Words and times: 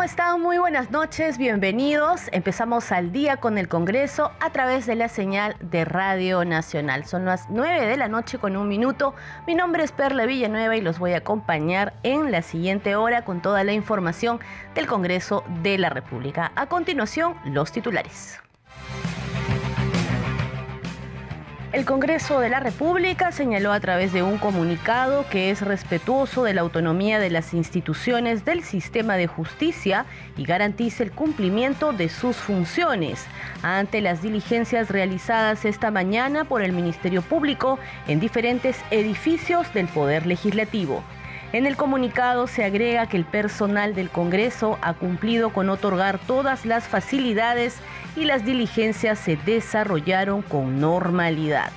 ¿Cómo 0.00 0.08
están? 0.08 0.40
Muy 0.40 0.56
buenas 0.56 0.90
noches, 0.90 1.36
bienvenidos. 1.36 2.22
Empezamos 2.32 2.90
al 2.90 3.12
día 3.12 3.36
con 3.36 3.58
el 3.58 3.68
Congreso 3.68 4.32
a 4.40 4.48
través 4.48 4.86
de 4.86 4.94
la 4.94 5.10
señal 5.10 5.56
de 5.60 5.84
Radio 5.84 6.42
Nacional. 6.46 7.04
Son 7.04 7.26
las 7.26 7.50
9 7.50 7.84
de 7.84 7.98
la 7.98 8.08
noche 8.08 8.38
con 8.38 8.56
un 8.56 8.66
minuto. 8.66 9.14
Mi 9.46 9.54
nombre 9.54 9.84
es 9.84 9.92
Perla 9.92 10.24
Villanueva 10.24 10.74
y 10.74 10.80
los 10.80 10.98
voy 10.98 11.12
a 11.12 11.18
acompañar 11.18 11.92
en 12.02 12.32
la 12.32 12.40
siguiente 12.40 12.96
hora 12.96 13.26
con 13.26 13.42
toda 13.42 13.62
la 13.62 13.74
información 13.74 14.40
del 14.74 14.86
Congreso 14.86 15.44
de 15.62 15.76
la 15.76 15.90
República. 15.90 16.50
A 16.56 16.64
continuación, 16.64 17.34
los 17.44 17.70
titulares. 17.70 18.40
El 21.72 21.84
Congreso 21.84 22.40
de 22.40 22.48
la 22.48 22.58
República 22.58 23.30
señaló 23.30 23.72
a 23.72 23.78
través 23.78 24.12
de 24.12 24.24
un 24.24 24.38
comunicado 24.38 25.24
que 25.30 25.50
es 25.50 25.62
respetuoso 25.62 26.42
de 26.42 26.52
la 26.52 26.62
autonomía 26.62 27.20
de 27.20 27.30
las 27.30 27.54
instituciones 27.54 28.44
del 28.44 28.64
sistema 28.64 29.16
de 29.16 29.28
justicia 29.28 30.04
y 30.36 30.44
garantiza 30.44 31.04
el 31.04 31.12
cumplimiento 31.12 31.92
de 31.92 32.08
sus 32.08 32.34
funciones 32.34 33.24
ante 33.62 34.00
las 34.00 34.20
diligencias 34.20 34.90
realizadas 34.90 35.64
esta 35.64 35.92
mañana 35.92 36.42
por 36.42 36.60
el 36.60 36.72
Ministerio 36.72 37.22
Público 37.22 37.78
en 38.08 38.18
diferentes 38.18 38.76
edificios 38.90 39.72
del 39.72 39.86
Poder 39.86 40.26
Legislativo. 40.26 41.04
En 41.52 41.66
el 41.66 41.76
comunicado 41.76 42.46
se 42.48 42.64
agrega 42.64 43.06
que 43.06 43.16
el 43.16 43.24
personal 43.24 43.94
del 43.94 44.08
Congreso 44.08 44.78
ha 44.82 44.94
cumplido 44.94 45.52
con 45.52 45.68
otorgar 45.68 46.18
todas 46.18 46.64
las 46.64 46.88
facilidades 46.88 47.76
y 48.16 48.24
las 48.24 48.44
diligencias 48.44 49.18
se 49.18 49.36
desarrollaron 49.36 50.42
con 50.42 50.80
normalidad. 50.80 51.70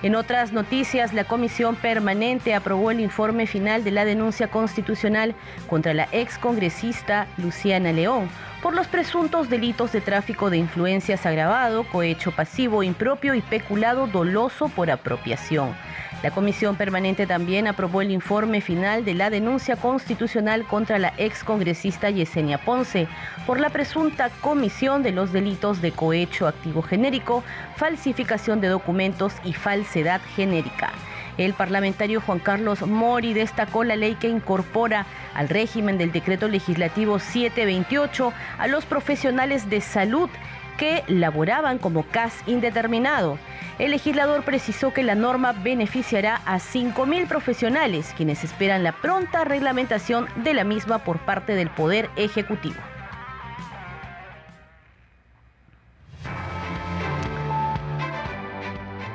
En 0.00 0.14
otras 0.14 0.52
noticias, 0.52 1.12
la 1.12 1.24
Comisión 1.24 1.74
Permanente 1.74 2.54
aprobó 2.54 2.92
el 2.92 3.00
informe 3.00 3.48
final 3.48 3.82
de 3.82 3.90
la 3.90 4.04
denuncia 4.04 4.48
constitucional 4.48 5.34
contra 5.66 5.92
la 5.92 6.08
excongresista 6.12 7.26
Luciana 7.36 7.90
León 7.90 8.28
por 8.62 8.76
los 8.76 8.86
presuntos 8.86 9.48
delitos 9.48 9.90
de 9.90 10.00
tráfico 10.00 10.50
de 10.50 10.58
influencias 10.58 11.26
agravado, 11.26 11.82
cohecho 11.82 12.30
pasivo 12.30 12.84
impropio 12.84 13.34
y 13.34 13.40
peculado 13.40 14.06
doloso 14.06 14.68
por 14.68 14.88
apropiación. 14.88 15.74
La 16.22 16.32
Comisión 16.32 16.74
Permanente 16.74 17.28
también 17.28 17.68
aprobó 17.68 18.02
el 18.02 18.10
informe 18.10 18.60
final 18.60 19.04
de 19.04 19.14
la 19.14 19.30
denuncia 19.30 19.76
constitucional 19.76 20.64
contra 20.64 20.98
la 20.98 21.12
excongresista 21.16 22.10
Yesenia 22.10 22.58
Ponce 22.58 23.06
por 23.46 23.60
la 23.60 23.70
presunta 23.70 24.28
comisión 24.40 25.04
de 25.04 25.12
los 25.12 25.32
delitos 25.32 25.80
de 25.80 25.92
cohecho 25.92 26.48
activo 26.48 26.82
genérico, 26.82 27.44
falsificación 27.76 28.60
de 28.60 28.66
documentos 28.66 29.32
y 29.44 29.52
falsedad 29.52 30.20
genérica. 30.34 30.90
El 31.38 31.54
parlamentario 31.54 32.20
Juan 32.20 32.40
Carlos 32.40 32.84
Mori 32.84 33.32
destacó 33.32 33.84
la 33.84 33.94
ley 33.94 34.16
que 34.16 34.28
incorpora 34.28 35.06
al 35.34 35.48
régimen 35.48 35.96
del 35.96 36.10
decreto 36.10 36.48
legislativo 36.48 37.20
728 37.20 38.32
a 38.58 38.66
los 38.66 38.86
profesionales 38.86 39.70
de 39.70 39.80
salud 39.80 40.28
que 40.78 41.04
laboraban 41.08 41.76
como 41.76 42.04
CAS 42.04 42.32
indeterminado. 42.46 43.38
El 43.78 43.90
legislador 43.90 44.44
precisó 44.44 44.94
que 44.94 45.02
la 45.02 45.14
norma 45.14 45.52
beneficiará 45.52 46.40
a 46.46 46.56
5.000 46.56 47.28
profesionales, 47.28 48.14
quienes 48.16 48.42
esperan 48.42 48.82
la 48.82 48.92
pronta 48.92 49.44
reglamentación 49.44 50.26
de 50.36 50.54
la 50.54 50.64
misma 50.64 51.00
por 51.00 51.18
parte 51.18 51.54
del 51.54 51.68
Poder 51.68 52.08
Ejecutivo. 52.16 52.78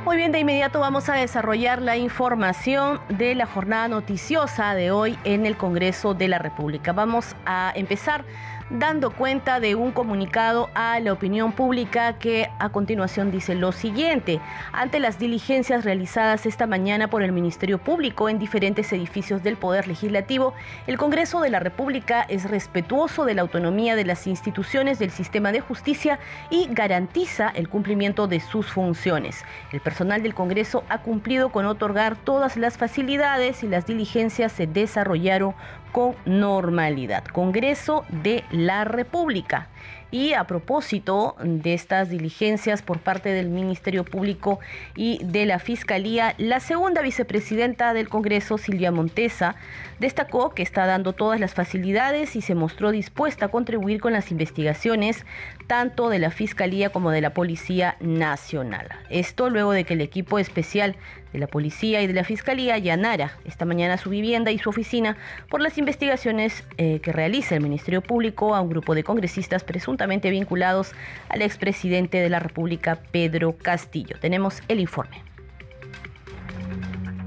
Muy 0.05 0.17
bien, 0.17 0.33
de 0.33 0.39
inmediato 0.39 0.81
vamos 0.81 1.07
a 1.07 1.15
desarrollar 1.15 1.81
la 1.81 1.95
información 1.95 2.99
de 3.07 3.35
la 3.35 3.45
jornada 3.45 3.87
noticiosa 3.87 4.75
de 4.75 4.91
hoy 4.91 5.17
en 5.23 5.45
el 5.45 5.55
Congreso 5.55 6.13
de 6.13 6.27
la 6.27 6.39
República. 6.39 6.91
Vamos 6.91 7.37
a 7.45 7.71
empezar 7.73 8.25
dando 8.73 9.11
cuenta 9.11 9.59
de 9.59 9.75
un 9.75 9.91
comunicado 9.91 10.69
a 10.73 10.99
la 10.99 11.13
opinión 11.13 11.51
pública 11.51 12.17
que 12.17 12.49
a 12.57 12.69
continuación 12.69 13.29
dice 13.31 13.53
lo 13.53 13.71
siguiente. 13.71 14.39
Ante 14.71 14.99
las 14.99 15.19
diligencias 15.19 15.85
realizadas 15.85 16.47
esta 16.47 16.65
mañana 16.65 17.07
por 17.07 17.21
el 17.21 17.31
Ministerio 17.31 17.77
Público 17.77 18.29
en 18.29 18.39
diferentes 18.39 18.91
edificios 18.91 19.43
del 19.43 19.57
Poder 19.57 19.87
Legislativo, 19.87 20.55
el 20.87 20.97
Congreso 20.97 21.39
de 21.39 21.51
la 21.51 21.59
República 21.59 22.23
es 22.23 22.49
respetuoso 22.49 23.25
de 23.25 23.35
la 23.35 23.43
autonomía 23.43 23.95
de 23.95 24.05
las 24.05 24.25
instituciones 24.25 24.97
del 24.97 25.11
sistema 25.11 25.51
de 25.51 25.59
justicia 25.59 26.17
y 26.49 26.67
garantiza 26.71 27.49
el 27.49 27.69
cumplimiento 27.69 28.27
de 28.27 28.39
sus 28.39 28.71
funciones. 28.71 29.45
El 29.71 29.81
personal 29.81 30.23
del 30.23 30.33
Congreso 30.33 30.83
ha 30.89 31.03
cumplido 31.03 31.49
con 31.49 31.67
otorgar 31.67 32.15
todas 32.15 32.57
las 32.57 32.79
facilidades 32.79 33.61
y 33.63 33.67
las 33.67 33.85
diligencias 33.85 34.51
se 34.51 34.65
desarrollaron 34.65 35.53
con 35.93 36.15
normalidad. 36.25 37.23
Congreso 37.23 38.03
de 38.09 38.43
la 38.51 38.83
República. 38.83 39.69
Y 40.11 40.33
a 40.33 40.43
propósito 40.43 41.35
de 41.43 41.73
estas 41.73 42.09
diligencias 42.09 42.83
por 42.83 42.99
parte 42.99 43.29
del 43.29 43.49
Ministerio 43.49 44.03
Público 44.03 44.59
y 44.95 45.19
de 45.23 45.47
la 45.47 45.57
Fiscalía, 45.57 46.35
la 46.37 46.59
segunda 46.59 47.01
vicepresidenta 47.01 47.93
del 47.93 48.09
Congreso, 48.09 48.59
Silvia 48.59 48.91
Montesa, 48.91 49.55
destacó 49.99 50.51
que 50.51 50.61
está 50.61 50.85
dando 50.85 51.13
todas 51.13 51.39
las 51.39 51.55
facilidades 51.55 52.35
y 52.35 52.41
se 52.41 52.53
mostró 52.53 52.91
dispuesta 52.91 53.45
a 53.45 53.49
contribuir 53.49 54.01
con 54.01 54.13
las 54.13 54.29
investigaciones 54.29 55.25
tanto 55.67 56.09
de 56.09 56.19
la 56.19 56.31
Fiscalía 56.31 56.89
como 56.89 57.11
de 57.11 57.21
la 57.21 57.33
Policía 57.33 57.97
Nacional. 57.99 58.87
Esto 59.09 59.49
luego 59.49 59.71
de 59.71 59.83
que 59.83 59.93
el 59.93 60.01
equipo 60.01 60.39
especial 60.39 60.95
de 61.31 61.39
la 61.39 61.47
Policía 61.47 62.01
y 62.01 62.07
de 62.07 62.13
la 62.13 62.23
Fiscalía 62.23 62.75
allanara 62.75 63.37
esta 63.45 63.65
mañana 63.65 63.97
su 63.97 64.09
vivienda 64.09 64.51
y 64.51 64.59
su 64.59 64.69
oficina 64.69 65.17
por 65.49 65.61
las 65.61 65.77
investigaciones 65.77 66.63
eh, 66.77 66.99
que 67.01 67.11
realiza 67.11 67.55
el 67.55 67.61
Ministerio 67.61 68.01
Público 68.01 68.55
a 68.55 68.61
un 68.61 68.69
grupo 68.69 68.95
de 68.95 69.03
congresistas 69.03 69.63
presuntamente 69.63 70.29
vinculados 70.29 70.93
al 71.29 71.41
expresidente 71.41 72.19
de 72.19 72.29
la 72.29 72.39
República, 72.39 72.99
Pedro 73.11 73.55
Castillo. 73.57 74.17
Tenemos 74.19 74.61
el 74.67 74.79
informe. 74.79 75.32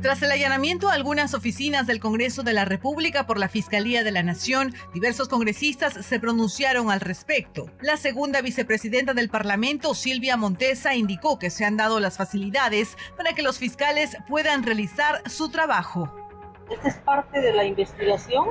Tras 0.06 0.22
el 0.22 0.30
allanamiento 0.30 0.88
a 0.88 0.92
algunas 0.92 1.34
oficinas 1.34 1.88
del 1.88 1.98
Congreso 1.98 2.44
de 2.44 2.52
la 2.52 2.64
República 2.64 3.26
por 3.26 3.40
la 3.40 3.48
Fiscalía 3.48 4.04
de 4.04 4.12
la 4.12 4.22
Nación, 4.22 4.72
diversos 4.94 5.26
congresistas 5.26 5.94
se 5.94 6.20
pronunciaron 6.20 6.92
al 6.92 7.00
respecto. 7.00 7.66
La 7.80 7.96
segunda 7.96 8.40
vicepresidenta 8.40 9.14
del 9.14 9.28
Parlamento, 9.28 9.96
Silvia 9.96 10.36
Montesa, 10.36 10.94
indicó 10.94 11.40
que 11.40 11.50
se 11.50 11.64
han 11.64 11.76
dado 11.76 11.98
las 11.98 12.18
facilidades 12.18 12.96
para 13.16 13.32
que 13.32 13.42
los 13.42 13.58
fiscales 13.58 14.16
puedan 14.28 14.62
realizar 14.62 15.28
su 15.28 15.50
trabajo. 15.50 16.14
Esta 16.70 16.86
es 16.86 16.98
parte 16.98 17.40
de 17.40 17.52
la 17.52 17.64
investigación 17.64 18.50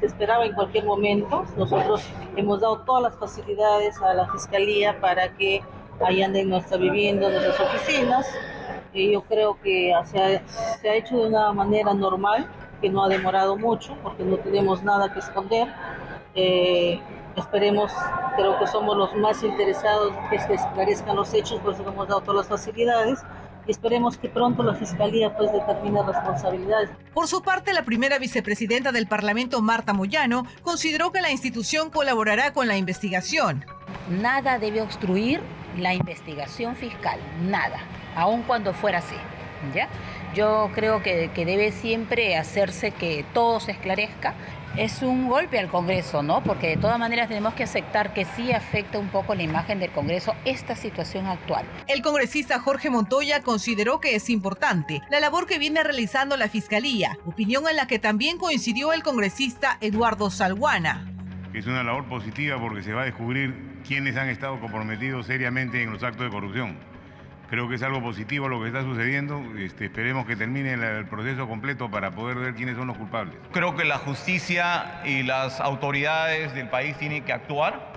se 0.00 0.06
esperaba 0.06 0.46
en 0.46 0.54
cualquier 0.54 0.86
momento. 0.86 1.44
Nosotros 1.58 2.02
hemos 2.34 2.62
dado 2.62 2.78
todas 2.86 3.02
las 3.02 3.20
facilidades 3.20 3.98
a 4.00 4.14
la 4.14 4.26
Fiscalía 4.32 4.98
para 5.02 5.36
que 5.36 5.60
hayan 6.00 6.34
en 6.34 6.48
nuestra 6.48 6.78
vivienda, 6.78 7.28
nuestras 7.28 7.60
oficinas 7.60 8.26
yo 8.94 9.22
creo 9.22 9.58
que 9.60 9.92
se 10.04 10.18
ha, 10.18 10.48
se 10.80 10.88
ha, 10.88 10.94
hecho 10.94 11.16
de 11.18 11.28
una 11.28 11.52
manera 11.52 11.94
normal, 11.94 12.48
que 12.80 12.88
no 12.88 13.04
ha 13.04 13.08
demorado 13.08 13.56
mucho, 13.56 13.96
porque 14.02 14.24
no 14.24 14.36
tenemos 14.38 14.82
nada 14.82 15.12
que 15.12 15.18
esconder. 15.18 15.68
Eh, 16.34 17.00
esperemos, 17.36 17.92
creo 18.36 18.58
que 18.58 18.66
somos 18.66 18.96
los 18.96 19.14
más 19.16 19.42
interesados 19.42 20.12
que 20.30 20.38
se 20.38 20.54
esclarezcan 20.54 21.16
los 21.16 21.32
hechos, 21.34 21.60
por 21.60 21.74
eso 21.74 21.86
hemos 21.86 22.08
dado 22.08 22.20
todas 22.20 22.48
las 22.48 22.60
facilidades. 22.60 23.20
Y 23.66 23.70
esperemos 23.70 24.16
que 24.16 24.30
pronto 24.30 24.62
la 24.62 24.74
Fiscalía 24.74 25.36
pues 25.36 25.52
determine 25.52 26.02
responsabilidades. 26.02 26.88
Por 27.12 27.26
su 27.28 27.42
parte, 27.42 27.74
la 27.74 27.82
primera 27.82 28.18
vicepresidenta 28.18 28.92
del 28.92 29.06
Parlamento, 29.06 29.60
Marta 29.60 29.92
Moyano, 29.92 30.46
consideró 30.62 31.12
que 31.12 31.20
la 31.20 31.30
institución 31.30 31.90
colaborará 31.90 32.54
con 32.54 32.66
la 32.66 32.78
investigación. 32.78 33.66
Nada 34.08 34.58
debe 34.58 34.80
obstruir 34.80 35.42
la 35.76 35.92
investigación 35.92 36.76
fiscal, 36.76 37.20
nada 37.42 37.78
aun 38.14 38.42
cuando 38.42 38.72
fuera 38.72 38.98
así. 38.98 39.16
¿ya? 39.74 39.88
Yo 40.34 40.70
creo 40.74 41.02
que, 41.02 41.30
debe 41.34 41.72
siempre 41.72 42.36
hacerse 42.36 42.90
que 42.90 43.24
todo 43.32 43.60
se 43.60 43.72
esclarezca. 43.72 44.34
Es 44.76 45.02
un 45.02 45.28
golpe 45.28 45.58
al 45.58 45.68
Congreso, 45.68 46.22
¿no? 46.22 46.42
Porque 46.42 46.68
de 46.68 46.76
todas 46.76 46.98
maneras 46.98 47.28
tenemos 47.28 47.54
que 47.54 47.64
aceptar 47.64 48.12
que 48.12 48.24
sí 48.24 48.52
afecta 48.52 48.98
un 48.98 49.08
poco 49.08 49.34
la 49.34 49.42
imagen 49.42 49.80
del 49.80 49.90
Congreso 49.90 50.34
esta 50.44 50.76
situación 50.76 51.26
actual. 51.26 51.64
El 51.88 52.02
congresista 52.02 52.60
Jorge 52.60 52.90
Montoya 52.90 53.42
consideró 53.42 53.98
que 53.98 54.14
es 54.14 54.30
importante 54.30 55.00
la 55.10 55.20
labor 55.20 55.46
que 55.46 55.58
viene 55.58 55.82
realizando 55.82 56.36
la 56.36 56.48
Fiscalía, 56.48 57.18
opinión 57.24 57.64
en 57.68 57.76
la 57.76 57.86
que 57.86 57.98
también 57.98 58.38
coincidió 58.38 58.92
el 58.92 59.02
congresista 59.02 59.78
Eduardo 59.80 60.30
Salguana 60.30 61.12
que 61.52 61.58
es 61.58 61.66
una 61.66 61.82
labor 61.82 62.04
positiva 62.04 62.60
porque 62.60 62.82
se 62.82 62.92
va 62.92 63.02
a 63.02 63.04
descubrir 63.06 63.80
quiénes 63.86 64.16
han 64.16 64.28
estado 64.28 64.60
comprometidos 64.60 65.26
seriamente 65.26 65.82
en 65.82 65.90
los 65.90 66.02
actos 66.02 66.24
de 66.24 66.30
corrupción. 66.30 66.76
Creo 67.50 67.66
que 67.66 67.76
es 67.76 67.82
algo 67.82 68.02
positivo 68.02 68.46
lo 68.48 68.60
que 68.60 68.66
está 68.66 68.82
sucediendo. 68.82 69.42
Este, 69.58 69.86
esperemos 69.86 70.26
que 70.26 70.36
termine 70.36 70.74
el 70.74 71.06
proceso 71.06 71.48
completo 71.48 71.90
para 71.90 72.10
poder 72.10 72.36
ver 72.36 72.54
quiénes 72.54 72.76
son 72.76 72.88
los 72.88 72.98
culpables. 72.98 73.34
Creo 73.52 73.74
que 73.74 73.84
la 73.86 73.96
justicia 73.96 75.00
y 75.06 75.22
las 75.22 75.58
autoridades 75.60 76.54
del 76.54 76.68
país 76.68 76.98
tienen 76.98 77.24
que 77.24 77.32
actuar. 77.32 77.96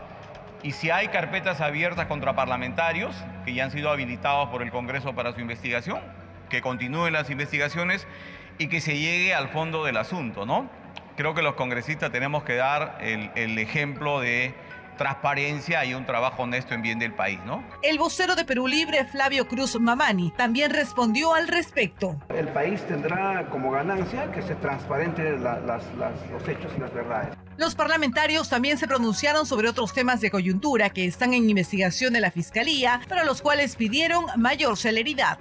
Y 0.63 0.71
si 0.71 0.89
hay 0.89 1.09
carpetas 1.09 1.59
abiertas 1.59 2.05
contra 2.05 2.33
parlamentarios 2.33 3.13
que 3.43 3.53
ya 3.53 3.65
han 3.65 3.71
sido 3.71 3.89
habilitados 3.89 4.49
por 4.49 4.61
el 4.61 4.71
Congreso 4.71 5.13
para 5.15 5.33
su 5.33 5.41
investigación, 5.41 5.99
que 6.49 6.61
continúen 6.61 7.11
las 7.11 7.29
investigaciones 7.29 8.07
y 8.57 8.67
que 8.67 8.79
se 8.79 8.97
llegue 8.97 9.33
al 9.33 9.49
fondo 9.49 9.83
del 9.83 9.97
asunto, 9.97 10.45
¿no? 10.45 10.69
Creo 11.17 11.33
que 11.33 11.41
los 11.41 11.55
congresistas 11.55 12.11
tenemos 12.11 12.43
que 12.43 12.55
dar 12.55 12.99
el, 13.01 13.31
el 13.35 13.57
ejemplo 13.57 14.21
de 14.21 14.53
transparencia 15.01 15.83
y 15.83 15.95
un 15.95 16.05
trabajo 16.05 16.43
honesto 16.43 16.75
en 16.75 16.83
bien 16.83 16.99
del 16.99 17.11
país, 17.11 17.39
¿no? 17.43 17.63
El 17.81 17.97
vocero 17.97 18.35
de 18.35 18.45
Perú 18.45 18.67
Libre, 18.67 19.03
Flavio 19.05 19.47
Cruz 19.47 19.79
Mamani, 19.79 20.31
también 20.37 20.69
respondió 20.69 21.33
al 21.33 21.47
respecto. 21.47 22.19
El 22.29 22.49
país 22.49 22.79
tendrá 22.87 23.47
como 23.49 23.71
ganancia 23.71 24.31
que 24.31 24.43
se 24.43 24.53
transparenten 24.53 25.43
los 25.43 26.47
hechos 26.47 26.71
y 26.77 26.79
las 26.79 26.93
verdades. 26.93 27.35
Los 27.57 27.73
parlamentarios 27.73 28.47
también 28.47 28.77
se 28.77 28.87
pronunciaron 28.87 29.47
sobre 29.47 29.69
otros 29.69 29.91
temas 29.91 30.21
de 30.21 30.29
coyuntura 30.29 30.91
que 30.91 31.05
están 31.05 31.33
en 31.33 31.49
investigación 31.49 32.13
de 32.13 32.21
la 32.21 32.29
Fiscalía, 32.29 33.01
para 33.09 33.23
los 33.23 33.41
cuales 33.41 33.75
pidieron 33.75 34.25
mayor 34.37 34.77
celeridad. 34.77 35.39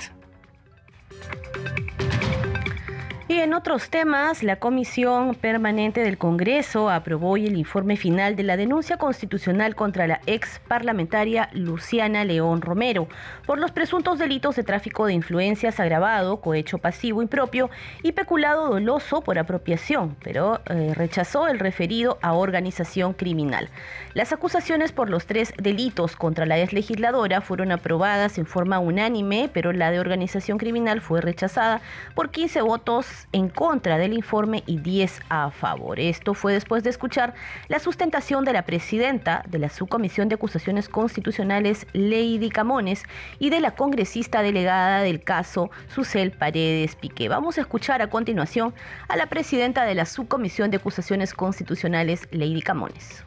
Y 3.31 3.39
en 3.39 3.55
otros 3.55 3.91
temas, 3.91 4.43
la 4.43 4.57
Comisión 4.57 5.37
Permanente 5.37 6.01
del 6.01 6.19
Congreso 6.19 6.91
aprobó 6.91 7.31
hoy 7.31 7.47
el 7.47 7.57
informe 7.57 7.97
final 7.97 8.35
de 8.35 8.43
la 8.43 8.57
denuncia 8.57 8.97
constitucional 8.97 9.77
contra 9.77 10.09
la 10.09 10.21
ex 10.27 10.61
parlamentaria 10.67 11.49
Luciana 11.53 12.25
León 12.25 12.61
Romero 12.61 13.07
por 13.47 13.61
los 13.61 13.71
presuntos 13.71 14.19
delitos 14.19 14.57
de 14.57 14.65
tráfico 14.65 15.07
de 15.07 15.13
influencias 15.13 15.79
agravado, 15.79 16.41
cohecho 16.41 16.79
pasivo 16.79 17.23
impropio 17.23 17.71
y 18.03 18.11
peculado 18.11 18.69
doloso 18.69 19.21
por 19.21 19.39
apropiación, 19.39 20.17
pero 20.25 20.61
eh, 20.69 20.93
rechazó 20.97 21.47
el 21.47 21.61
referido 21.61 22.19
a 22.23 22.33
organización 22.33 23.13
criminal. 23.13 23.69
Las 24.13 24.33
acusaciones 24.33 24.91
por 24.91 25.09
los 25.09 25.27
tres 25.27 25.55
delitos 25.57 26.17
contra 26.17 26.45
la 26.45 26.59
ex 26.59 26.73
legisladora 26.73 27.41
fueron 27.41 27.71
aprobadas 27.71 28.39
en 28.39 28.47
forma 28.47 28.81
unánime, 28.81 29.49
pero 29.55 29.73
la 29.73 29.93
de 29.93 30.01
organización 30.01 30.59
criminal 30.59 31.01
fue 31.01 31.21
rechazada 31.21 31.81
por 32.17 32.31
15 32.33 32.61
votos 32.63 33.07
en 33.31 33.49
contra 33.49 33.99
del 33.99 34.13
informe 34.13 34.65
y 34.67 34.79
10 34.79 35.21
a 35.29 35.53
favor. 35.53 36.01
Esto 36.01 36.35
fue 36.35 36.53
después 36.53 36.83
de 36.83 36.91
escuchar 36.91 37.35
la 37.69 37.79
sustentación 37.79 38.45
de 38.45 38.53
la 38.53 38.63
presidenta 38.63 39.45
de 39.47 39.61
la 39.61 39.69
Subcomisión 39.69 40.29
de 40.29 40.35
Acusaciones 40.35 40.89
Constitucionales, 40.89 41.87
Lady 41.93 42.49
Camones, 42.49 43.05
y 43.39 43.51
de 43.51 43.61
la 43.61 43.77
congresista 43.77 44.43
delegada 44.43 45.03
del 45.03 45.23
caso, 45.23 45.71
Susel 45.87 46.33
Paredes 46.33 46.97
Piqué. 46.97 47.29
Vamos 47.29 47.59
a 47.59 47.61
escuchar 47.61 48.03
a 48.03 48.11
continuación 48.11 48.75
a 49.07 49.17
la 49.17 49.27
presidenta 49.27 49.85
de 49.85 49.95
la 49.95 50.05
Subcomisión 50.05 50.73
de 50.73 50.79
Acusaciones 50.79 51.33
Constitucionales, 51.33 52.27
Lady 52.33 52.61
Camones 52.61 53.25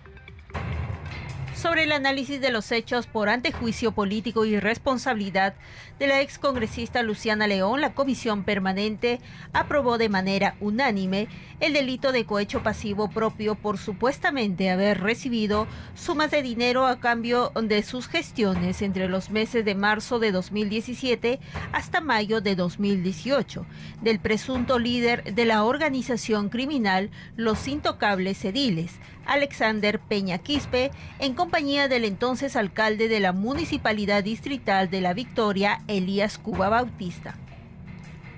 sobre 1.55 1.83
el 1.83 1.93
análisis 1.93 2.41
de 2.41 2.51
los 2.51 2.71
hechos 2.71 3.07
por 3.07 3.29
antejuicio 3.29 3.93
político 3.93 4.43
y 4.43 4.59
responsabilidad 4.59 5.53
de 5.99 6.07
la 6.07 6.21
excongresista 6.21 7.03
Luciana 7.03 7.47
León, 7.47 7.81
la 7.81 7.93
comisión 7.93 8.43
permanente 8.43 9.19
aprobó 9.53 9.97
de 9.97 10.09
manera 10.09 10.55
unánime 10.59 11.27
el 11.59 11.73
delito 11.73 12.11
de 12.11 12.25
cohecho 12.25 12.61
pasivo 12.63 13.09
propio 13.09 13.55
por 13.55 13.77
supuestamente 13.77 14.69
haber 14.69 15.01
recibido 15.01 15.67
sumas 15.95 16.31
de 16.31 16.41
dinero 16.41 16.87
a 16.87 16.99
cambio 16.99 17.51
de 17.55 17.83
sus 17.83 18.07
gestiones 18.07 18.81
entre 18.81 19.07
los 19.07 19.29
meses 19.29 19.63
de 19.63 19.75
marzo 19.75 20.19
de 20.19 20.31
2017 20.31 21.39
hasta 21.71 22.01
mayo 22.01 22.41
de 22.41 22.55
2018 22.55 23.65
del 24.01 24.19
presunto 24.19 24.79
líder 24.79 25.35
de 25.35 25.45
la 25.45 25.63
organización 25.63 26.49
criminal 26.49 27.11
Los 27.35 27.67
Intocables 27.67 28.43
Ediles, 28.43 28.99
Alexander 29.25 29.99
Peña 29.99 30.37
Quispe, 30.37 30.91
en 31.19 31.33
compañía 31.33 31.87
del 31.87 32.05
entonces 32.05 32.55
alcalde 32.55 33.07
de 33.07 33.19
la 33.19 33.31
Municipalidad 33.31 34.23
Distrital 34.23 34.89
de 34.89 35.01
La 35.01 35.13
Victoria, 35.13 35.81
Elías 35.87 36.37
Cuba 36.37 36.69
Bautista. 36.69 37.35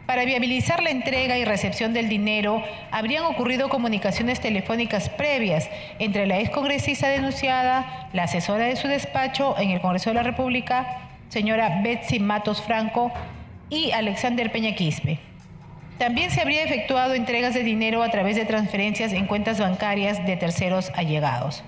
Para 0.05 0.23
viabilizar 0.23 0.83
la 0.83 0.91
entrega 0.91 1.37
y 1.37 1.45
recepción 1.45 1.93
del 1.93 2.09
dinero, 2.09 2.61
habrían 2.91 3.23
ocurrido 3.23 3.69
comunicaciones 3.69 4.39
telefónicas 4.39 5.09
previas 5.09 5.67
entre 5.97 6.27
la 6.27 6.39
excongresista 6.39 7.07
denunciada, 7.07 8.09
la 8.13 8.23
asesora 8.23 8.65
de 8.65 8.75
su 8.75 8.87
despacho 8.87 9.57
en 9.57 9.71
el 9.71 9.81
Congreso 9.81 10.11
de 10.11 10.15
la 10.15 10.23
República, 10.23 11.09
señora 11.29 11.81
Betsy 11.83 12.19
Matos 12.19 12.61
Franco, 12.61 13.11
y 13.69 13.91
Alexander 13.91 14.51
Peña 14.51 14.75
Quispe. 14.75 15.19
También 15.97 16.29
se 16.29 16.41
habría 16.41 16.63
efectuado 16.63 17.13
entregas 17.13 17.53
de 17.53 17.63
dinero 17.63 18.03
a 18.03 18.09
través 18.09 18.35
de 18.35 18.45
transferencias 18.45 19.13
en 19.13 19.25
cuentas 19.25 19.59
bancarias 19.59 20.23
de 20.25 20.37
terceros 20.37 20.91
allegados. 20.95 21.63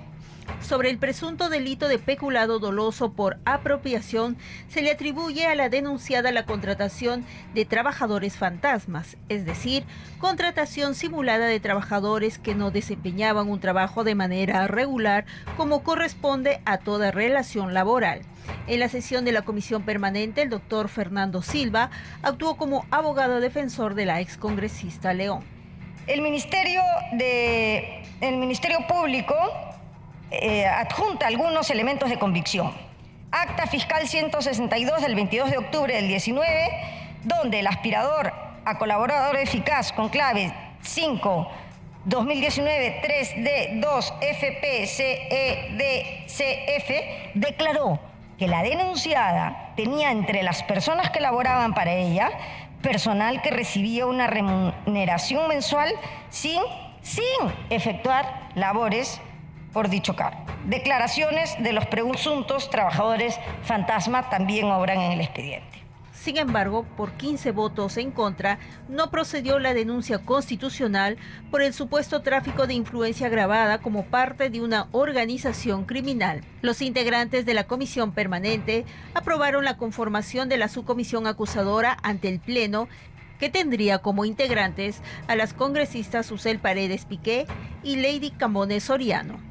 Sobre 0.61 0.89
el 0.89 0.97
presunto 0.97 1.49
delito 1.49 1.87
de 1.87 1.99
peculado 1.99 2.59
doloso 2.59 3.13
por 3.13 3.37
apropiación, 3.45 4.37
se 4.67 4.81
le 4.81 4.91
atribuye 4.91 5.45
a 5.45 5.55
la 5.55 5.69
denunciada 5.69 6.31
la 6.31 6.45
contratación 6.45 7.23
de 7.53 7.63
trabajadores 7.63 8.35
fantasmas, 8.35 9.17
es 9.29 9.45
decir, 9.45 9.85
contratación 10.19 10.95
simulada 10.95 11.45
de 11.45 11.59
trabajadores 11.59 12.37
que 12.37 12.55
no 12.55 12.71
desempeñaban 12.71 13.49
un 13.49 13.59
trabajo 13.59 14.03
de 14.03 14.15
manera 14.15 14.67
regular 14.67 15.25
como 15.55 15.83
corresponde 15.83 16.59
a 16.65 16.79
toda 16.79 17.11
relación 17.11 17.73
laboral. 17.73 18.21
En 18.65 18.79
la 18.79 18.89
sesión 18.89 19.25
de 19.25 19.31
la 19.31 19.43
comisión 19.43 19.83
permanente, 19.83 20.41
el 20.41 20.49
doctor 20.49 20.89
Fernando 20.89 21.41
Silva 21.41 21.91
actuó 22.23 22.57
como 22.57 22.85
abogado 22.91 23.39
defensor 23.39 23.93
de 23.93 24.05
la 24.05 24.19
excongresista 24.19 25.13
León. 25.13 25.43
El 26.07 26.21
Ministerio, 26.21 26.81
de, 27.13 28.03
el 28.21 28.37
Ministerio 28.37 28.79
Público 28.87 29.35
eh, 30.31 30.65
adjunta 30.65 31.27
algunos 31.27 31.69
elementos 31.69 32.09
de 32.09 32.19
convicción. 32.19 32.73
Acta 33.31 33.67
fiscal 33.67 34.07
162 34.07 35.01
del 35.01 35.15
22 35.15 35.51
de 35.51 35.57
octubre 35.57 35.93
del 35.93 36.07
19, 36.07 36.71
donde 37.23 37.59
el 37.59 37.67
aspirador 37.67 38.33
a 38.65 38.77
colaborador 38.77 39.37
eficaz 39.37 39.93
con 39.93 40.09
clave 40.09 40.53
5 40.81 41.47
2019 42.05 43.01
3D 43.01 43.79
2 43.81 44.13
FPCEDCF 44.39 44.93
declaró 47.33 47.99
que 48.37 48.47
la 48.47 48.63
denunciada 48.63 49.73
tenía 49.75 50.11
entre 50.11 50.43
las 50.43 50.63
personas 50.63 51.09
que 51.09 51.19
laboraban 51.19 51.73
para 51.73 51.93
ella 51.93 52.29
personal 52.81 53.41
que 53.41 53.51
recibía 53.51 54.05
una 54.05 54.27
remuneración 54.27 55.47
mensual 55.47 55.91
sin, 56.29 56.61
sin 57.01 57.23
efectuar 57.69 58.49
labores 58.55 59.19
por 59.77 59.89
dicho 59.89 60.15
cargo. 60.15 60.43
Declaraciones 60.65 61.55
de 61.59 61.71
los 61.71 61.85
presuntos 61.85 62.71
trabajadores 62.71 63.35
fantasma 63.61 64.27
también 64.27 64.65
obran 64.71 64.99
en 64.99 65.11
el 65.11 65.21
expediente. 65.21 65.83
Sin 66.11 66.37
embargo, 66.37 66.83
por 66.97 67.11
15 67.11 67.51
votos 67.51 67.97
en 67.97 68.09
contra, 68.09 68.57
no 68.89 69.11
procedió 69.11 69.59
la 69.59 69.75
denuncia 69.75 70.17
constitucional 70.17 71.17
por 71.51 71.61
el 71.61 71.75
supuesto 71.75 72.23
tráfico 72.23 72.65
de 72.65 72.73
influencia 72.73 73.27
agravada 73.27 73.77
como 73.77 74.05
parte 74.05 74.49
de 74.49 74.61
una 74.61 74.87
organización 74.93 75.85
criminal. 75.85 76.41
Los 76.63 76.81
integrantes 76.81 77.45
de 77.45 77.53
la 77.53 77.67
comisión 77.67 78.13
permanente 78.13 78.83
aprobaron 79.13 79.63
la 79.63 79.77
conformación 79.77 80.49
de 80.49 80.57
la 80.57 80.69
subcomisión 80.69 81.27
acusadora 81.27 81.99
ante 82.01 82.29
el 82.29 82.39
Pleno 82.39 82.87
que 83.39 83.49
tendría 83.49 83.99
como 83.99 84.25
integrantes 84.25 85.03
a 85.27 85.35
las 85.35 85.53
congresistas 85.53 86.25
Susel 86.25 86.57
Paredes 86.57 87.05
Piqué 87.05 87.45
y 87.83 87.97
Lady 87.97 88.31
Camones 88.31 88.85
Soriano. 88.85 89.45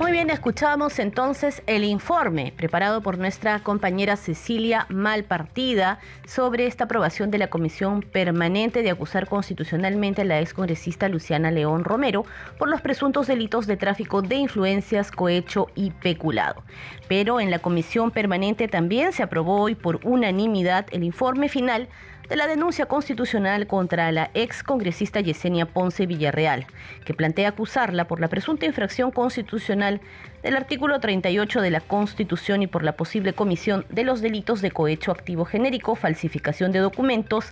Muy 0.00 0.10
bien, 0.10 0.28
escuchamos 0.28 0.98
entonces 0.98 1.62
el 1.66 1.84
informe 1.84 2.52
preparado 2.56 3.00
por 3.00 3.16
nuestra 3.16 3.60
compañera 3.60 4.16
Cecilia 4.16 4.86
Malpartida 4.88 6.00
sobre 6.26 6.66
esta 6.66 6.84
aprobación 6.84 7.30
de 7.30 7.38
la 7.38 7.46
Comisión 7.46 8.02
Permanente 8.02 8.82
de 8.82 8.90
acusar 8.90 9.28
constitucionalmente 9.28 10.22
a 10.22 10.24
la 10.24 10.40
excongresista 10.40 11.08
Luciana 11.08 11.52
León 11.52 11.84
Romero 11.84 12.26
por 12.58 12.68
los 12.68 12.80
presuntos 12.80 13.28
delitos 13.28 13.68
de 13.68 13.76
tráfico 13.76 14.20
de 14.20 14.34
influencias, 14.34 15.12
cohecho 15.12 15.68
y 15.76 15.92
peculado. 15.92 16.64
Pero 17.06 17.38
en 17.40 17.52
la 17.52 17.60
Comisión 17.60 18.10
Permanente 18.10 18.66
también 18.66 19.12
se 19.12 19.22
aprobó 19.22 19.60
hoy 19.60 19.74
por 19.76 20.00
unanimidad 20.04 20.86
el 20.90 21.04
informe 21.04 21.48
final 21.48 21.88
de 22.28 22.36
la 22.36 22.46
denuncia 22.46 22.86
constitucional 22.86 23.66
contra 23.66 24.10
la 24.12 24.30
ex 24.34 24.62
congresista 24.62 25.20
Yesenia 25.20 25.66
Ponce 25.66 26.06
Villarreal, 26.06 26.66
que 27.04 27.14
plantea 27.14 27.50
acusarla 27.50 28.06
por 28.06 28.20
la 28.20 28.28
presunta 28.28 28.66
infracción 28.66 29.10
constitucional 29.10 30.00
del 30.42 30.56
artículo 30.56 31.00
38 31.00 31.60
de 31.60 31.70
la 31.70 31.80
Constitución 31.80 32.62
y 32.62 32.66
por 32.66 32.82
la 32.82 32.92
posible 32.92 33.32
comisión 33.32 33.86
de 33.88 34.04
los 34.04 34.20
delitos 34.20 34.60
de 34.60 34.70
cohecho 34.70 35.10
activo 35.10 35.44
genérico, 35.44 35.96
falsificación 35.96 36.72
de 36.72 36.80
documentos 36.80 37.46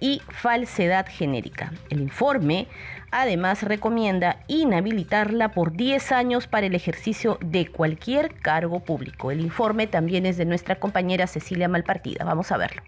y 0.00 0.22
falsedad 0.28 1.06
genérica. 1.08 1.72
El 1.90 2.00
informe 2.00 2.68
además 3.10 3.62
recomienda 3.62 4.40
inhabilitarla 4.48 5.52
por 5.52 5.72
10 5.72 6.12
años 6.12 6.46
para 6.46 6.66
el 6.66 6.74
ejercicio 6.74 7.38
de 7.40 7.66
cualquier 7.66 8.34
cargo 8.34 8.80
público. 8.80 9.30
El 9.30 9.40
informe 9.40 9.86
también 9.86 10.26
es 10.26 10.36
de 10.36 10.44
nuestra 10.44 10.76
compañera 10.76 11.26
Cecilia 11.26 11.68
Malpartida. 11.68 12.24
Vamos 12.24 12.52
a 12.52 12.56
verlo. 12.56 12.82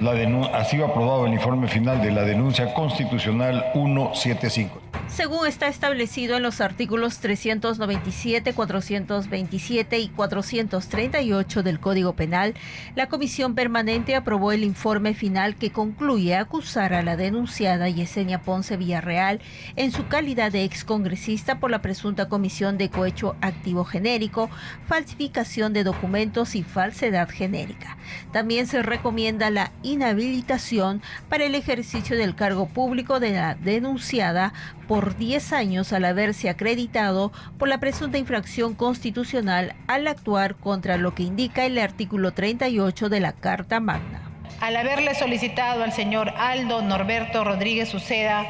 La 0.00 0.12
ha 0.54 0.64
sido 0.64 0.86
aprobado 0.86 1.26
el 1.26 1.32
informe 1.32 1.66
final 1.66 2.00
de 2.00 2.12
la 2.12 2.22
denuncia 2.22 2.72
constitucional 2.72 3.64
175 3.72 4.87
según 5.08 5.46
está 5.46 5.68
establecido 5.68 6.36
en 6.36 6.42
los 6.42 6.60
artículos 6.60 7.18
397, 7.18 8.52
427 8.52 9.98
y 9.98 10.08
438 10.08 11.62
del 11.62 11.80
Código 11.80 12.12
Penal, 12.14 12.54
la 12.94 13.08
Comisión 13.08 13.54
Permanente 13.54 14.14
aprobó 14.14 14.52
el 14.52 14.64
informe 14.64 15.14
final 15.14 15.56
que 15.56 15.70
concluye 15.70 16.36
acusar 16.36 16.94
a 16.94 17.02
la 17.02 17.16
denunciada 17.16 17.88
Yesenia 17.88 18.42
Ponce 18.42 18.76
Villarreal 18.76 19.40
en 19.76 19.92
su 19.92 20.06
calidad 20.06 20.52
de 20.52 20.64
excongresista 20.64 21.58
por 21.58 21.70
la 21.70 21.82
presunta 21.82 22.28
comisión 22.28 22.78
de 22.78 22.90
cohecho 22.90 23.36
activo 23.40 23.84
genérico, 23.84 24.50
falsificación 24.86 25.72
de 25.72 25.84
documentos 25.84 26.54
y 26.54 26.62
falsedad 26.62 27.28
genérica. 27.28 27.96
También 28.32 28.66
se 28.66 28.82
recomienda 28.82 29.50
la 29.50 29.72
inhabilitación 29.82 31.02
para 31.28 31.44
el 31.44 31.54
ejercicio 31.54 32.16
del 32.16 32.34
cargo 32.34 32.66
público 32.66 33.20
de 33.20 33.32
la 33.32 33.54
denunciada 33.54 34.52
por 34.88 35.16
10 35.16 35.52
años 35.52 35.92
al 35.92 36.06
haberse 36.06 36.48
acreditado 36.48 37.30
por 37.58 37.68
la 37.68 37.78
presunta 37.78 38.18
infracción 38.18 38.74
constitucional 38.74 39.76
al 39.86 40.08
actuar 40.08 40.56
contra 40.56 40.96
lo 40.96 41.14
que 41.14 41.22
indica 41.22 41.66
el 41.66 41.78
artículo 41.78 42.32
38 42.32 43.10
de 43.10 43.20
la 43.20 43.32
Carta 43.32 43.78
Magna. 43.78 44.22
Al 44.60 44.76
haberle 44.76 45.14
solicitado 45.14 45.84
al 45.84 45.92
señor 45.92 46.30
Aldo 46.36 46.82
Norberto 46.82 47.44
Rodríguez 47.44 47.94
Uceda, 47.94 48.44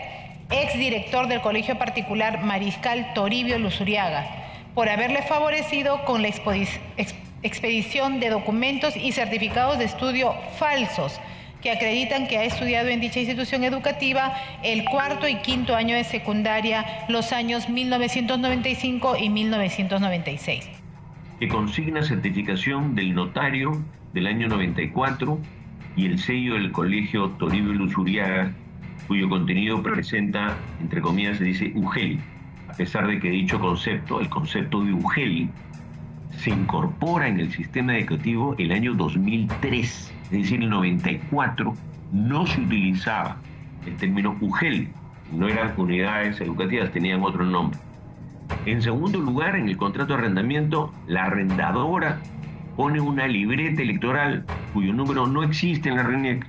ex 0.49 0.73
director 0.77 1.27
del 1.27 1.41
Colegio 1.41 1.77
Particular 1.77 2.43
Mariscal 2.43 3.13
Toribio 3.13 3.57
Luzuriaga, 3.57 4.25
por 4.73 4.89
haberle 4.89 5.23
favorecido 5.23 6.03
con 6.05 6.21
la 6.21 6.29
expedición 7.41 8.19
de 8.19 8.29
documentos 8.29 8.95
y 8.95 9.11
certificados 9.11 9.79
de 9.79 9.85
estudio 9.85 10.33
falsos 10.57 11.19
que 11.61 11.71
acreditan 11.71 12.27
que 12.27 12.37
ha 12.37 12.43
estudiado 12.43 12.89
en 12.89 13.01
dicha 13.01 13.19
institución 13.19 13.63
educativa 13.63 14.33
el 14.61 14.85
cuarto 14.85 15.27
y 15.27 15.37
quinto 15.37 15.75
año 15.75 15.95
de 15.95 16.03
secundaria 16.03 16.85
los 17.09 17.31
años 17.31 17.69
1995 17.69 19.17
y 19.17 19.29
1996. 19.29 20.69
Que 21.39 21.47
consigna 21.47 22.03
certificación 22.03 22.93
del 22.93 23.15
notario 23.15 23.83
del 24.13 24.27
año 24.27 24.47
94 24.47 25.39
y 25.95 26.05
el 26.05 26.19
sello 26.19 26.55
del 26.55 26.71
Colegio 26.71 27.29
Toribio 27.31 27.73
Luzuriaga, 27.73 28.51
cuyo 29.07 29.29
contenido 29.29 29.81
presenta, 29.81 30.57
entre 30.81 31.01
comillas, 31.01 31.37
se 31.37 31.45
dice 31.45 31.71
UGELI, 31.75 32.19
a 32.69 32.73
pesar 32.73 33.07
de 33.07 33.19
que 33.19 33.29
dicho 33.29 33.59
concepto, 33.59 34.19
el 34.19 34.29
concepto 34.29 34.83
de 34.83 34.93
UGELI, 34.93 35.49
se 36.37 36.49
incorpora 36.49 37.27
en 37.27 37.39
el 37.39 37.51
sistema 37.51 37.97
educativo 37.97 38.55
el 38.57 38.71
año 38.71 38.93
2003, 38.93 40.13
es 40.23 40.29
decir, 40.29 40.61
el 40.61 40.69
94 40.69 41.73
no 42.11 42.45
se 42.45 42.61
utilizaba 42.61 43.37
el 43.85 43.95
término 43.95 44.35
UGELI, 44.41 44.89
no 45.31 45.47
eran 45.47 45.73
unidades 45.77 46.41
educativas, 46.41 46.91
tenían 46.91 47.23
otro 47.23 47.45
nombre. 47.45 47.79
En 48.65 48.81
segundo 48.81 49.19
lugar, 49.19 49.55
en 49.55 49.69
el 49.69 49.77
contrato 49.77 50.13
de 50.13 50.19
arrendamiento, 50.19 50.93
la 51.07 51.25
arrendadora 51.25 52.19
pone 52.75 52.99
una 52.99 53.27
libreta 53.27 53.81
electoral 53.81 54.45
cuyo 54.73 54.93
número 54.93 55.27
no 55.27 55.43
existe 55.43 55.89
en 55.89 55.97
la 55.97 56.03
RENIEC. 56.03 56.45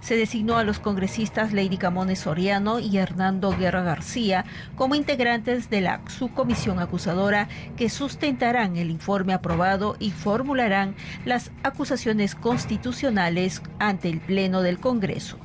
Se 0.00 0.16
designó 0.16 0.56
a 0.56 0.64
los 0.64 0.78
congresistas 0.78 1.52
Lady 1.52 1.76
Camones 1.76 2.20
Soriano 2.20 2.78
y 2.78 2.96
Hernando 2.96 3.54
Guerra 3.56 3.82
García 3.82 4.44
como 4.74 4.94
integrantes 4.94 5.68
de 5.68 5.80
la 5.82 6.00
subcomisión 6.08 6.78
acusadora 6.78 7.48
que 7.76 7.90
sustentarán 7.90 8.76
el 8.76 8.90
informe 8.90 9.34
aprobado 9.34 9.96
y 9.98 10.12
formularán 10.12 10.94
las 11.24 11.50
acusaciones 11.62 12.34
constitucionales 12.34 13.62
ante 13.78 14.08
el 14.08 14.20
Pleno 14.20 14.62
del 14.62 14.78
Congreso. 14.78 15.38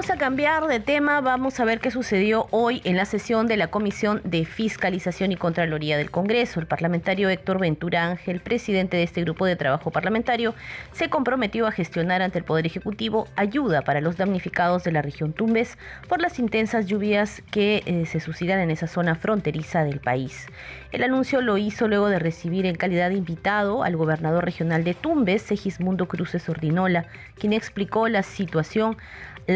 Vamos 0.00 0.12
a 0.12 0.16
cambiar 0.16 0.66
de 0.66 0.80
tema, 0.80 1.20
vamos 1.20 1.60
a 1.60 1.66
ver 1.66 1.78
qué 1.78 1.90
sucedió 1.90 2.46
hoy 2.52 2.80
en 2.84 2.96
la 2.96 3.04
sesión 3.04 3.46
de 3.46 3.58
la 3.58 3.66
Comisión 3.66 4.22
de 4.24 4.46
Fiscalización 4.46 5.30
y 5.30 5.36
Contraloría 5.36 5.98
del 5.98 6.10
Congreso. 6.10 6.58
El 6.58 6.66
parlamentario 6.66 7.28
Héctor 7.28 7.60
Ventura 7.60 8.06
Ángel, 8.06 8.40
presidente 8.40 8.96
de 8.96 9.02
este 9.02 9.20
grupo 9.20 9.44
de 9.44 9.56
trabajo 9.56 9.90
parlamentario, 9.90 10.54
se 10.92 11.10
comprometió 11.10 11.66
a 11.66 11.70
gestionar 11.70 12.22
ante 12.22 12.38
el 12.38 12.44
Poder 12.44 12.64
Ejecutivo 12.64 13.28
ayuda 13.36 13.82
para 13.82 14.00
los 14.00 14.16
damnificados 14.16 14.84
de 14.84 14.92
la 14.92 15.02
región 15.02 15.34
Tumbes 15.34 15.76
por 16.08 16.22
las 16.22 16.38
intensas 16.38 16.86
lluvias 16.86 17.42
que 17.50 17.82
eh, 17.84 18.06
se 18.06 18.20
suicidan 18.20 18.60
en 18.60 18.70
esa 18.70 18.86
zona 18.86 19.16
fronteriza 19.16 19.84
del 19.84 20.00
país. 20.00 20.46
El 20.92 21.02
anuncio 21.02 21.42
lo 21.42 21.58
hizo 21.58 21.88
luego 21.88 22.08
de 22.08 22.18
recibir 22.18 22.64
en 22.64 22.74
calidad 22.74 23.10
de 23.10 23.16
invitado 23.16 23.84
al 23.84 23.98
gobernador 23.98 24.46
regional 24.46 24.82
de 24.82 24.94
Tumbes, 24.94 25.42
Segismundo 25.42 26.08
Cruces 26.08 26.48
Ordinola, 26.48 27.04
quien 27.38 27.52
explicó 27.52 28.08
la 28.08 28.22
situación 28.22 28.96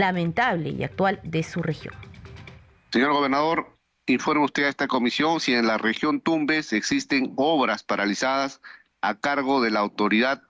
lamentable 0.00 0.70
y 0.70 0.84
actual 0.84 1.20
de 1.22 1.42
su 1.42 1.62
región. 1.62 1.94
Señor 2.90 3.12
gobernador, 3.12 3.76
informe 4.06 4.44
usted 4.44 4.64
a 4.64 4.68
esta 4.68 4.86
comisión 4.86 5.40
si 5.40 5.54
en 5.54 5.66
la 5.66 5.78
región 5.78 6.20
Tumbes 6.20 6.72
existen 6.72 7.32
obras 7.36 7.82
paralizadas 7.82 8.60
a 9.00 9.14
cargo 9.14 9.60
de 9.60 9.70
la 9.70 9.80
Autoridad 9.80 10.42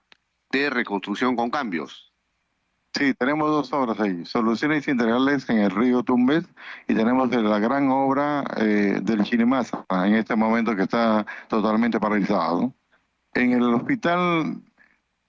de 0.51 0.69
Reconstrucción 0.69 1.35
con 1.35 1.49
Cambios. 1.49 2.13
Sí, 2.93 3.13
tenemos 3.13 3.49
dos 3.49 3.73
obras 3.73 3.99
ahí, 3.99 4.25
soluciones 4.25 4.87
integrales 4.87 5.49
en 5.49 5.57
el 5.57 5.71
río 5.71 6.01
Tumbes 6.01 6.45
y 6.87 6.95
tenemos 6.95 7.29
la 7.29 7.59
gran 7.59 7.89
obra 7.89 8.45
eh, 8.55 8.99
del 9.01 9.23
Chirimasa 9.23 9.85
en 9.89 10.15
este 10.15 10.35
momento 10.35 10.75
que 10.75 10.83
está 10.83 11.25
totalmente 11.49 11.99
paralizado. 11.99 12.73
En 13.33 13.51
el 13.51 13.63
hospital 13.73 14.61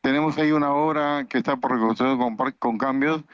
tenemos 0.01 0.39
ahí 0.39 0.53
una 0.53 0.73
obra 0.73 1.27
que 1.29 1.39
está 1.39 1.57
por 1.57 1.73
reconstruir 1.73 2.17
con, 2.17 2.37
con 2.37 2.79
cambios 2.79 3.25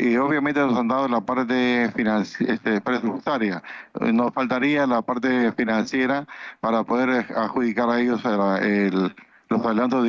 y 0.00 0.16
obviamente 0.16 0.60
nos 0.60 0.78
han 0.78 0.88
dado 0.88 1.08
la 1.08 1.20
parte 1.20 1.84
este, 1.84 2.80
presupuestaria. 2.80 3.62
Nos 4.00 4.32
faltaría 4.32 4.86
la 4.86 5.02
parte 5.02 5.52
financiera 5.52 6.26
para 6.60 6.82
poder 6.84 7.26
adjudicar 7.36 7.90
a 7.90 8.00
ellos 8.00 8.20
el, 8.24 9.14
los 9.48 9.64
adelantos, 9.64 10.06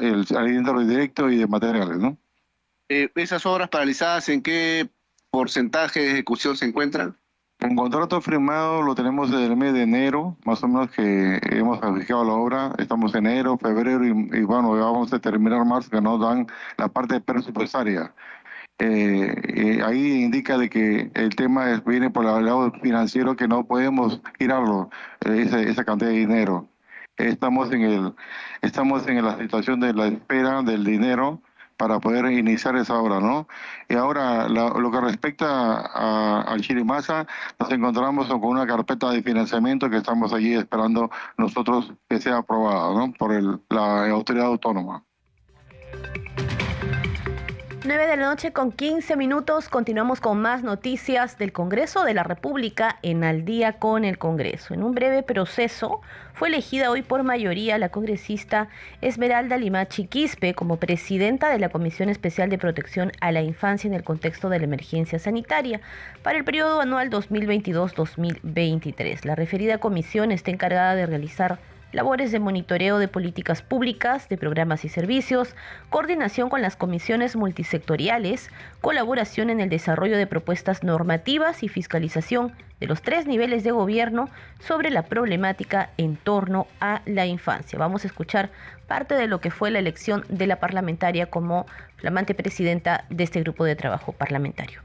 el 0.00 0.26
aliento 0.36 0.78
directo 0.78 1.28
y 1.28 1.38
de 1.38 1.46
materiales, 1.46 1.98
¿no? 1.98 2.16
Eh, 2.88 3.10
¿Esas 3.14 3.44
obras 3.46 3.68
paralizadas 3.68 4.28
en 4.28 4.42
qué 4.42 4.88
porcentaje 5.30 6.00
de 6.00 6.10
ejecución 6.12 6.56
se 6.56 6.66
encuentran? 6.66 7.16
Un 7.62 7.76
contrato 7.76 8.20
firmado 8.20 8.82
lo 8.82 8.94
tenemos 8.94 9.30
desde 9.30 9.46
el 9.46 9.56
mes 9.56 9.72
de 9.72 9.82
enero, 9.82 10.36
más 10.44 10.62
o 10.64 10.68
menos 10.68 10.90
que 10.90 11.40
hemos 11.44 11.80
adjudicado 11.80 12.24
la 12.24 12.32
obra. 12.32 12.72
Estamos 12.78 13.14
en 13.14 13.26
enero, 13.26 13.56
febrero 13.56 14.04
y, 14.04 14.10
y 14.10 14.42
bueno, 14.42 14.72
vamos 14.72 15.12
a 15.12 15.20
terminar 15.20 15.64
marzo 15.64 15.88
que 15.88 16.00
nos 16.00 16.20
dan 16.20 16.48
la 16.76 16.88
parte 16.88 17.20
presupuestaria. 17.20 18.12
Eh, 18.78 19.34
eh, 19.54 19.82
ahí 19.84 20.22
indica 20.24 20.58
de 20.58 20.68
que 20.68 21.10
el 21.14 21.36
tema 21.36 21.80
viene 21.86 22.10
por 22.10 22.24
el 22.26 22.44
lado 22.44 22.72
financiero 22.82 23.36
que 23.36 23.46
no 23.46 23.64
podemos 23.64 24.20
girarlo, 24.38 24.90
eh, 25.24 25.46
esa, 25.68 25.84
cantidad 25.84 26.10
de 26.10 26.16
dinero. 26.16 26.68
Estamos 27.16 27.72
en, 27.72 27.82
el, 27.82 28.14
estamos 28.62 29.06
en 29.06 29.24
la 29.24 29.38
situación 29.38 29.80
de 29.80 29.92
la 29.94 30.06
espera 30.08 30.62
del 30.62 30.84
dinero 30.84 31.42
para 31.76 32.00
poder 32.00 32.26
iniciar 32.32 32.76
esa 32.76 32.98
obra, 32.98 33.20
¿no? 33.20 33.46
Y 33.88 33.94
ahora, 33.94 34.48
lo 34.48 34.90
que 34.90 35.00
respecta 35.00 36.42
al 36.42 36.60
Chirimasa, 36.60 37.26
nos 37.58 37.70
encontramos 37.72 38.28
con 38.28 38.44
una 38.44 38.66
carpeta 38.66 39.10
de 39.10 39.22
financiamiento 39.22 39.90
que 39.90 39.98
estamos 39.98 40.32
allí 40.32 40.54
esperando 40.54 41.10
nosotros 41.36 41.92
que 42.08 42.20
sea 42.20 42.38
aprobada, 42.38 42.94
¿no? 42.94 43.12
Por 43.12 43.32
el, 43.32 43.60
la 43.68 44.08
autoridad 44.10 44.46
autónoma. 44.46 45.04
9 47.84 48.06
de 48.06 48.16
la 48.16 48.28
noche 48.28 48.52
con 48.52 48.70
15 48.70 49.16
minutos. 49.16 49.68
Continuamos 49.68 50.20
con 50.20 50.40
más 50.40 50.62
noticias 50.62 51.36
del 51.36 51.52
Congreso 51.52 52.04
de 52.04 52.14
la 52.14 52.22
República 52.22 53.00
en 53.02 53.24
Al 53.24 53.44
día 53.44 53.80
con 53.80 54.04
el 54.04 54.18
Congreso. 54.18 54.72
En 54.72 54.84
un 54.84 54.94
breve 54.94 55.24
proceso 55.24 56.00
fue 56.32 56.46
elegida 56.46 56.92
hoy 56.92 57.02
por 57.02 57.24
mayoría 57.24 57.78
la 57.78 57.88
congresista 57.88 58.68
Esmeralda 59.00 59.56
Limachi 59.56 60.06
Quispe 60.06 60.54
como 60.54 60.76
presidenta 60.76 61.50
de 61.50 61.58
la 61.58 61.70
Comisión 61.70 62.08
Especial 62.08 62.50
de 62.50 62.58
Protección 62.58 63.10
a 63.20 63.32
la 63.32 63.42
Infancia 63.42 63.88
en 63.88 63.94
el 63.94 64.04
contexto 64.04 64.48
de 64.48 64.60
la 64.60 64.66
emergencia 64.66 65.18
sanitaria 65.18 65.80
para 66.22 66.38
el 66.38 66.44
periodo 66.44 66.80
anual 66.80 67.10
2022-2023. 67.10 69.24
La 69.24 69.34
referida 69.34 69.78
comisión 69.78 70.30
está 70.30 70.52
encargada 70.52 70.94
de 70.94 71.06
realizar 71.06 71.58
labores 71.92 72.32
de 72.32 72.40
monitoreo 72.40 72.98
de 72.98 73.08
políticas 73.08 73.62
públicas, 73.62 74.28
de 74.28 74.38
programas 74.38 74.84
y 74.84 74.88
servicios, 74.88 75.54
coordinación 75.90 76.48
con 76.48 76.62
las 76.62 76.76
comisiones 76.76 77.36
multisectoriales, 77.36 78.50
colaboración 78.80 79.50
en 79.50 79.60
el 79.60 79.68
desarrollo 79.68 80.16
de 80.16 80.26
propuestas 80.26 80.82
normativas 80.82 81.62
y 81.62 81.68
fiscalización 81.68 82.52
de 82.80 82.86
los 82.86 83.02
tres 83.02 83.26
niveles 83.26 83.62
de 83.62 83.70
gobierno 83.70 84.28
sobre 84.58 84.90
la 84.90 85.02
problemática 85.02 85.90
en 85.98 86.16
torno 86.16 86.66
a 86.80 87.02
la 87.06 87.26
infancia. 87.26 87.78
Vamos 87.78 88.04
a 88.04 88.08
escuchar 88.08 88.50
parte 88.88 89.14
de 89.14 89.28
lo 89.28 89.40
que 89.40 89.50
fue 89.50 89.70
la 89.70 89.78
elección 89.78 90.24
de 90.28 90.46
la 90.46 90.56
parlamentaria 90.56 91.26
como 91.26 91.66
flamante 91.96 92.34
presidenta 92.34 93.04
de 93.10 93.24
este 93.24 93.40
grupo 93.40 93.64
de 93.64 93.76
trabajo 93.76 94.12
parlamentario. 94.12 94.80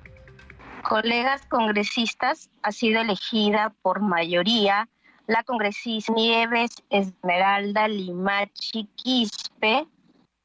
Colegas 0.84 1.46
congresistas, 1.48 2.50
ha 2.62 2.72
sido 2.72 3.02
elegida 3.02 3.74
por 3.82 4.00
mayoría 4.00 4.88
la 5.28 5.44
congresista 5.44 6.14
Nieves 6.14 6.72
Esmeralda 6.90 7.88
Limachi 7.90 8.88
Quispe 8.96 9.86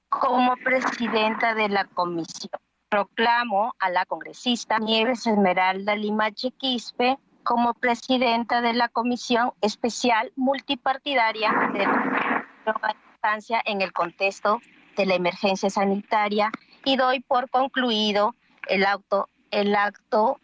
como 0.08 0.56
presidenta 0.56 1.54
de 1.54 1.68
la 1.68 1.84
comisión. 1.84 2.50
Proclamo 2.88 3.74
a 3.78 3.90
la 3.90 4.04
congresista 4.04 4.78
Nieves 4.80 5.26
Esmeralda 5.26 5.94
Limachi 5.94 6.50
Quispe 6.50 7.16
como 7.44 7.74
presidenta 7.74 8.60
de 8.60 8.72
la 8.72 8.88
Comisión 8.88 9.52
Especial 9.62 10.32
Multipartidaria 10.36 11.70
de 11.72 11.86
la 11.86 12.96
Infancia 13.14 13.62
en 13.64 13.80
el 13.80 13.92
contexto 13.92 14.60
de 14.96 15.06
la 15.06 15.14
emergencia 15.14 15.70
sanitaria 15.70 16.50
y 16.84 16.96
doy 16.96 17.20
por 17.20 17.48
concluido 17.50 18.34
el 18.68 18.84
acto, 18.84 19.28
el 19.52 19.74
acto 19.74 20.40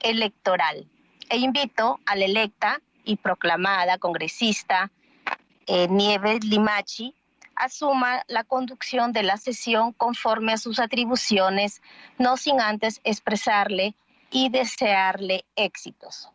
electoral. 0.00 0.88
E 1.28 1.38
invito 1.38 1.98
a 2.06 2.16
la 2.16 2.24
electa 2.24 2.80
y 3.04 3.16
proclamada 3.16 3.98
congresista 3.98 4.90
eh, 5.66 5.88
Nieves 5.88 6.44
Limachi 6.44 7.14
asuma 7.54 8.22
la 8.28 8.44
conducción 8.44 9.12
de 9.12 9.22
la 9.22 9.36
sesión 9.36 9.92
conforme 9.92 10.52
a 10.52 10.56
sus 10.56 10.78
atribuciones, 10.78 11.82
no 12.18 12.36
sin 12.36 12.60
antes 12.60 13.00
expresarle 13.04 13.94
y 14.30 14.48
desearle 14.48 15.44
éxitos. 15.56 16.30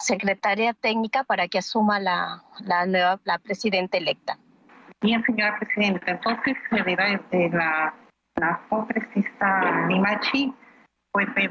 Secretaria 0.00 0.72
técnica 0.72 1.24
para 1.24 1.48
que 1.48 1.58
asuma 1.58 2.00
la, 2.00 2.42
la 2.60 2.86
nueva 2.86 3.20
la 3.24 3.38
presidenta 3.38 3.98
electa. 3.98 4.38
Bien, 5.02 5.22
señora 5.24 5.58
presidenta, 5.58 6.12
entonces 6.12 6.56
de 6.70 7.50
la, 7.52 7.94
la 8.36 8.60
congresista 8.70 9.86
Limachi 9.86 10.54
puede 11.12 11.44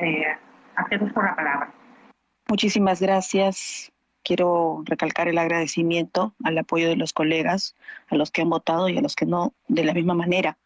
eh, 0.00 0.38
hacer 0.74 1.02
uso 1.02 1.20
de 1.20 1.26
la 1.26 1.36
palabra. 1.36 1.72
Muchísimas 2.48 3.00
gracias, 3.00 3.92
quiero 4.26 4.82
recalcar 4.84 5.28
el 5.28 5.38
agradecimiento 5.38 6.34
al 6.42 6.58
apoyo 6.58 6.88
de 6.88 6.96
los 6.96 7.12
colegas, 7.12 7.76
a 8.10 8.16
los 8.16 8.32
que 8.32 8.42
han 8.42 8.50
votado 8.50 8.88
y 8.88 8.98
a 8.98 9.00
los 9.00 9.14
que 9.14 9.24
no, 9.24 9.54
de 9.68 9.84
la 9.84 9.94
misma 9.94 10.14
manera. 10.14 10.58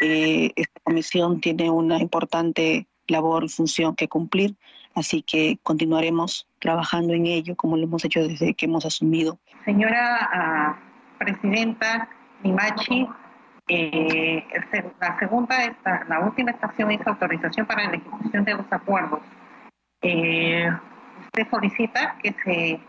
Eh, 0.00 0.50
esta 0.56 0.80
comisión 0.82 1.40
tiene 1.40 1.68
una 1.70 1.98
importante 1.98 2.86
labor 3.08 3.44
y 3.44 3.48
función 3.50 3.94
que 3.94 4.08
cumplir, 4.08 4.56
así 4.94 5.20
que 5.20 5.58
continuaremos 5.62 6.48
trabajando 6.58 7.12
en 7.12 7.26
ello 7.26 7.54
como 7.54 7.76
lo 7.76 7.84
hemos 7.84 8.02
hecho 8.04 8.26
desde 8.26 8.54
que 8.54 8.64
hemos 8.64 8.86
asumido. 8.86 9.38
Señora 9.66 10.30
ah, 10.32 10.78
Presidenta 11.18 12.08
Nimachi, 12.42 13.06
eh, 13.68 14.42
la 15.00 15.18
segunda, 15.18 15.64
esta, 15.64 16.04
la 16.08 16.20
última 16.20 16.50
estación 16.52 16.90
es 16.92 17.06
autorización 17.06 17.66
para 17.66 17.90
la 17.90 17.96
ejecución 17.96 18.44
de 18.44 18.54
los 18.54 18.72
acuerdos. 18.72 19.20
Eh, 20.00 20.68
usted 21.26 21.50
solicita 21.50 22.16
que 22.22 22.34
se 22.44 22.80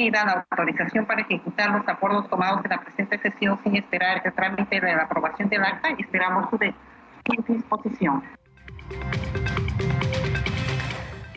pida 0.00 0.24
la 0.24 0.46
autorización 0.50 1.04
para 1.04 1.20
ejecutar 1.20 1.70
los 1.72 1.86
acuerdos 1.86 2.26
tomados 2.30 2.64
en 2.64 2.70
la 2.70 2.80
presente 2.80 3.18
sesión 3.18 3.60
sin 3.62 3.76
esperar 3.76 4.22
el 4.24 4.32
trámite 4.32 4.80
de 4.80 4.96
la 4.96 5.02
aprobación 5.02 5.50
del 5.50 5.62
acta 5.62 5.90
y 5.90 6.00
esperamos 6.00 6.48
su, 6.48 6.56
su 6.56 7.52
disposición. 7.52 8.22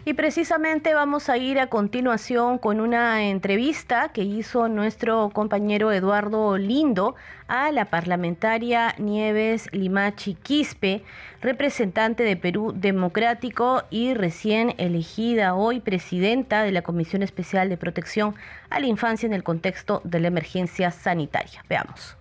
Y 0.06 0.16
precisamente 0.16 0.94
vamos 0.94 1.30
a 1.30 1.38
ir 1.38 1.60
a 1.60 1.68
continuación 1.68 2.58
con 2.58 2.82
una 2.82 3.24
entrevista 3.24 4.10
que 4.10 4.24
hizo 4.24 4.68
nuestro 4.68 5.30
compañero 5.30 5.94
Eduardo 5.94 6.58
Lindo 6.58 7.16
a 7.48 7.72
la 7.72 7.86
parlamentaria 7.86 8.96
Nieves 8.98 9.70
Limachi 9.72 10.34
Quispe, 10.34 11.04
representante 11.39 12.24
de 12.24 12.36
Perú 12.36 12.74
Democrático 12.76 13.84
y 13.89 14.13
recién 14.13 14.76
elegida 14.78 15.56
hoy 15.56 15.80
presidenta 15.80 16.63
de 16.63 16.74
la 16.74 16.82
Comisión 16.82 17.24
Especial 17.24 17.70
de 17.70 17.78
Protección 17.78 18.36
a 18.70 18.82
la 18.82 18.88
Infancia 18.88 19.26
en 19.26 19.34
el 19.34 19.44
contexto 19.44 20.02
de 20.04 20.20
la 20.20 20.28
emergencia 20.28 20.92
sanitaria. 20.92 21.63
Veamos. 21.70 22.18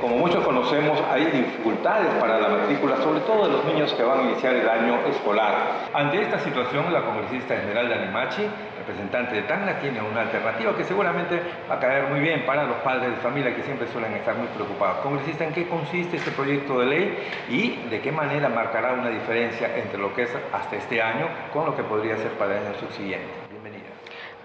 Como 0.00 0.16
muchos 0.16 0.42
conocemos, 0.44 0.98
hay 1.10 1.26
dificultades 1.26 2.14
para 2.14 2.38
la 2.38 2.48
matrícula, 2.48 2.96
sobre 2.98 3.20
todo 3.20 3.46
de 3.46 3.52
los 3.52 3.64
niños 3.66 3.92
que 3.92 4.02
van 4.02 4.20
a 4.20 4.22
iniciar 4.22 4.54
el 4.54 4.66
año 4.66 4.98
escolar. 5.06 5.90
Ante 5.92 6.22
esta 6.22 6.38
situación, 6.38 6.90
la 6.90 7.02
congresista 7.02 7.54
Esmeralda 7.54 7.96
Limachi, 7.96 8.46
representante 8.78 9.34
de 9.34 9.42
Tacna, 9.42 9.78
tiene 9.78 10.00
una 10.00 10.22
alternativa 10.22 10.74
que 10.74 10.84
seguramente 10.84 11.42
va 11.70 11.74
a 11.74 11.80
caer 11.80 12.08
muy 12.08 12.20
bien 12.20 12.46
para 12.46 12.64
los 12.64 12.76
padres 12.78 13.10
de 13.10 13.16
familia 13.16 13.54
que 13.54 13.62
siempre 13.62 13.88
suelen 13.88 14.14
estar 14.14 14.36
muy 14.36 14.46
preocupados. 14.48 15.00
Congresista, 15.00 15.44
¿en 15.44 15.52
qué 15.52 15.68
consiste 15.68 16.16
este 16.16 16.30
proyecto 16.30 16.80
de 16.80 16.86
ley 16.86 17.18
y 17.50 17.88
de 17.90 18.00
qué 18.00 18.10
manera 18.10 18.48
marcará 18.48 18.94
una 18.94 19.10
diferencia 19.10 19.76
entre 19.76 19.98
lo 19.98 20.14
que 20.14 20.22
es 20.22 20.30
hasta 20.52 20.76
este 20.76 21.02
año 21.02 21.28
con 21.52 21.66
lo 21.66 21.76
que 21.76 21.82
podría 21.82 22.16
ser 22.16 22.30
para 22.32 22.58
el 22.58 22.66
año 22.66 22.74
subsiguiente? 22.78 23.39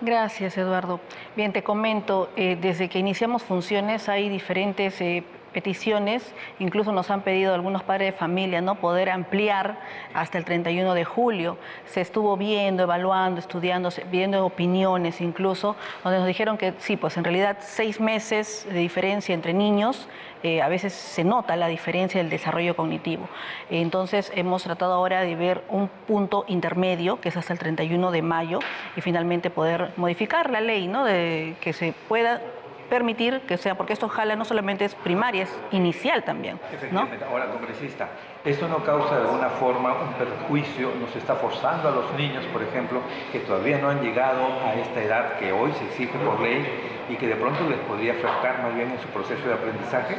Gracias, 0.01 0.57
Eduardo. 0.57 0.99
Bien, 1.37 1.53
te 1.53 1.63
comento, 1.63 2.29
eh, 2.35 2.57
desde 2.59 2.89
que 2.89 2.99
iniciamos 2.99 3.43
funciones 3.43 4.09
hay 4.09 4.27
diferentes 4.27 4.99
eh, 4.99 5.23
peticiones, 5.53 6.33
incluso 6.59 6.91
nos 6.91 7.09
han 7.09 7.21
pedido 7.21 7.53
algunos 7.53 7.81
padres 7.81 8.11
de 8.11 8.19
familia 8.19 8.59
no 8.59 8.75
poder 8.75 9.09
ampliar 9.09 9.79
hasta 10.13 10.37
el 10.37 10.43
31 10.43 10.93
de 10.93 11.05
julio. 11.05 11.57
Se 11.85 12.01
estuvo 12.01 12.35
viendo, 12.35 12.83
evaluando, 12.83 13.39
estudiando, 13.39 13.87
viendo 14.11 14.45
opiniones 14.45 15.21
incluso, 15.21 15.77
donde 16.03 16.19
nos 16.19 16.27
dijeron 16.27 16.57
que 16.57 16.73
sí, 16.79 16.97
pues 16.97 17.15
en 17.15 17.23
realidad 17.23 17.59
seis 17.61 18.01
meses 18.01 18.67
de 18.69 18.79
diferencia 18.79 19.33
entre 19.33 19.53
niños, 19.53 20.09
eh, 20.45 20.61
a 20.61 20.67
veces 20.69 20.93
se 20.93 21.23
nota 21.23 21.55
la 21.55 21.67
diferencia 21.67 22.21
del 22.21 22.29
desarrollo 22.29 22.75
cognitivo. 22.75 23.27
Entonces 23.71 24.31
hemos 24.35 24.61
tratado 24.61 24.93
ahora 24.93 25.21
de 25.21 25.35
ver 25.35 25.63
un 25.69 25.87
punto 25.87 26.45
intermedio, 26.47 27.19
que 27.19 27.29
es 27.29 27.37
hasta 27.37 27.51
el 27.51 27.57
31 27.57 28.11
de 28.11 28.21
mayo, 28.21 28.59
y 28.95 29.01
finalmente 29.01 29.49
poder 29.49 29.93
modificar 29.95 30.51
la 30.51 30.61
ley, 30.61 30.87
¿no? 30.87 31.03
De 31.03 31.55
que 31.61 31.73
se 31.73 31.95
pueda 32.07 32.43
permitir 32.91 33.41
que 33.47 33.57
sea, 33.57 33.73
porque 33.73 33.93
esto 33.93 34.07
jala 34.07 34.35
no 34.35 34.45
solamente 34.45 34.85
es 34.85 34.93
primaria, 34.93 35.41
es 35.41 35.59
inicial 35.71 36.23
también. 36.23 36.59
Efectivamente. 36.71 37.25
Ahora, 37.25 37.47
congresista, 37.47 38.09
¿esto 38.45 38.67
no 38.67 38.83
causa 38.83 39.15
de 39.15 39.21
alguna 39.21 39.49
forma 39.49 39.93
un 39.93 40.13
perjuicio? 40.13 40.91
¿Nos 41.01 41.15
está 41.15 41.35
forzando 41.35 41.89
a 41.89 41.91
los 41.91 42.13
niños, 42.13 42.45
por 42.53 42.61
ejemplo, 42.61 43.01
que 43.31 43.39
todavía 43.39 43.79
no 43.79 43.89
han 43.89 44.01
llegado 44.01 44.45
a 44.63 44.75
esta 44.75 45.01
edad 45.01 45.39
que 45.39 45.51
hoy 45.51 45.71
se 45.73 45.85
exige 45.85 46.17
por 46.19 46.39
ley 46.39 46.65
y 47.09 47.15
que 47.15 47.27
de 47.27 47.35
pronto 47.35 47.67
les 47.67 47.79
podría 47.79 48.13
afectar 48.13 48.61
más 48.61 48.75
bien 48.75 48.91
en 48.91 48.99
su 48.99 49.07
proceso 49.07 49.47
de 49.47 49.53
aprendizaje? 49.55 50.17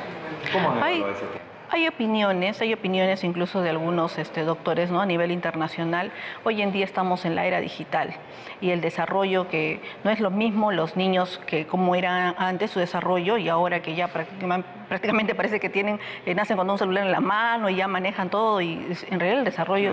¿Cómo 0.52 0.70
han 0.70 0.78
evaluado 0.78 1.12
ese 1.12 1.26
tema? 1.26 1.46
Hay 1.68 1.88
opiniones, 1.88 2.60
hay 2.60 2.72
opiniones 2.72 3.24
incluso 3.24 3.60
de 3.60 3.70
algunos 3.70 4.18
este, 4.18 4.42
doctores 4.42 4.90
¿no? 4.90 5.00
a 5.00 5.06
nivel 5.06 5.32
internacional. 5.32 6.12
Hoy 6.44 6.62
en 6.62 6.70
día 6.70 6.84
estamos 6.84 7.24
en 7.24 7.34
la 7.34 7.44
era 7.44 7.60
digital 7.60 8.14
y 8.60 8.70
el 8.70 8.80
desarrollo 8.80 9.48
que 9.48 9.80
no 10.04 10.12
es 10.12 10.20
lo 10.20 10.30
mismo 10.30 10.70
los 10.70 10.96
niños 10.96 11.40
que 11.44 11.66
como 11.66 11.96
era 11.96 12.30
antes 12.38 12.70
su 12.70 12.78
desarrollo 12.78 13.36
y 13.36 13.48
ahora 13.48 13.82
que 13.82 13.96
ya 13.96 14.06
prácticamente 14.08 14.68
parece 14.88 15.60
que 15.60 15.68
tienen, 15.68 16.00
eh, 16.24 16.34
nacen 16.34 16.56
con 16.56 16.68
un 16.68 16.78
celular 16.78 17.06
en 17.06 17.12
la 17.12 17.20
mano 17.20 17.68
y 17.68 17.76
ya 17.76 17.88
manejan 17.88 18.30
todo 18.30 18.60
y 18.60 18.86
en 19.10 19.20
realidad 19.20 19.40
el 19.40 19.44
desarrollo, 19.44 19.92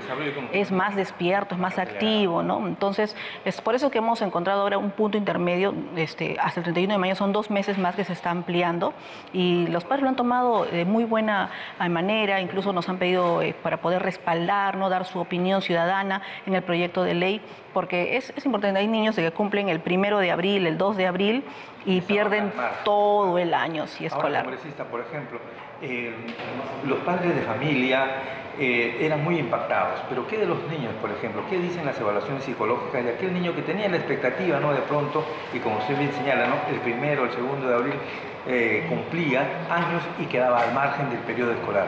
es 0.52 0.72
más 0.72 0.96
despierto, 0.96 1.56
es 1.56 1.62
más 1.62 1.78
activo, 1.78 2.44
¿no? 2.44 2.68
Entonces 2.68 3.16
es 3.46 3.62
por 3.62 3.76
eso 3.76 3.92
que 3.92 4.00
hemos 4.00 4.22
encontrado 4.22 4.62
ahora 4.62 4.78
un 4.78 4.92
punto 4.92 5.18
intermedio, 5.18 5.74
este, 5.96 6.38
hasta 6.40 6.60
el 6.60 6.64
31 6.66 6.94
de 6.94 7.00
mayo 7.00 7.16
son 7.16 7.34
dos 7.34 7.50
meses 7.50 7.78
más 7.78 7.96
que 7.96 8.04
se 8.04 8.14
está 8.14 8.32
ampliando 8.32 8.94
y 9.32 9.68
los 9.68 9.84
padres 9.84 10.04
lo 10.04 10.10
han 10.10 10.16
tomado 10.16 10.66
de 10.66 10.86
muy 10.86 11.04
buena 11.04 11.50
manera, 11.90 12.42
incluso 12.42 12.74
nos 12.74 12.88
han 12.90 12.98
pedido 12.98 13.42
eh, 13.42 13.56
para 13.62 13.78
poder 13.78 14.02
respaldar, 14.04 14.78
¿no? 14.78 14.90
dar 14.90 15.06
su 15.06 15.20
opinión 15.20 15.62
ciudadana 15.62 16.22
en 16.46 16.56
el 16.56 16.64
proyecto 16.64 17.04
de 17.04 17.14
ley, 17.14 17.42
porque 17.74 18.18
es, 18.18 18.34
es 18.36 18.46
importante, 18.46 18.80
hay 18.80 18.88
niños 18.88 19.16
que 19.16 19.32
cumplen 19.32 19.70
el 19.70 19.80
primero 19.80 20.20
de 20.20 20.32
abril, 20.32 20.68
el 20.68 20.78
2 20.78 20.98
de 20.98 21.08
abril 21.08 21.44
y 21.86 22.02
pierden 22.02 22.52
todo 22.84 23.38
el 23.38 23.54
año 23.54 23.88
si 23.88 24.06
escolar. 24.06 24.46
Por 24.86 25.02
ejemplo, 25.02 25.40
eh, 25.82 26.14
los 26.86 27.00
padres 27.00 27.36
de 27.36 27.42
familia 27.42 28.06
eh, 28.60 28.98
eran 29.02 29.24
muy 29.24 29.40
impactados, 29.40 30.00
pero 30.08 30.28
¿qué 30.28 30.38
de 30.38 30.46
los 30.46 30.60
niños, 30.70 30.94
por 31.02 31.10
ejemplo? 31.12 31.42
¿Qué 31.50 31.58
dicen 31.58 31.86
las 31.86 32.00
evaluaciones 32.00 32.44
psicológicas 32.44 33.04
de 33.04 33.12
aquel 33.14 33.34
niño 33.34 33.56
que 33.56 33.64
tenía 33.64 33.90
la 33.90 33.98
expectativa, 33.98 34.60
¿no? 34.60 34.74
De 34.74 34.82
pronto, 34.82 35.26
y 35.54 35.60
como 35.60 35.78
usted 35.78 35.98
bien 35.98 36.12
señala, 36.14 36.48
¿no? 36.48 36.56
El 36.70 36.80
primero, 36.82 37.26
el 37.26 37.32
segundo 37.32 37.68
de 37.68 37.76
abril 37.76 37.94
eh, 38.48 38.86
cumplía 38.90 39.66
años 39.70 40.04
y 40.20 40.26
quedaba 40.26 40.62
al 40.62 40.74
margen 40.74 41.10
del 41.10 41.20
periodo 41.20 41.54
escolar. 41.54 41.88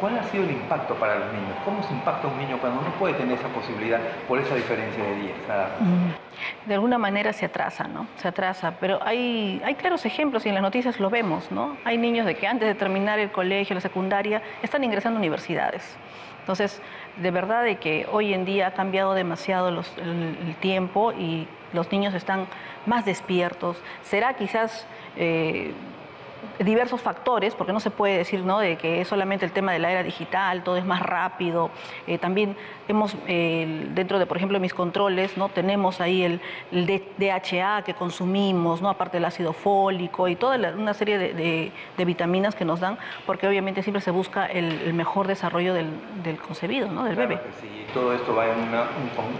¿Cuál 0.00 0.18
ha 0.18 0.24
sido 0.24 0.44
el 0.44 0.50
impacto 0.50 0.94
para 0.94 1.18
los 1.18 1.32
niños? 1.32 1.56
¿Cómo 1.64 1.82
se 1.82 1.92
impacta 1.92 2.28
un 2.28 2.38
niño 2.38 2.58
cuando 2.60 2.82
no 2.82 2.90
puede 2.98 3.14
tener 3.14 3.38
esa 3.38 3.48
posibilidad 3.48 4.00
por 4.28 4.38
esa 4.38 4.54
diferencia 4.54 5.02
de 5.02 5.16
días? 5.16 6.25
De 6.66 6.74
alguna 6.74 6.98
manera 6.98 7.32
se 7.32 7.46
atrasa, 7.46 7.84
¿no? 7.84 8.06
Se 8.16 8.28
atrasa, 8.28 8.74
pero 8.80 8.98
hay, 9.02 9.60
hay 9.64 9.74
claros 9.74 10.04
ejemplos 10.04 10.46
y 10.46 10.48
en 10.48 10.54
las 10.54 10.62
noticias 10.62 11.00
lo 11.00 11.10
vemos, 11.10 11.50
¿no? 11.50 11.76
Hay 11.84 11.98
niños 11.98 12.26
de 12.26 12.36
que 12.36 12.46
antes 12.46 12.68
de 12.68 12.74
terminar 12.74 13.18
el 13.18 13.30
colegio, 13.30 13.74
la 13.74 13.80
secundaria, 13.80 14.42
están 14.62 14.84
ingresando 14.84 15.18
a 15.18 15.20
universidades. 15.20 15.96
Entonces, 16.40 16.80
de 17.16 17.30
verdad 17.30 17.64
de 17.64 17.76
que 17.76 18.06
hoy 18.12 18.32
en 18.32 18.44
día 18.44 18.68
ha 18.68 18.70
cambiado 18.70 19.14
demasiado 19.14 19.68
el, 19.68 20.54
tiempo 20.60 21.12
y 21.12 21.48
los 21.72 21.90
niños 21.90 22.14
están 22.14 22.46
más 22.86 23.04
despiertos. 23.04 23.82
Será 24.02 24.34
quizás... 24.34 24.86
Eh, 25.16 25.72
diversos 26.58 27.00
factores, 27.00 27.54
porque 27.54 27.72
no 27.72 27.80
se 27.80 27.90
puede 27.90 28.16
decir 28.18 28.44
¿no? 28.44 28.58
de 28.58 28.76
que 28.76 29.00
es 29.00 29.08
solamente 29.08 29.44
el 29.44 29.52
tema 29.52 29.72
de 29.72 29.78
la 29.78 29.90
era 29.90 30.02
digital, 30.02 30.62
todo 30.62 30.76
es 30.76 30.84
más 30.84 31.02
rápido. 31.02 31.70
Eh, 32.06 32.18
también 32.18 32.56
hemos, 32.88 33.16
eh, 33.26 33.88
dentro 33.94 34.18
de, 34.18 34.26
por 34.26 34.36
ejemplo, 34.36 34.58
mis 34.60 34.74
controles, 34.74 35.36
¿no? 35.36 35.48
tenemos 35.48 36.00
ahí 36.00 36.22
el, 36.22 36.40
DHA 37.18 37.82
que 37.82 37.94
consumimos, 37.94 38.80
¿no? 38.80 38.88
aparte 38.88 39.16
del 39.16 39.24
ácido 39.24 39.52
fólico 39.52 40.28
y 40.28 40.36
toda 40.36 40.56
una 40.72 40.94
serie 40.94 41.18
de, 41.18 41.72
vitaminas 42.04 42.54
que 42.54 42.64
nos 42.64 42.80
dan, 42.80 42.98
porque 43.26 43.48
obviamente 43.48 43.82
siempre 43.82 44.00
se 44.00 44.10
busca 44.10 44.46
el, 44.46 44.94
mejor 44.94 45.26
desarrollo 45.26 45.74
del, 45.74 46.38
concebido, 46.38 46.88
¿no? 46.90 47.04
del 47.04 47.16
bebé. 47.16 47.40
Sí, 47.60 47.86
todo 47.92 48.12
esto 48.12 48.34
va 48.34 48.46
en 48.46 48.60
una, 48.60 48.84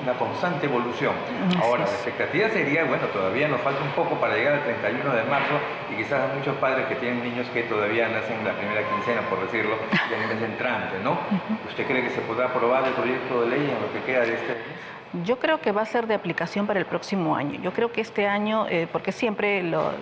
una 0.03 0.13
constante 0.19 0.67
evolución. 0.67 1.15
Ahora, 1.63 1.85
la 1.85 1.91
expectativa 1.91 2.49
sería, 2.49 2.85
bueno, 2.85 3.07
todavía 3.07 3.49
nos 3.49 3.61
falta 3.61 3.83
un 3.83 3.91
poco 3.91 4.17
para 4.17 4.35
llegar 4.35 4.55
al 4.55 4.65
31 4.65 5.15
de 5.15 5.25
marzo 5.25 5.55
y 5.93 5.97
quizás 5.97 6.35
muchos 6.35 6.57
padres 6.57 6.87
que 6.87 6.97
tienen 6.97 7.06
niños 7.15 7.47
que 7.51 7.63
todavía 7.65 8.09
nacen 8.09 8.45
la 8.45 8.53
primera 8.55 8.83
quincena, 8.89 9.23
por 9.29 9.41
decirlo, 9.41 9.77
ya 10.11 10.25
en 10.25 10.37
el 10.37 10.45
entrante, 10.45 10.99
¿no? 11.03 11.19
¿Usted 11.69 11.87
cree 11.87 12.03
que 12.03 12.11
se 12.11 12.21
podrá 12.23 12.47
aprobar 12.47 12.87
el 12.87 12.95
proyecto 12.95 13.43
de 13.43 13.49
ley 13.49 13.71
en 13.71 13.81
lo 13.81 13.93
que 13.93 14.05
queda 14.07 14.21
de 14.21 14.35
este 14.35 14.53
mes? 14.55 15.25
Yo 15.25 15.39
creo 15.39 15.61
que 15.61 15.73
va 15.73 15.83
a 15.83 15.87
ser 15.87 16.07
de 16.07 16.15
aplicación 16.15 16.67
para 16.67 16.81
el 16.81 16.87
próximo 16.87 17.37
año. 17.37 17.61
Yo 17.63 17.73
creo 17.73 17.93
que 17.93 18.01
este 18.01 18.27
año, 18.27 18.67
eh, 18.69 18.89
porque 18.91 19.13
siempre, 19.13 19.63
lo, 19.63 19.93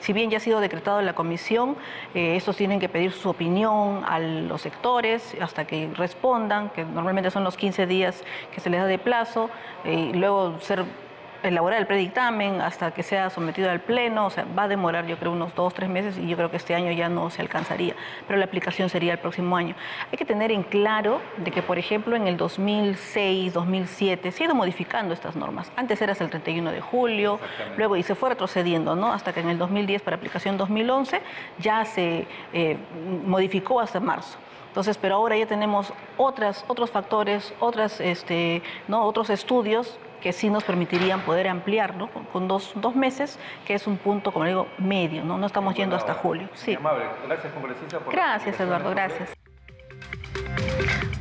si 0.00 0.12
bien 0.12 0.30
ya 0.30 0.38
ha 0.38 0.40
sido 0.40 0.60
decretado 0.60 1.00
en 1.00 1.06
la 1.06 1.14
comisión, 1.14 1.76
eh, 2.14 2.36
estos 2.36 2.56
tienen 2.56 2.78
que 2.78 2.88
pedir 2.88 3.12
su 3.12 3.28
opinión 3.28 4.04
a 4.06 4.18
los 4.18 4.62
sectores 4.62 5.36
hasta 5.40 5.66
que 5.66 5.90
respondan, 5.94 6.70
que 6.70 6.84
normalmente 6.84 7.30
son 7.30 7.44
los 7.44 7.56
15 7.56 7.86
días 7.86 8.22
que 8.54 8.60
se 8.60 8.70
les 8.70 8.80
da 8.80 8.86
de 8.86 8.98
plazo, 8.98 9.50
eh, 9.84 10.10
y 10.14 10.16
luego 10.16 10.58
ser 10.60 10.84
elaborar 11.48 11.80
el 11.80 11.86
predictamen 11.86 12.60
hasta 12.60 12.90
que 12.92 13.02
sea 13.02 13.30
sometido 13.30 13.70
al 13.70 13.80
pleno, 13.80 14.26
o 14.26 14.30
sea, 14.30 14.46
va 14.56 14.64
a 14.64 14.68
demorar 14.68 15.06
yo 15.06 15.18
creo 15.18 15.32
unos 15.32 15.54
dos, 15.54 15.74
tres 15.74 15.88
meses 15.88 16.18
y 16.18 16.26
yo 16.26 16.36
creo 16.36 16.50
que 16.50 16.56
este 16.56 16.74
año 16.74 16.92
ya 16.92 17.08
no 17.08 17.30
se 17.30 17.42
alcanzaría, 17.42 17.94
pero 18.26 18.38
la 18.38 18.44
aplicación 18.44 18.88
sería 18.88 19.12
el 19.12 19.18
próximo 19.18 19.56
año. 19.56 19.74
Hay 20.10 20.18
que 20.18 20.24
tener 20.24 20.50
en 20.52 20.62
claro 20.62 21.20
de 21.36 21.50
que, 21.50 21.62
por 21.62 21.78
ejemplo, 21.78 22.16
en 22.16 22.26
el 22.26 22.36
2006, 22.36 23.52
2007 23.52 24.32
se 24.32 24.42
ha 24.42 24.46
ido 24.46 24.54
modificando 24.54 25.14
estas 25.14 25.36
normas. 25.36 25.70
Antes 25.76 26.00
era 26.02 26.12
hasta 26.12 26.24
el 26.24 26.30
31 26.30 26.72
de 26.72 26.80
julio, 26.80 27.38
luego 27.76 27.96
y 27.96 28.02
se 28.02 28.14
fue 28.14 28.30
retrocediendo, 28.30 28.96
¿no? 28.96 29.12
Hasta 29.12 29.32
que 29.32 29.40
en 29.40 29.50
el 29.50 29.58
2010 29.58 30.02
para 30.02 30.16
aplicación 30.16 30.56
2011 30.56 31.20
ya 31.58 31.84
se 31.84 32.26
eh, 32.52 32.76
modificó 33.24 33.80
hasta 33.80 34.00
marzo. 34.00 34.38
Entonces, 34.68 34.98
pero 34.98 35.14
ahora 35.14 35.38
ya 35.38 35.46
tenemos 35.46 35.92
otras, 36.18 36.64
otros 36.68 36.90
factores, 36.90 37.54
otras, 37.60 37.98
este, 37.98 38.62
¿no? 38.88 39.04
otros 39.04 39.30
estudios 39.30 39.98
que 40.26 40.32
sí 40.32 40.50
nos 40.50 40.64
permitirían 40.64 41.20
poder 41.20 41.46
ampliarlo 41.46 42.10
con 42.32 42.48
dos, 42.48 42.72
dos, 42.74 42.96
meses, 42.96 43.38
que 43.64 43.74
es 43.74 43.86
un 43.86 43.96
punto, 43.96 44.32
como 44.32 44.44
digo, 44.44 44.66
medio, 44.76 45.22
¿no? 45.22 45.38
No 45.38 45.46
estamos 45.46 45.76
yendo 45.76 45.94
hasta 45.94 46.14
julio. 46.14 46.48
Sí. 46.52 46.74
Amable. 46.74 47.04
Gracias, 47.28 47.52
congresista. 47.52 48.00
Por 48.00 48.12
gracias, 48.12 48.58
Eduardo, 48.58 48.90
gracias. 48.90 49.45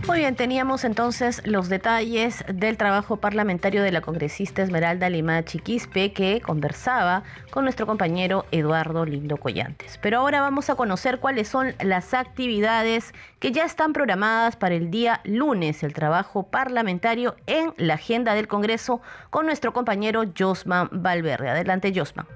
Muy 0.08 0.19
bien, 0.19 0.36
teníamos 0.36 0.84
entonces 0.84 1.41
los 1.45 1.67
detalles 1.67 2.45
del 2.47 2.78
trabajo 2.78 3.17
parlamentario 3.17 3.82
de 3.82 3.91
la 3.91 4.01
congresista 4.01 4.62
Esmeralda 4.62 5.10
Lima 5.10 5.43
Chiquispe 5.43 6.13
que 6.13 6.41
conversaba 6.41 7.23
con 7.49 7.63
nuestro 7.63 7.88
compañero 7.88 8.45
Eduardo 8.51 9.04
Lindo 9.04 9.38
Collantes. 9.38 9.97
Pero 10.04 10.19
ahora 10.19 10.41
vamos 10.41 10.69
a 10.69 10.75
conocer 10.75 11.19
cuáles 11.19 11.47
son 11.47 11.73
las 11.84 12.13
actividades 12.13 13.15
que 13.39 13.51
ya 13.51 13.65
están 13.65 13.93
programadas 13.93 14.56
para 14.56 14.75
el 14.75 14.91
día 14.91 15.21
lunes, 15.23 15.82
el 15.82 15.93
trabajo 15.93 16.43
parlamentario 16.43 17.36
en 17.47 17.73
la 17.78 17.95
agenda 17.95 18.36
del 18.36 18.47
Congreso 18.47 19.01
con 19.32 19.47
nuestro 19.47 19.73
compañero 19.73 20.23
Josman 20.38 20.89
Valverde. 20.91 21.49
Adelante, 21.49 21.91
Josman. 21.95 22.28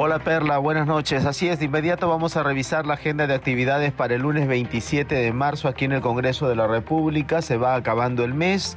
Hola 0.00 0.20
Perla, 0.20 0.58
buenas 0.58 0.86
noches. 0.86 1.24
Así 1.24 1.48
es, 1.48 1.58
de 1.58 1.64
inmediato 1.64 2.08
vamos 2.08 2.36
a 2.36 2.44
revisar 2.44 2.86
la 2.86 2.94
agenda 2.94 3.26
de 3.26 3.34
actividades 3.34 3.90
para 3.90 4.14
el 4.14 4.22
lunes 4.22 4.46
27 4.46 5.12
de 5.12 5.32
marzo 5.32 5.66
aquí 5.66 5.86
en 5.86 5.92
el 5.92 6.02
Congreso 6.02 6.48
de 6.48 6.54
la 6.54 6.68
República. 6.68 7.42
Se 7.42 7.56
va 7.56 7.74
acabando 7.74 8.22
el 8.22 8.32
mes 8.32 8.76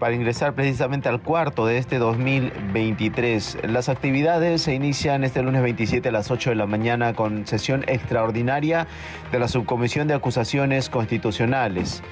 para 0.00 0.16
ingresar 0.16 0.54
precisamente 0.54 1.08
al 1.08 1.20
cuarto 1.20 1.64
de 1.64 1.78
este 1.78 1.98
2023. 1.98 3.58
Las 3.68 3.88
actividades 3.88 4.62
se 4.62 4.74
inician 4.74 5.22
este 5.22 5.44
lunes 5.44 5.62
27 5.62 6.08
a 6.08 6.12
las 6.12 6.28
8 6.32 6.50
de 6.50 6.56
la 6.56 6.66
mañana 6.66 7.14
con 7.14 7.46
sesión 7.46 7.84
extraordinaria 7.86 8.88
de 9.30 9.38
la 9.38 9.46
Subcomisión 9.46 10.08
de 10.08 10.14
Acusaciones 10.14 10.90
Constitucionales. 10.90 12.02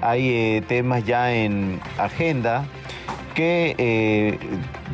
Hay 0.00 0.30
eh, 0.30 0.62
temas 0.68 1.04
ya 1.04 1.34
en 1.34 1.80
agenda 1.98 2.66
que 3.36 3.74
eh, 3.76 4.38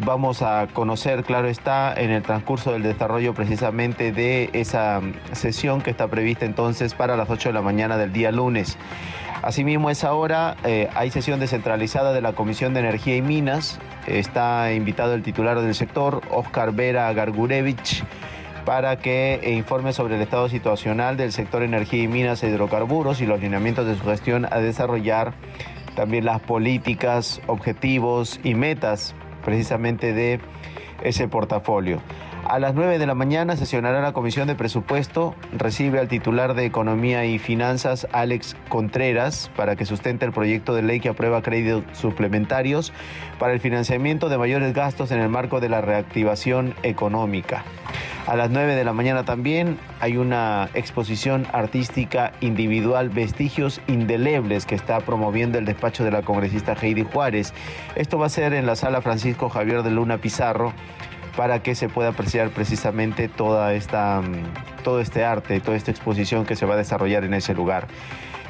vamos 0.04 0.42
a 0.42 0.66
conocer, 0.72 1.22
claro 1.22 1.46
está, 1.46 1.94
en 1.94 2.10
el 2.10 2.22
transcurso 2.22 2.72
del 2.72 2.82
desarrollo 2.82 3.34
precisamente 3.34 4.10
de 4.10 4.50
esa 4.52 5.00
sesión 5.30 5.80
que 5.80 5.90
está 5.92 6.08
prevista 6.08 6.44
entonces 6.44 6.92
para 6.94 7.16
las 7.16 7.30
8 7.30 7.50
de 7.50 7.52
la 7.52 7.62
mañana 7.62 7.96
del 7.96 8.12
día 8.12 8.32
lunes. 8.32 8.76
Asimismo, 9.42 9.88
a 9.88 9.92
esa 9.92 10.12
hora 10.14 10.56
eh, 10.64 10.88
hay 10.94 11.10
sesión 11.10 11.38
descentralizada 11.38 12.12
de 12.12 12.20
la 12.20 12.32
Comisión 12.32 12.74
de 12.74 12.80
Energía 12.80 13.14
y 13.14 13.22
Minas. 13.22 13.78
Está 14.08 14.72
invitado 14.72 15.14
el 15.14 15.22
titular 15.22 15.60
del 15.60 15.76
sector, 15.76 16.20
Oscar 16.32 16.72
Vera 16.72 17.12
Gargurevich, 17.12 18.02
para 18.64 18.96
que 18.96 19.54
informe 19.56 19.92
sobre 19.92 20.16
el 20.16 20.20
estado 20.20 20.48
situacional 20.48 21.16
del 21.16 21.30
sector 21.30 21.62
energía 21.62 22.02
y 22.02 22.08
minas 22.08 22.42
e 22.42 22.48
hidrocarburos 22.48 23.20
y 23.20 23.26
los 23.26 23.40
lineamientos 23.40 23.86
de 23.86 23.96
su 23.96 24.04
gestión 24.04 24.46
a 24.50 24.58
desarrollar 24.58 25.32
también 25.94 26.24
las 26.24 26.40
políticas, 26.40 27.40
objetivos 27.46 28.40
y 28.42 28.54
metas 28.54 29.14
precisamente 29.44 30.12
de 30.12 30.40
ese 31.02 31.28
portafolio. 31.28 32.00
A 32.44 32.58
las 32.58 32.74
9 32.74 32.98
de 32.98 33.06
la 33.06 33.14
mañana 33.14 33.56
sesionará 33.56 34.00
la 34.00 34.12
Comisión 34.12 34.48
de 34.48 34.56
Presupuesto, 34.56 35.34
recibe 35.56 36.00
al 36.00 36.08
titular 36.08 36.54
de 36.54 36.66
Economía 36.66 37.24
y 37.24 37.38
Finanzas, 37.38 38.08
Alex 38.12 38.56
Contreras, 38.68 39.50
para 39.56 39.76
que 39.76 39.86
sustente 39.86 40.26
el 40.26 40.32
proyecto 40.32 40.74
de 40.74 40.82
ley 40.82 40.98
que 40.98 41.08
aprueba 41.08 41.40
créditos 41.40 41.84
suplementarios 41.96 42.92
para 43.38 43.52
el 43.52 43.60
financiamiento 43.60 44.28
de 44.28 44.38
mayores 44.38 44.74
gastos 44.74 45.12
en 45.12 45.20
el 45.20 45.28
marco 45.28 45.60
de 45.60 45.68
la 45.68 45.80
reactivación 45.80 46.74
económica. 46.82 47.64
A 48.26 48.36
las 48.36 48.50
9 48.50 48.76
de 48.76 48.84
la 48.84 48.92
mañana 48.92 49.24
también 49.24 49.78
hay 50.00 50.16
una 50.16 50.68
exposición 50.74 51.46
artística 51.52 52.32
individual 52.40 53.08
Vestigios 53.08 53.80
Indelebles 53.88 54.64
que 54.64 54.76
está 54.76 55.00
promoviendo 55.00 55.58
el 55.58 55.64
despacho 55.64 56.04
de 56.04 56.12
la 56.12 56.22
congresista 56.22 56.76
Heidi 56.80 57.02
Juárez. 57.02 57.52
Esto 57.96 58.18
va 58.18 58.26
a 58.26 58.30
ser 58.30 58.52
en 58.52 58.66
la 58.66 58.76
sala 58.76 59.00
Francisco 59.00 59.48
Javier 59.48 59.82
de 59.82 59.90
Luna 59.90 60.18
Pizarro 60.18 60.72
para 61.36 61.62
que 61.62 61.74
se 61.74 61.88
pueda 61.88 62.10
apreciar 62.10 62.50
precisamente 62.50 63.28
toda 63.28 63.74
esta, 63.74 64.20
mm, 64.20 64.82
todo 64.82 65.00
este 65.00 65.24
arte, 65.24 65.60
toda 65.60 65.76
esta 65.76 65.90
exposición 65.90 66.44
que 66.44 66.56
se 66.56 66.66
va 66.66 66.74
a 66.74 66.76
desarrollar 66.76 67.24
en 67.24 67.34
ese 67.34 67.54
lugar. 67.54 67.88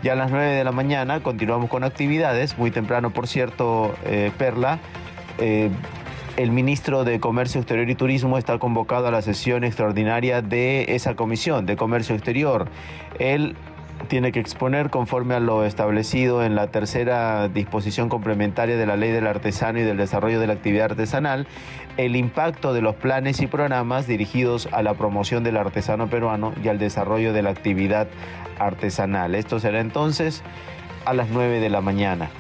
Ya 0.03 0.15
a 0.15 0.17
las 0.17 0.31
9 0.31 0.47
de 0.47 0.65
la 0.65 0.73
mañana 0.73 1.23
continuamos 1.23 1.71
con 1.71 1.85
actividades, 1.85 2.59
muy 2.59 2.71
temprano 2.71 3.11
por 3.11 3.29
cierto, 3.29 3.95
eh, 4.05 4.33
Perla. 4.37 4.81
Eh, 5.39 5.71
el 6.37 6.51
ministro 6.51 7.05
de 7.05 7.21
Comercio 7.21 7.61
Exterior 7.61 7.89
y 7.91 7.95
Turismo 7.95 8.39
está 8.39 8.59
convocado 8.59 9.07
a 9.07 9.11
la 9.11 9.23
sesión 9.23 9.65
extraordinaria 9.65 10.41
de 10.41 10.87
esa 10.89 11.15
comisión 11.15 11.67
de 11.67 11.77
Comercio 11.77 12.15
Exterior. 12.15 12.69
Tiene 14.09 14.33
que 14.33 14.41
exponer 14.41 14.91
conforme 14.91 15.35
a 15.35 15.41
lo 15.41 15.65
establecido 15.65 16.45
en 16.45 16.55
la 16.55 16.69
tercera 16.69 17.49
disposición 17.49 18.09
complementaria 18.09 18.77
de 18.77 18.87
la 18.87 18.97
ley 18.97 19.11
del 19.11 19.27
artesano 19.27 19.79
y 19.79 19.83
del 19.83 19.97
desarrollo 19.97 20.41
de 20.41 20.47
la 20.47 20.53
actividad 20.55 20.93
artesanal, 20.93 21.47
el 21.97 22.17
impacto 22.17 22.73
de 22.73 22.83
los 22.83 22.95
planes 22.97 23.41
y 23.41 23.47
programas 23.47 24.07
dirigidos 24.07 24.69
a 24.73 24.83
la 24.83 24.95
promoción 24.95 25.45
del 25.45 25.57
artesano 25.57 26.09
peruano 26.09 26.53
y 26.63 26.69
al 26.69 26.79
desarrollo 26.79 27.33
de 27.33 27.43
la 27.43 27.51
actividad 27.51 28.09
artesanal. 28.59 29.35
Esto 29.35 29.59
será 29.61 29.81
entonces 29.81 30.43
a 31.05 31.15
las 31.15 31.29
9 31.31 31.61
de 31.61 31.71
la 31.71 31.81
mañana. 31.81 32.31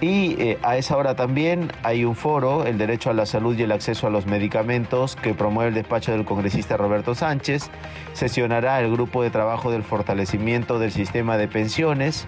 Y 0.00 0.40
eh, 0.40 0.58
a 0.62 0.76
esa 0.76 0.96
hora 0.96 1.16
también 1.16 1.72
hay 1.82 2.04
un 2.04 2.14
foro, 2.14 2.64
el 2.64 2.78
derecho 2.78 3.10
a 3.10 3.14
la 3.14 3.26
salud 3.26 3.58
y 3.58 3.62
el 3.62 3.72
acceso 3.72 4.06
a 4.06 4.10
los 4.10 4.26
medicamentos, 4.26 5.16
que 5.16 5.34
promueve 5.34 5.70
el 5.70 5.74
despacho 5.74 6.12
del 6.12 6.24
congresista 6.24 6.76
Roberto 6.76 7.16
Sánchez. 7.16 7.68
Sesionará 8.12 8.80
el 8.80 8.92
grupo 8.92 9.24
de 9.24 9.30
trabajo 9.30 9.72
del 9.72 9.82
fortalecimiento 9.82 10.78
del 10.78 10.92
sistema 10.92 11.36
de 11.36 11.48
pensiones. 11.48 12.26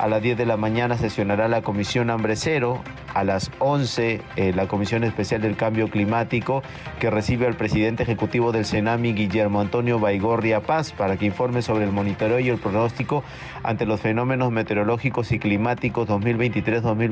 A 0.00 0.08
las 0.08 0.20
10 0.20 0.36
de 0.36 0.46
la 0.46 0.56
mañana 0.56 0.98
sesionará 0.98 1.46
la 1.46 1.62
comisión 1.62 2.10
Hambre 2.10 2.34
Cero. 2.34 2.82
A 3.14 3.24
las 3.24 3.50
11 3.58 4.22
eh, 4.36 4.52
la 4.54 4.66
comisión 4.66 5.04
especial 5.04 5.42
del 5.42 5.54
cambio 5.54 5.90
climático, 5.90 6.62
que 6.98 7.10
recibe 7.10 7.46
al 7.46 7.54
presidente 7.54 8.02
ejecutivo 8.02 8.52
del 8.52 8.64
Senami, 8.64 9.12
Guillermo 9.12 9.60
Antonio 9.60 10.00
Baigorria 10.00 10.60
Paz, 10.60 10.92
para 10.92 11.18
que 11.18 11.26
informe 11.26 11.60
sobre 11.60 11.84
el 11.84 11.92
monitoreo 11.92 12.40
y 12.40 12.48
el 12.48 12.58
pronóstico 12.58 13.22
ante 13.62 13.84
los 13.84 14.00
fenómenos 14.00 14.50
meteorológicos 14.50 15.30
y 15.30 15.38
climáticos 15.38 16.08
2023-2024 16.08 17.11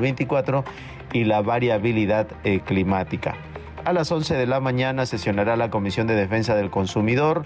y 1.13 1.23
la 1.23 1.41
variabilidad 1.41 2.27
eh, 2.43 2.59
climática. 2.59 3.35
A 3.83 3.93
las 3.93 4.11
11 4.11 4.35
de 4.35 4.45
la 4.45 4.59
mañana 4.59 5.07
sesionará 5.07 5.55
la 5.55 5.71
Comisión 5.71 6.05
de 6.05 6.13
Defensa 6.13 6.55
del 6.55 6.69
Consumidor. 6.69 7.45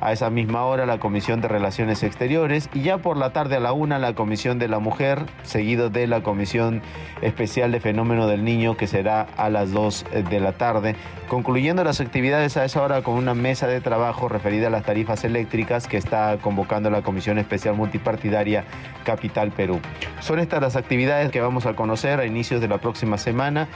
A 0.00 0.12
esa 0.12 0.30
misma 0.30 0.64
hora 0.64 0.84
la 0.84 0.98
Comisión 0.98 1.40
de 1.40 1.48
Relaciones 1.48 2.02
Exteriores. 2.02 2.68
Y 2.74 2.82
ya 2.82 2.98
por 2.98 3.16
la 3.16 3.32
tarde 3.32 3.56
a 3.56 3.60
la 3.60 3.72
una 3.72 3.98
la 3.98 4.14
Comisión 4.14 4.58
de 4.58 4.68
la 4.68 4.80
Mujer, 4.80 5.26
seguido 5.42 5.88
de 5.88 6.06
la 6.08 6.22
Comisión 6.22 6.82
Especial 7.22 7.70
de 7.70 7.80
Fenómeno 7.80 8.26
del 8.26 8.44
Niño 8.44 8.76
que 8.76 8.88
será 8.88 9.28
a 9.36 9.48
las 9.48 9.70
2 9.70 10.06
de 10.28 10.40
la 10.40 10.52
tarde, 10.52 10.96
concluyendo 11.28 11.84
las 11.84 12.00
actividades 12.00 12.56
a 12.56 12.64
esa 12.64 12.82
hora 12.82 13.02
con 13.02 13.14
una 13.14 13.34
mesa 13.34 13.68
de 13.68 13.80
trabajo 13.80 14.28
referida 14.28 14.66
a 14.66 14.70
las 14.70 14.84
tarifas 14.84 15.24
eléctricas 15.24 15.86
que 15.86 15.96
está 15.96 16.36
convocando 16.42 16.90
la 16.90 17.02
Comisión 17.02 17.38
Especial 17.38 17.76
Multipartidaria 17.76 18.64
Capital 19.04 19.52
Perú. 19.52 19.80
Son 20.20 20.40
estas 20.40 20.60
las 20.60 20.76
actividades 20.76 21.30
que 21.30 21.40
vamos 21.40 21.64
a 21.64 21.74
conocer 21.74 22.18
a 22.18 22.26
inicios 22.26 22.60
de 22.60 22.68
la 22.68 22.78
próxima 22.78 23.18
semana 23.18 23.68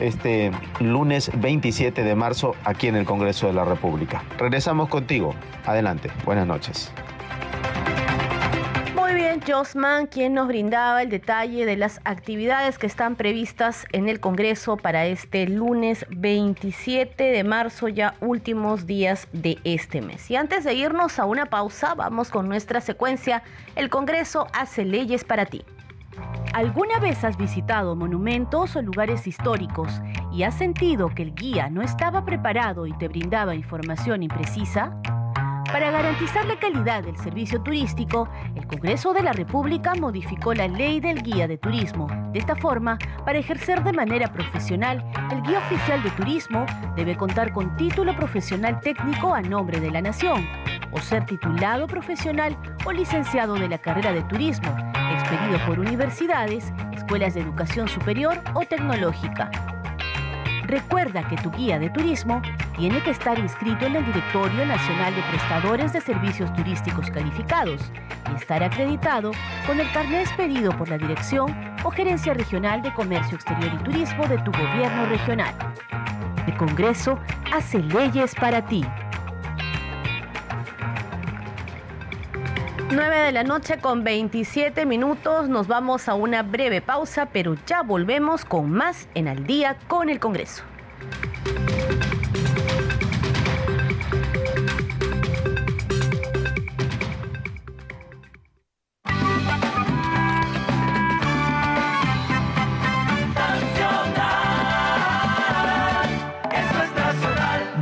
este 0.00 0.50
lunes 0.80 1.30
27 1.34 2.02
de 2.02 2.14
marzo 2.14 2.54
aquí 2.64 2.88
en 2.88 2.96
el 2.96 3.04
Congreso 3.04 3.46
de 3.46 3.52
la 3.52 3.64
República. 3.64 4.22
Regresamos 4.38 4.88
contigo. 4.88 5.34
Adelante. 5.64 6.10
Buenas 6.24 6.46
noches. 6.46 6.92
Muy 8.94 9.14
bien, 9.14 9.40
Josman, 9.46 10.06
quien 10.06 10.34
nos 10.34 10.48
brindaba 10.48 11.02
el 11.02 11.10
detalle 11.10 11.64
de 11.64 11.76
las 11.76 12.00
actividades 12.04 12.78
que 12.78 12.86
están 12.86 13.14
previstas 13.14 13.86
en 13.92 14.08
el 14.08 14.20
Congreso 14.20 14.76
para 14.76 15.06
este 15.06 15.46
lunes 15.46 16.06
27 16.10 17.24
de 17.24 17.44
marzo, 17.44 17.88
ya 17.88 18.14
últimos 18.20 18.86
días 18.86 19.28
de 19.32 19.58
este 19.64 20.02
mes. 20.02 20.30
Y 20.30 20.36
antes 20.36 20.64
de 20.64 20.74
irnos 20.74 21.18
a 21.18 21.24
una 21.24 21.46
pausa, 21.46 21.94
vamos 21.94 22.30
con 22.30 22.48
nuestra 22.48 22.80
secuencia. 22.80 23.42
El 23.76 23.90
Congreso 23.90 24.48
hace 24.52 24.84
leyes 24.84 25.24
para 25.24 25.46
ti. 25.46 25.64
¿Alguna 26.52 26.98
vez 26.98 27.22
has 27.24 27.36
visitado 27.36 27.96
monumentos 27.96 28.76
o 28.76 28.82
lugares 28.82 29.26
históricos 29.26 30.00
y 30.32 30.42
has 30.44 30.54
sentido 30.54 31.08
que 31.08 31.22
el 31.22 31.34
guía 31.34 31.68
no 31.68 31.82
estaba 31.82 32.24
preparado 32.24 32.86
y 32.86 32.92
te 32.94 33.08
brindaba 33.08 33.54
información 33.54 34.22
imprecisa? 34.22 34.98
Para 35.72 35.90
garantizar 35.90 36.46
la 36.46 36.58
calidad 36.58 37.02
del 37.02 37.16
servicio 37.18 37.60
turístico, 37.60 38.28
el 38.54 38.66
Congreso 38.66 39.12
de 39.12 39.22
la 39.22 39.32
República 39.32 39.94
modificó 39.94 40.54
la 40.54 40.68
ley 40.68 41.00
del 41.00 41.22
guía 41.22 41.48
de 41.48 41.58
turismo. 41.58 42.06
De 42.32 42.38
esta 42.38 42.54
forma, 42.54 42.98
para 43.24 43.38
ejercer 43.38 43.82
de 43.82 43.92
manera 43.92 44.32
profesional, 44.32 45.04
el 45.30 45.42
guía 45.42 45.58
oficial 45.58 46.02
de 46.02 46.10
turismo 46.10 46.64
debe 46.94 47.16
contar 47.16 47.52
con 47.52 47.76
título 47.76 48.14
profesional 48.14 48.80
técnico 48.80 49.34
a 49.34 49.42
nombre 49.42 49.80
de 49.80 49.90
la 49.90 50.00
nación, 50.00 50.48
o 50.92 50.98
ser 50.98 51.26
titulado 51.26 51.86
profesional 51.86 52.56
o 52.84 52.92
licenciado 52.92 53.54
de 53.54 53.68
la 53.68 53.78
carrera 53.78 54.12
de 54.12 54.22
turismo, 54.22 54.74
expedido 55.12 55.58
por 55.66 55.80
universidades, 55.80 56.72
escuelas 56.92 57.34
de 57.34 57.40
educación 57.40 57.88
superior 57.88 58.40
o 58.54 58.64
tecnológica. 58.64 59.50
Recuerda 60.66 61.28
que 61.28 61.36
tu 61.36 61.52
guía 61.52 61.78
de 61.78 61.90
turismo 61.90 62.42
tiene 62.76 63.00
que 63.04 63.10
estar 63.10 63.38
inscrito 63.38 63.86
en 63.86 63.94
el 63.96 64.04
Directorio 64.06 64.66
Nacional 64.66 65.14
de 65.14 65.22
Prestadores 65.30 65.92
de 65.92 66.00
Servicios 66.00 66.52
Turísticos 66.54 67.08
Calificados 67.08 67.92
y 68.32 68.34
estar 68.34 68.64
acreditado 68.64 69.30
con 69.64 69.78
el 69.78 69.90
carnet 69.92 70.26
expedido 70.26 70.76
por 70.76 70.88
la 70.88 70.98
Dirección 70.98 71.54
o 71.84 71.90
Gerencia 71.90 72.34
Regional 72.34 72.82
de 72.82 72.92
Comercio 72.94 73.36
Exterior 73.36 73.70
y 73.74 73.84
Turismo 73.84 74.26
de 74.26 74.38
tu 74.38 74.50
gobierno 74.50 75.06
regional. 75.06 75.54
El 76.48 76.56
Congreso 76.56 77.16
hace 77.54 77.78
leyes 77.78 78.34
para 78.34 78.60
ti. 78.66 78.84
9 82.90 83.16
de 83.16 83.32
la 83.32 83.42
noche 83.42 83.78
con 83.78 84.04
27 84.04 84.86
minutos. 84.86 85.48
Nos 85.48 85.66
vamos 85.66 86.08
a 86.08 86.14
una 86.14 86.42
breve 86.42 86.80
pausa, 86.80 87.26
pero 87.32 87.56
ya 87.66 87.82
volvemos 87.82 88.44
con 88.44 88.70
más 88.70 89.08
en 89.14 89.28
Al 89.28 89.46
día 89.46 89.76
con 89.88 90.08
el 90.08 90.20
Congreso. 90.20 90.62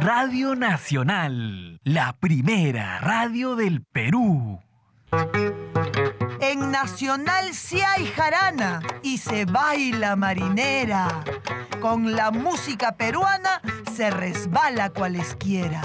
Radio 0.01 0.55
Nacional, 0.55 1.79
la 1.85 2.17
primera 2.19 2.99
radio 3.01 3.57
del 3.57 3.83
Perú. 3.83 4.64
En 6.41 6.71
Nacional 6.71 7.55
sí 7.55 7.81
hay 7.81 8.07
jarana 8.07 8.81
y 9.03 9.19
se 9.19 9.45
baila 9.45 10.17
marinera. 10.17 11.25
Con 11.81 12.15
la 12.15 12.31
música 12.31 12.93
peruana 12.97 13.61
se 13.95 14.11
resbala 14.11 14.91
cualesquiera. 14.91 15.83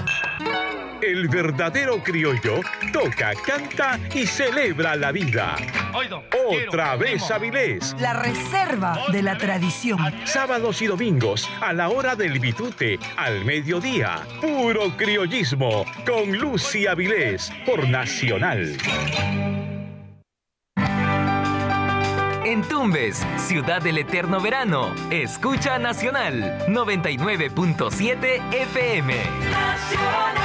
El 1.02 1.28
verdadero 1.28 2.02
criollo 2.02 2.60
toca, 2.92 3.32
canta 3.46 3.98
y 4.14 4.26
celebra 4.26 4.96
la 4.96 5.12
vida. 5.12 5.56
Otra 6.46 6.96
vez 6.96 7.30
Avilés. 7.30 7.96
La 8.00 8.12
reserva 8.12 8.98
de 9.10 9.22
la 9.22 9.38
tradición. 9.38 9.98
Sábados 10.24 10.82
y 10.82 10.86
domingos 10.86 11.48
a 11.60 11.72
la 11.72 11.88
hora 11.88 12.16
del 12.16 12.38
bitute, 12.38 12.98
al 13.16 13.44
mediodía. 13.44 14.26
Puro 14.40 14.94
criollismo 14.96 15.84
con 16.06 16.36
Lucy 16.36 16.86
Avilés 16.86 17.50
por 17.64 17.88
Nacional. 17.88 18.76
En 22.50 22.62
Tumbes, 22.62 23.24
ciudad 23.36 23.80
del 23.80 23.98
eterno 23.98 24.40
verano, 24.40 24.92
escucha 25.08 25.78
Nacional 25.78 26.66
99.7 26.66 28.52
FM. 28.52 29.14
Nacional. 29.48 30.36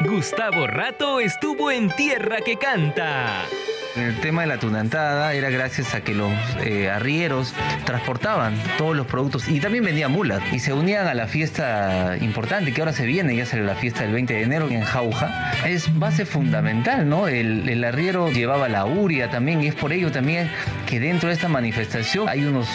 Gustavo 0.00 0.66
Rato 0.66 1.18
estuvo 1.20 1.70
en 1.70 1.88
Tierra 1.96 2.42
que 2.44 2.58
Canta. 2.58 3.46
El 3.96 4.18
tema 4.20 4.42
de 4.42 4.48
la 4.48 4.58
tunantada 4.58 5.34
era 5.34 5.50
gracias 5.50 5.94
a 5.94 6.00
que 6.00 6.14
los 6.14 6.32
eh, 6.64 6.90
arrieros 6.90 7.54
transportaban 7.84 8.60
todos 8.76 8.96
los 8.96 9.06
productos 9.06 9.48
y 9.48 9.60
también 9.60 9.84
vendían 9.84 10.10
mulas 10.10 10.42
y 10.52 10.58
se 10.58 10.72
unían 10.72 11.06
a 11.06 11.14
la 11.14 11.28
fiesta 11.28 12.16
importante 12.20 12.72
que 12.72 12.80
ahora 12.80 12.92
se 12.92 13.06
viene, 13.06 13.36
ya 13.36 13.46
sale 13.46 13.62
la 13.62 13.76
fiesta 13.76 14.02
del 14.02 14.12
20 14.12 14.34
de 14.34 14.42
enero 14.42 14.68
en 14.68 14.80
Jauja. 14.80 15.52
Es 15.64 15.96
base 15.96 16.26
fundamental, 16.26 17.08
¿no? 17.08 17.28
El, 17.28 17.68
el 17.68 17.84
arriero 17.84 18.32
llevaba 18.32 18.68
la 18.68 18.84
uria 18.84 19.30
también 19.30 19.62
y 19.62 19.68
es 19.68 19.76
por 19.76 19.92
ello 19.92 20.10
también 20.10 20.50
que 20.88 20.98
dentro 20.98 21.28
de 21.28 21.36
esta 21.36 21.46
manifestación 21.46 22.28
hay 22.28 22.44
unos 22.44 22.66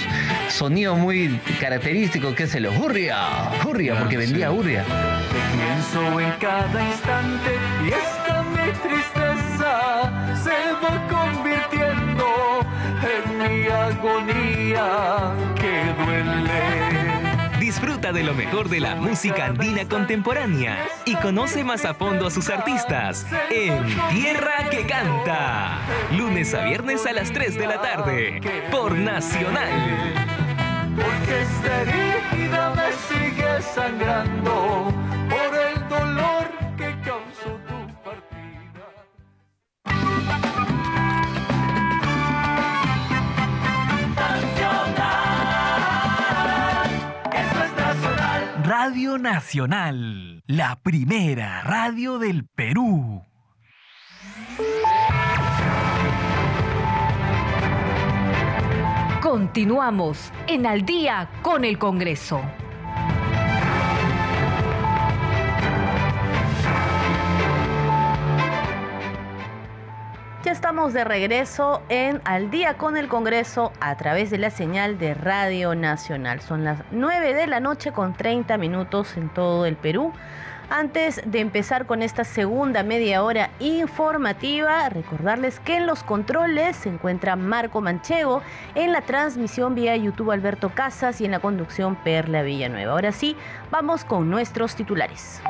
sonidos 0.47 0.97
muy 0.97 1.37
característicos 1.59 2.33
que 2.33 2.43
es 2.43 2.55
el 2.55 2.67
hurria, 2.67 3.17
hurria, 3.65 3.99
porque 3.99 4.15
vendía 4.15 4.51
uria. 4.51 4.85
pienso 5.51 6.19
en 6.21 6.31
cada 6.39 6.81
instante 6.81 7.51
y 7.85 7.89
esta 7.89 8.43
mi 8.43 8.71
tristeza 8.71 10.18
se 10.49 10.73
va 10.83 11.07
convirtiendo 11.07 12.25
en 13.13 13.37
mi 13.37 13.67
agonía 13.67 15.33
que 15.55 15.93
duele. 16.03 17.59
Disfruta 17.59 18.11
de 18.11 18.23
lo 18.23 18.33
mejor 18.33 18.67
de 18.67 18.79
la 18.79 18.95
música 18.95 19.45
andina 19.45 19.87
contemporánea 19.87 20.87
y 21.05 21.15
conoce 21.17 21.63
más 21.63 21.85
a 21.85 21.93
fondo 21.93 22.25
a 22.25 22.31
sus 22.31 22.49
artistas 22.49 23.27
en 23.51 23.85
Tierra 24.09 24.69
que 24.71 24.87
Canta. 24.87 25.81
Lunes 26.17 26.53
a 26.55 26.63
viernes 26.63 27.05
a 27.05 27.13
las 27.13 27.31
3 27.31 27.55
de 27.55 27.67
la 27.67 27.81
tarde 27.81 28.41
por 28.71 28.95
Nacional. 28.95 29.69
Porque 30.95 31.41
esta 31.41 31.81
herida 31.81 32.73
me 32.75 32.91
sigue 33.07 33.61
sangrando 33.61 34.98
Radio 48.89 49.19
Nacional, 49.19 50.41
la 50.47 50.79
primera 50.81 51.61
radio 51.61 52.17
del 52.17 52.47
Perú. 52.47 53.21
Continuamos 59.21 60.33
en 60.47 60.65
Al 60.65 60.87
día 60.87 61.29
con 61.43 61.65
el 61.65 61.77
Congreso. 61.77 62.41
Estamos 70.49 70.93
de 70.93 71.03
regreso 71.03 71.83
en 71.89 72.21
Al 72.25 72.49
día 72.49 72.73
con 72.75 72.97
el 72.97 73.07
Congreso 73.07 73.71
a 73.79 73.95
través 73.97 74.31
de 74.31 74.39
la 74.39 74.49
señal 74.49 74.97
de 74.97 75.13
Radio 75.13 75.75
Nacional. 75.75 76.41
Son 76.41 76.63
las 76.63 76.79
9 76.89 77.35
de 77.35 77.45
la 77.45 77.59
noche 77.59 77.91
con 77.91 78.15
30 78.15 78.57
minutos 78.57 79.15
en 79.15 79.29
todo 79.29 79.67
el 79.67 79.75
Perú. 79.75 80.11
Antes 80.71 81.21
de 81.23 81.39
empezar 81.39 81.85
con 81.85 82.01
esta 82.01 82.23
segunda 82.23 82.81
media 82.81 83.23
hora 83.23 83.51
informativa, 83.59 84.89
recordarles 84.89 85.59
que 85.59 85.77
en 85.77 85.85
los 85.85 86.01
controles 86.01 86.77
se 86.77 86.89
encuentra 86.89 87.35
Marco 87.35 87.79
Manchego, 87.79 88.41
en 88.73 88.91
la 88.91 89.01
transmisión 89.01 89.75
vía 89.75 89.95
YouTube 89.97 90.31
Alberto 90.31 90.69
Casas 90.69 91.21
y 91.21 91.25
en 91.25 91.31
la 91.31 91.39
conducción 91.39 91.95
Perla 91.95 92.41
Villanueva. 92.41 92.93
Ahora 92.93 93.11
sí, 93.11 93.35
vamos 93.69 94.03
con 94.03 94.31
nuestros 94.31 94.75
titulares. 94.75 95.43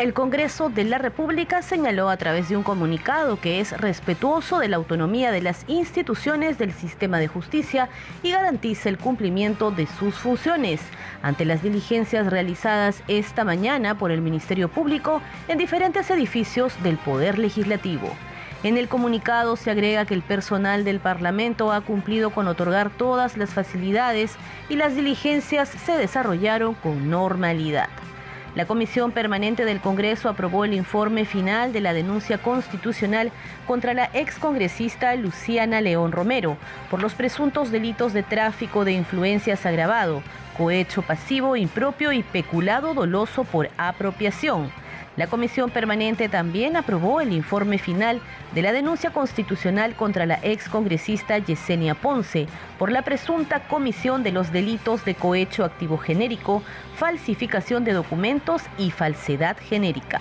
El 0.00 0.14
Congreso 0.14 0.70
de 0.70 0.84
la 0.84 0.96
República 0.96 1.60
señaló 1.60 2.08
a 2.08 2.16
través 2.16 2.48
de 2.48 2.56
un 2.56 2.62
comunicado 2.62 3.38
que 3.38 3.60
es 3.60 3.78
respetuoso 3.78 4.58
de 4.58 4.68
la 4.68 4.76
autonomía 4.76 5.30
de 5.30 5.42
las 5.42 5.66
instituciones 5.68 6.56
del 6.56 6.72
sistema 6.72 7.18
de 7.18 7.28
justicia 7.28 7.90
y 8.22 8.30
garantiza 8.30 8.88
el 8.88 8.96
cumplimiento 8.96 9.70
de 9.70 9.86
sus 9.86 10.14
funciones 10.14 10.80
ante 11.20 11.44
las 11.44 11.62
diligencias 11.62 12.28
realizadas 12.28 13.02
esta 13.08 13.44
mañana 13.44 13.98
por 13.98 14.10
el 14.10 14.22
Ministerio 14.22 14.70
Público 14.70 15.20
en 15.48 15.58
diferentes 15.58 16.10
edificios 16.10 16.82
del 16.82 16.96
Poder 16.96 17.38
Legislativo. 17.38 18.08
En 18.62 18.78
el 18.78 18.88
comunicado 18.88 19.54
se 19.56 19.70
agrega 19.70 20.06
que 20.06 20.14
el 20.14 20.22
personal 20.22 20.82
del 20.82 21.00
Parlamento 21.00 21.72
ha 21.72 21.82
cumplido 21.82 22.30
con 22.30 22.48
otorgar 22.48 22.88
todas 22.88 23.36
las 23.36 23.50
facilidades 23.50 24.36
y 24.70 24.76
las 24.76 24.96
diligencias 24.96 25.68
se 25.68 25.92
desarrollaron 25.98 26.72
con 26.72 27.10
normalidad. 27.10 27.90
La 28.56 28.66
Comisión 28.66 29.12
Permanente 29.12 29.64
del 29.64 29.80
Congreso 29.80 30.28
aprobó 30.28 30.64
el 30.64 30.74
informe 30.74 31.24
final 31.24 31.72
de 31.72 31.80
la 31.80 31.92
denuncia 31.92 32.38
constitucional 32.38 33.30
contra 33.64 33.94
la 33.94 34.10
excongresista 34.12 35.14
Luciana 35.14 35.80
León 35.80 36.10
Romero 36.10 36.56
por 36.90 37.00
los 37.00 37.14
presuntos 37.14 37.70
delitos 37.70 38.12
de 38.12 38.24
tráfico 38.24 38.84
de 38.84 38.92
influencias 38.92 39.66
agravado, 39.66 40.22
cohecho 40.58 41.02
pasivo, 41.02 41.54
impropio 41.54 42.10
y 42.12 42.24
peculado 42.24 42.92
doloso 42.92 43.44
por 43.44 43.70
apropiación. 43.78 44.72
La 45.16 45.26
Comisión 45.26 45.70
Permanente 45.70 46.28
también 46.28 46.76
aprobó 46.76 47.20
el 47.20 47.32
informe 47.32 47.78
final 47.78 48.20
de 48.54 48.62
la 48.62 48.70
denuncia 48.70 49.10
constitucional 49.10 49.94
contra 49.96 50.24
la 50.24 50.38
excongresista 50.42 51.36
Yesenia 51.38 51.96
Ponce 51.96 52.46
por 52.78 52.92
la 52.92 53.02
presunta 53.02 53.60
comisión 53.64 54.22
de 54.22 54.30
los 54.30 54.52
delitos 54.52 55.04
de 55.04 55.16
cohecho 55.16 55.64
activo 55.64 55.98
genérico, 55.98 56.62
falsificación 56.96 57.84
de 57.84 57.92
documentos 57.92 58.62
y 58.78 58.92
falsedad 58.92 59.56
genérica. 59.58 60.20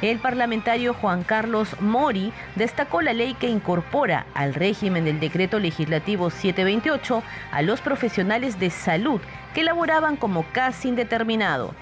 El 0.00 0.18
parlamentario 0.18 0.94
Juan 0.94 1.24
Carlos 1.24 1.78
Mori 1.80 2.32
destacó 2.54 3.02
la 3.02 3.12
ley 3.12 3.34
que 3.34 3.48
incorpora 3.48 4.26
al 4.32 4.54
régimen 4.54 5.04
del 5.04 5.20
decreto 5.20 5.58
legislativo 5.58 6.30
728 6.30 7.22
a 7.50 7.62
los 7.62 7.82
profesionales 7.82 8.58
de 8.58 8.70
salud 8.70 9.20
que 9.54 9.64
laboraban 9.64 10.16
como 10.16 10.46
casi 10.52 10.88
indeterminado. 10.88 11.74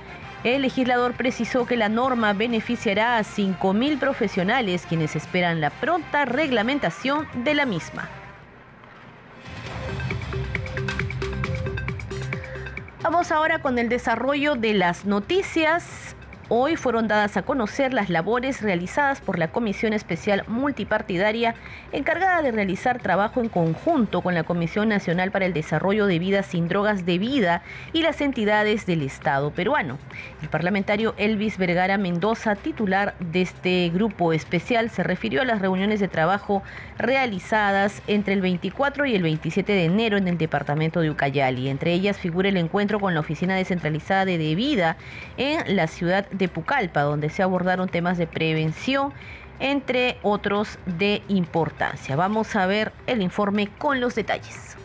El 0.54 0.62
legislador 0.62 1.12
precisó 1.12 1.66
que 1.66 1.76
la 1.76 1.90
norma 1.90 2.32
beneficiará 2.32 3.18
a 3.18 3.22
5.000 3.22 3.98
profesionales 3.98 4.86
quienes 4.88 5.14
esperan 5.14 5.60
la 5.60 5.68
pronta 5.68 6.24
reglamentación 6.24 7.28
de 7.44 7.54
la 7.54 7.66
misma. 7.66 8.08
Vamos 13.02 13.30
ahora 13.30 13.60
con 13.60 13.78
el 13.78 13.90
desarrollo 13.90 14.54
de 14.54 14.72
las 14.72 15.04
noticias. 15.04 16.16
Hoy 16.50 16.76
fueron 16.76 17.08
dadas 17.08 17.36
a 17.36 17.42
conocer 17.42 17.92
las 17.92 18.08
labores 18.08 18.62
realizadas 18.62 19.20
por 19.20 19.38
la 19.38 19.48
Comisión 19.48 19.92
Especial 19.92 20.44
Multipartidaria 20.46 21.54
encargada 21.92 22.40
de 22.40 22.52
realizar 22.52 23.02
trabajo 23.02 23.42
en 23.42 23.50
conjunto 23.50 24.22
con 24.22 24.34
la 24.34 24.44
Comisión 24.44 24.88
Nacional 24.88 25.30
para 25.30 25.44
el 25.44 25.52
Desarrollo 25.52 26.06
de 26.06 26.18
Vidas 26.18 26.46
sin 26.46 26.66
Drogas 26.66 27.04
de 27.04 27.18
Vida 27.18 27.62
y 27.92 28.00
las 28.00 28.22
entidades 28.22 28.86
del 28.86 29.02
Estado 29.02 29.50
peruano. 29.50 29.98
El 30.40 30.48
parlamentario 30.48 31.14
Elvis 31.18 31.58
Vergara 31.58 31.98
Mendoza, 31.98 32.54
titular 32.56 33.14
de 33.20 33.42
este 33.42 33.90
grupo 33.90 34.32
especial, 34.32 34.88
se 34.88 35.02
refirió 35.02 35.42
a 35.42 35.44
las 35.44 35.60
reuniones 35.60 36.00
de 36.00 36.08
trabajo 36.08 36.62
realizadas 36.96 38.00
entre 38.06 38.32
el 38.32 38.40
24 38.40 39.04
y 39.04 39.14
el 39.14 39.22
27 39.22 39.70
de 39.70 39.84
enero 39.84 40.16
en 40.16 40.26
el 40.28 40.38
departamento 40.38 41.02
de 41.02 41.10
Ucayali. 41.10 41.68
Entre 41.68 41.92
ellas 41.92 42.16
figura 42.16 42.48
el 42.48 42.56
encuentro 42.56 43.00
con 43.00 43.12
la 43.12 43.20
Oficina 43.20 43.54
Descentralizada 43.54 44.24
de 44.24 44.38
Debida 44.38 44.96
en 45.36 45.76
la 45.76 45.88
ciudad 45.88 46.26
de 46.37 46.37
Pucallpa, 46.46 47.02
donde 47.02 47.30
se 47.30 47.42
abordaron 47.42 47.88
temas 47.88 48.18
de 48.18 48.28
prevención, 48.28 49.12
entre 49.58 50.18
otros 50.22 50.78
de 50.86 51.22
importancia. 51.26 52.14
Vamos 52.14 52.54
a 52.54 52.66
ver 52.66 52.92
el 53.08 53.22
informe 53.22 53.68
con 53.78 54.00
los 54.00 54.14
detalles. 54.14 54.76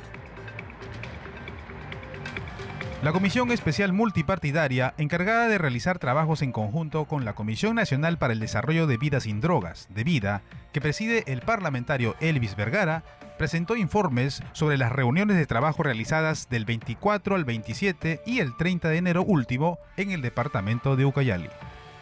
La 3.03 3.11
Comisión 3.11 3.51
Especial 3.51 3.91
Multipartidaria, 3.91 4.93
encargada 4.97 5.49
de 5.49 5.57
realizar 5.57 5.99
trabajos 5.99 6.41
en 6.41 6.53
conjunto 6.53 7.03
con 7.03 7.25
la 7.25 7.35
Comisión 7.35 7.75
Nacional 7.75 8.17
para 8.17 8.31
el 8.31 8.39
Desarrollo 8.39 8.87
de 8.87 8.95
Vidas 8.95 9.23
sin 9.23 9.41
Drogas, 9.41 9.89
de 9.89 10.05
Vida, 10.05 10.41
que 10.71 10.79
preside 10.79 11.25
el 11.27 11.41
parlamentario 11.41 12.15
Elvis 12.21 12.55
Vergara, 12.55 13.03
presentó 13.43 13.75
informes 13.75 14.41
sobre 14.53 14.77
las 14.77 14.93
reuniones 14.93 15.35
de 15.35 15.45
trabajo 15.45 15.83
realizadas 15.83 16.47
del 16.47 16.63
24 16.63 17.35
al 17.35 17.43
27 17.43 18.21
y 18.25 18.39
el 18.39 18.55
30 18.55 18.87
de 18.87 18.95
enero 18.95 19.21
último 19.21 19.79
en 19.97 20.11
el 20.11 20.21
departamento 20.21 20.95
de 20.95 21.03
Ucayali. 21.03 21.49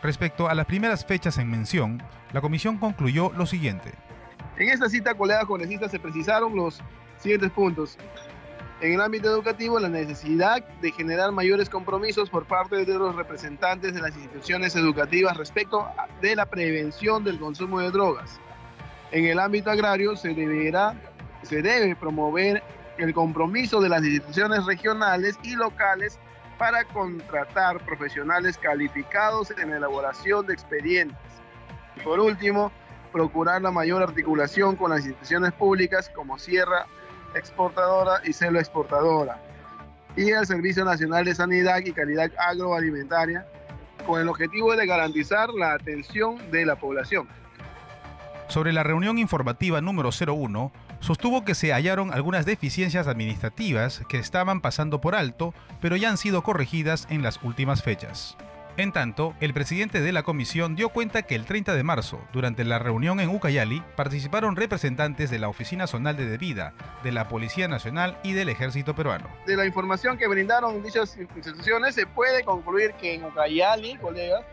Respecto 0.03 0.49
a 0.49 0.53
las 0.53 0.67
primeras 0.67 1.03
fechas 1.03 1.39
en 1.39 1.49
mención, 1.49 2.03
la 2.31 2.41
comisión 2.41 2.77
concluyó 2.77 3.31
lo 3.35 3.47
siguiente. 3.47 3.91
En 4.59 4.69
esta 4.69 4.87
cita, 4.87 5.15
colegas 5.15 5.45
congresistas, 5.45 5.89
se 5.89 5.97
precisaron 5.97 6.55
los 6.55 6.79
siguientes 7.17 7.49
puntos. 7.49 7.97
En 8.79 8.93
el 8.93 9.01
ámbito 9.01 9.27
educativo, 9.31 9.79
la 9.79 9.89
necesidad 9.89 10.63
de 10.79 10.91
generar 10.91 11.31
mayores 11.31 11.71
compromisos 11.71 12.29
por 12.29 12.45
parte 12.45 12.85
de 12.85 12.93
los 12.99 13.15
representantes 13.15 13.95
de 13.95 14.01
las 14.01 14.15
instituciones 14.15 14.75
educativas 14.75 15.35
respecto 15.37 15.87
de 16.21 16.35
la 16.35 16.45
prevención 16.45 17.23
del 17.23 17.39
consumo 17.39 17.79
de 17.79 17.89
drogas. 17.89 18.39
En 19.11 19.25
el 19.25 19.39
ámbito 19.39 19.69
agrario, 19.69 20.15
se 20.15 20.35
deberá 20.35 20.95
se 21.43 21.61
debe 21.61 21.95
promover 21.95 22.63
el 22.97 23.13
compromiso 23.13 23.81
de 23.81 23.89
las 23.89 24.03
instituciones 24.03 24.65
regionales 24.65 25.37
y 25.43 25.55
locales 25.55 26.19
para 26.57 26.83
contratar 26.85 27.83
profesionales 27.85 28.57
calificados 28.57 29.51
en 29.51 29.71
la 29.71 29.77
elaboración 29.77 30.45
de 30.45 30.53
expedientes. 30.53 31.17
Y 31.95 32.01
por 32.01 32.19
último, 32.19 32.71
procurar 33.11 33.61
la 33.61 33.71
mayor 33.71 34.03
articulación 34.03 34.75
con 34.75 34.91
las 34.91 34.99
instituciones 34.99 35.51
públicas 35.53 36.09
como 36.09 36.37
Sierra 36.37 36.85
Exportadora 37.35 38.21
y 38.25 38.33
Celo 38.33 38.59
Exportadora 38.59 39.39
y 40.15 40.29
el 40.31 40.45
Servicio 40.45 40.83
Nacional 40.85 41.25
de 41.25 41.35
Sanidad 41.35 41.79
y 41.83 41.91
Calidad 41.91 42.31
Agroalimentaria 42.37 43.45
con 44.05 44.19
el 44.19 44.27
objetivo 44.27 44.75
de 44.75 44.85
garantizar 44.85 45.49
la 45.49 45.73
atención 45.73 46.37
de 46.51 46.65
la 46.65 46.75
población. 46.75 47.27
Sobre 48.47 48.73
la 48.73 48.83
reunión 48.83 49.17
informativa 49.17 49.79
número 49.79 50.09
01, 50.09 50.71
sostuvo 51.01 51.43
que 51.43 51.55
se 51.55 51.73
hallaron 51.73 52.13
algunas 52.13 52.45
deficiencias 52.45 53.07
administrativas 53.07 54.01
que 54.07 54.19
estaban 54.19 54.61
pasando 54.61 55.01
por 55.01 55.15
alto, 55.15 55.53
pero 55.81 55.97
ya 55.97 56.09
han 56.09 56.17
sido 56.17 56.43
corregidas 56.43 57.07
en 57.09 57.23
las 57.23 57.41
últimas 57.43 57.83
fechas. 57.83 58.37
En 58.77 58.93
tanto, 58.93 59.35
el 59.41 59.53
presidente 59.53 59.99
de 59.99 60.13
la 60.13 60.23
comisión 60.23 60.77
dio 60.77 60.89
cuenta 60.89 61.23
que 61.23 61.35
el 61.35 61.45
30 61.45 61.75
de 61.75 61.83
marzo, 61.83 62.21
durante 62.31 62.63
la 62.63 62.79
reunión 62.79 63.19
en 63.19 63.29
Ucayali, 63.29 63.83
participaron 63.97 64.55
representantes 64.55 65.29
de 65.29 65.39
la 65.39 65.49
Oficina 65.49 65.87
Zonal 65.87 66.15
de 66.15 66.25
Debida, 66.25 66.73
de 67.03 67.11
la 67.11 67.27
Policía 67.27 67.67
Nacional 67.67 68.17
y 68.23 68.31
del 68.31 68.47
Ejército 68.47 68.95
Peruano. 68.95 69.27
De 69.45 69.57
la 69.57 69.65
información 69.65 70.17
que 70.17 70.27
brindaron 70.27 70.81
dichas 70.81 71.17
instituciones, 71.17 71.95
se 71.95 72.05
puede 72.05 72.45
concluir 72.45 72.93
que 72.93 73.15
en 73.15 73.25
Ucayali, 73.25 73.97
colegas, 73.97 74.45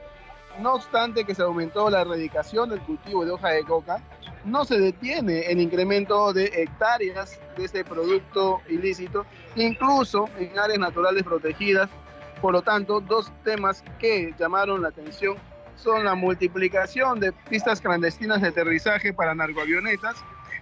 no 0.61 0.75
obstante 0.75 1.25
que 1.25 1.35
se 1.35 1.42
aumentó 1.42 1.90
la 1.90 2.03
erradicación 2.03 2.71
del 2.71 2.81
cultivo 2.81 3.25
de 3.25 3.33
hoja 3.33 3.51
de 3.51 3.64
coca, 3.64 4.03
no 4.44 4.64
se 4.64 4.79
detiene 4.79 5.51
el 5.51 5.61
incremento 5.61 6.33
de 6.33 6.47
hectáreas 6.47 7.38
de 7.57 7.64
este 7.64 7.85
producto 7.85 8.61
ilícito, 8.68 9.27
incluso 9.57 10.29
en 10.38 10.59
áreas 10.59 10.79
naturales 10.79 11.23
protegidas. 11.23 11.88
Por 12.40 12.53
lo 12.53 12.62
tanto, 12.62 13.01
dos 13.01 13.33
temas 13.44 13.83
que 13.99 14.35
llamaron 14.38 14.83
la 14.83 14.88
atención 14.88 15.37
son 15.77 16.05
la 16.05 16.14
multiplicación 16.14 17.21
de 17.21 17.33
pistas 17.33 17.81
clandestinas 17.81 18.42
de 18.42 18.49
aterrizaje 18.49 19.12
para 19.12 19.35
narcoavionetas 19.35 20.16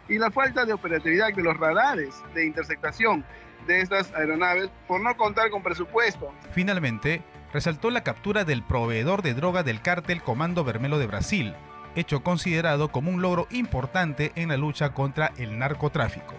y 0.08 0.18
la 0.18 0.30
falta 0.30 0.64
de 0.64 0.72
operatividad 0.72 1.32
de 1.34 1.42
los 1.42 1.56
radares 1.56 2.14
de 2.34 2.46
interceptación 2.46 3.24
de 3.66 3.80
estas 3.80 4.12
aeronaves 4.14 4.70
por 4.86 5.00
no 5.00 5.16
contar 5.16 5.50
con 5.50 5.62
presupuesto. 5.62 6.32
Finalmente, 6.52 7.22
resaltó 7.56 7.88
la 7.88 8.02
captura 8.02 8.44
del 8.44 8.62
proveedor 8.62 9.22
de 9.22 9.32
droga 9.32 9.62
del 9.62 9.80
cártel 9.80 10.20
Comando 10.20 10.62
Vermelo 10.62 10.98
de 10.98 11.06
Brasil, 11.06 11.54
hecho 11.94 12.22
considerado 12.22 12.92
como 12.92 13.10
un 13.10 13.22
logro 13.22 13.46
importante 13.50 14.32
en 14.34 14.50
la 14.50 14.58
lucha 14.58 14.92
contra 14.92 15.32
el 15.38 15.58
narcotráfico. 15.58 16.34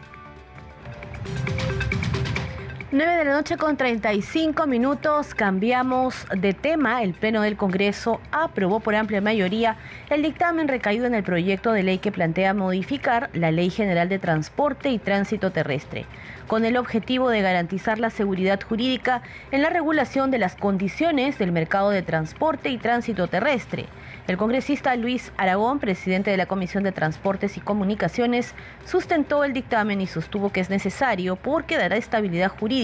9 2.89 3.17
de 3.17 3.25
la 3.25 3.33
noche 3.33 3.57
con 3.57 3.75
35 3.75 4.65
minutos, 4.65 5.35
cambiamos 5.35 6.25
de 6.33 6.53
tema. 6.53 7.03
El 7.03 7.13
Pleno 7.13 7.41
del 7.41 7.57
Congreso 7.57 8.21
aprobó 8.31 8.79
por 8.79 8.95
amplia 8.95 9.19
mayoría 9.19 9.75
el 10.09 10.21
dictamen 10.21 10.69
recaído 10.69 11.05
en 11.05 11.13
el 11.13 11.21
proyecto 11.21 11.73
de 11.73 11.83
ley 11.83 11.97
que 11.97 12.13
plantea 12.13 12.53
modificar 12.53 13.29
la 13.33 13.51
Ley 13.51 13.71
General 13.71 14.07
de 14.07 14.19
Transporte 14.19 14.87
y 14.89 14.99
Tránsito 14.99 15.51
Terrestre, 15.51 16.05
con 16.47 16.63
el 16.63 16.77
objetivo 16.77 17.29
de 17.29 17.41
garantizar 17.41 17.99
la 17.99 18.09
seguridad 18.09 18.61
jurídica 18.61 19.21
en 19.51 19.63
la 19.63 19.69
regulación 19.69 20.31
de 20.31 20.37
las 20.37 20.55
condiciones 20.55 21.37
del 21.37 21.51
mercado 21.51 21.89
de 21.89 22.03
transporte 22.03 22.69
y 22.69 22.77
tránsito 22.77 23.27
terrestre. 23.27 23.87
El 24.27 24.37
congresista 24.37 24.95
Luis 24.95 25.33
Aragón, 25.35 25.79
presidente 25.79 26.31
de 26.31 26.37
la 26.37 26.45
Comisión 26.45 26.83
de 26.83 26.93
Transportes 26.93 27.57
y 27.57 27.61
Comunicaciones, 27.61 28.53
sustentó 28.85 29.43
el 29.43 29.51
dictamen 29.51 29.99
y 29.99 30.07
sostuvo 30.07 30.53
que 30.53 30.61
es 30.61 30.69
necesario 30.69 31.35
porque 31.35 31.77
dará 31.77 31.97
estabilidad 31.97 32.49
jurídica 32.49 32.76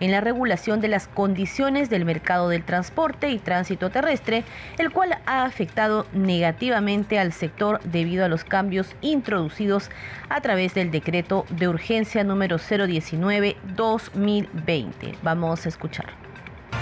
en 0.00 0.10
la 0.10 0.20
regulación 0.20 0.80
de 0.80 0.88
las 0.88 1.06
condiciones 1.08 1.88
del 1.88 2.04
mercado 2.04 2.48
del 2.48 2.64
transporte 2.64 3.30
y 3.30 3.38
tránsito 3.38 3.90
terrestre, 3.90 4.42
el 4.78 4.90
cual 4.90 5.18
ha 5.26 5.44
afectado 5.44 6.06
negativamente 6.12 7.18
al 7.18 7.32
sector 7.32 7.80
debido 7.84 8.24
a 8.24 8.28
los 8.28 8.44
cambios 8.44 8.94
introducidos 9.00 9.90
a 10.28 10.40
través 10.40 10.74
del 10.74 10.90
decreto 10.90 11.46
de 11.50 11.68
urgencia 11.68 12.24
número 12.24 12.58
019-2020. 12.58 15.14
Vamos 15.22 15.64
a 15.64 15.68
escuchar. 15.68 16.21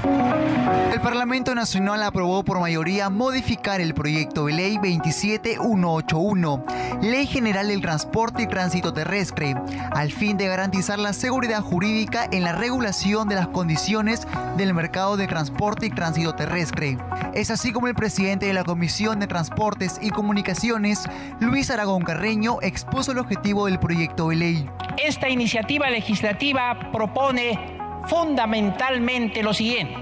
El 0.03 1.01
Parlamento 1.01 1.55
Nacional 1.55 2.03
aprobó 2.03 2.43
por 2.43 2.61
mayoría 2.61 3.11
modificar 3.11 3.81
el 3.81 3.95
proyecto 3.95 4.47
de 4.47 4.53
ley 4.55 4.79
27181, 4.79 6.65
Ley 7.03 7.27
General 7.27 7.69
del 7.69 7.81
Transporte 7.81 8.43
y 8.43 8.47
Tránsito 8.47 8.93
Terrestre, 8.93 9.55
al 9.93 10.13
fin 10.13 10.37
de 10.37 10.47
garantizar 10.47 10.99
la 10.99 11.13
seguridad 11.13 11.61
jurídica 11.61 12.29
en 12.31 12.45
la 12.45 12.53
regulación 12.53 13.29
de 13.29 13.35
las 13.35 13.49
condiciones 13.49 14.27
del 14.57 14.75
mercado 14.75 15.17
de 15.17 15.27
transporte 15.27 15.87
y 15.87 15.91
tránsito 15.91 16.35
terrestre. 16.35 16.99
Es 17.35 17.51
así 17.51 17.73
como 17.73 17.89
el 17.89 17.95
presidente 17.95 18.47
de 18.47 18.55
la 18.55 18.65
Comisión 18.65 19.21
de 19.21 19.27
Transportes 19.27 19.99
y 20.03 20.11
Comunicaciones, 20.11 21.05
Luis 21.41 21.71
Aragón 21.71 22.03
Carreño, 22.03 22.59
expuso 22.63 23.13
el 23.13 23.19
objetivo 23.19 23.67
del 23.67 23.79
proyecto 23.79 24.29
de 24.29 24.37
ley. 24.37 24.71
Esta 25.03 25.29
iniciativa 25.29 25.89
legislativa 25.89 26.91
propone 26.93 27.80
fundamentalmente 28.11 29.41
lo 29.45 29.55
siguiente, 29.55 29.95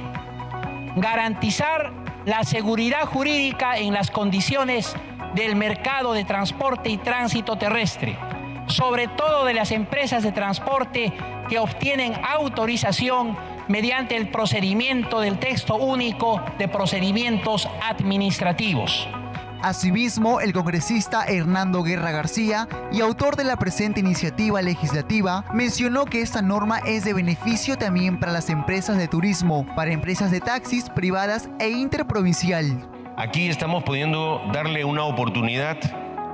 garantizar 0.97 1.93
la 2.25 2.43
seguridad 2.43 3.05
jurídica 3.05 3.77
en 3.77 3.93
las 3.93 4.11
condiciones 4.11 4.97
del 5.35 5.57
mercado 5.57 6.15
de 6.15 6.25
transporte 6.25 6.89
y 6.89 6.97
tránsito 6.97 7.57
terrestre, 7.59 8.17
sobre 8.67 9.09
todo 9.09 9.45
de 9.45 9.53
las 9.53 9.73
empresas 9.73 10.23
de 10.23 10.33
transporte 10.33 11.13
que 11.51 11.59
obtienen 11.59 12.15
autorización 12.25 13.37
mediante 13.69 14.17
el 14.17 14.31
procedimiento 14.31 15.21
del 15.21 15.39
texto 15.39 15.77
único 15.77 16.41
de 16.59 16.67
procedimientos 16.67 17.69
administrativos. 17.83 19.07
Asimismo, 19.63 20.41
el 20.41 20.53
congresista 20.53 21.25
Hernando 21.25 21.83
Guerra 21.83 22.13
García 22.13 22.69
y 22.93 23.01
autor 23.01 23.35
de 23.35 23.43
la 23.43 23.57
presente 23.57 23.99
iniciativa 23.99 24.63
legislativa 24.63 25.45
mencionó 25.53 26.05
que 26.05 26.23
esta 26.23 26.43
norma 26.43 26.79
es 26.79 27.05
de 27.05 27.13
beneficio 27.13 27.77
también 27.77 28.21
para 28.21 28.31
las 28.31 28.51
empresas 28.51 28.97
de 28.99 29.09
turismo, 29.09 29.67
para 29.75 29.93
empresas 29.93 30.31
de 30.31 30.41
taxis 30.41 30.89
privadas 30.91 31.51
e 31.59 31.71
interprovincial. 31.71 32.89
Aquí 33.17 33.49
estamos 33.49 33.83
pudiendo 33.83 34.41
darle 34.53 34.85
una 34.85 35.03
oportunidad 35.03 35.77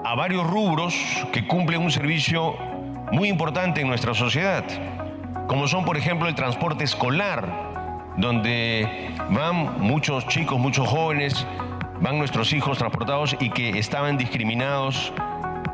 a 0.04 0.14
varios 0.14 0.46
rubros 0.46 0.94
que 1.32 1.46
cumplen 1.46 1.80
un 1.80 1.90
servicio 1.90 2.54
muy 3.10 3.30
importante 3.30 3.80
en 3.80 3.88
nuestra 3.88 4.12
sociedad, 4.12 4.64
como 5.46 5.66
son 5.66 5.86
por 5.86 5.96
ejemplo 5.96 6.28
el 6.28 6.34
transporte 6.34 6.84
escolar, 6.84 8.12
donde 8.18 9.14
van 9.30 9.80
muchos 9.80 10.28
chicos, 10.28 10.58
muchos 10.58 10.86
jóvenes 10.86 11.46
van 12.04 12.18
nuestros 12.18 12.52
hijos 12.52 12.76
transportados 12.76 13.34
y 13.40 13.48
que 13.48 13.78
estaban 13.78 14.18
discriminados 14.18 15.10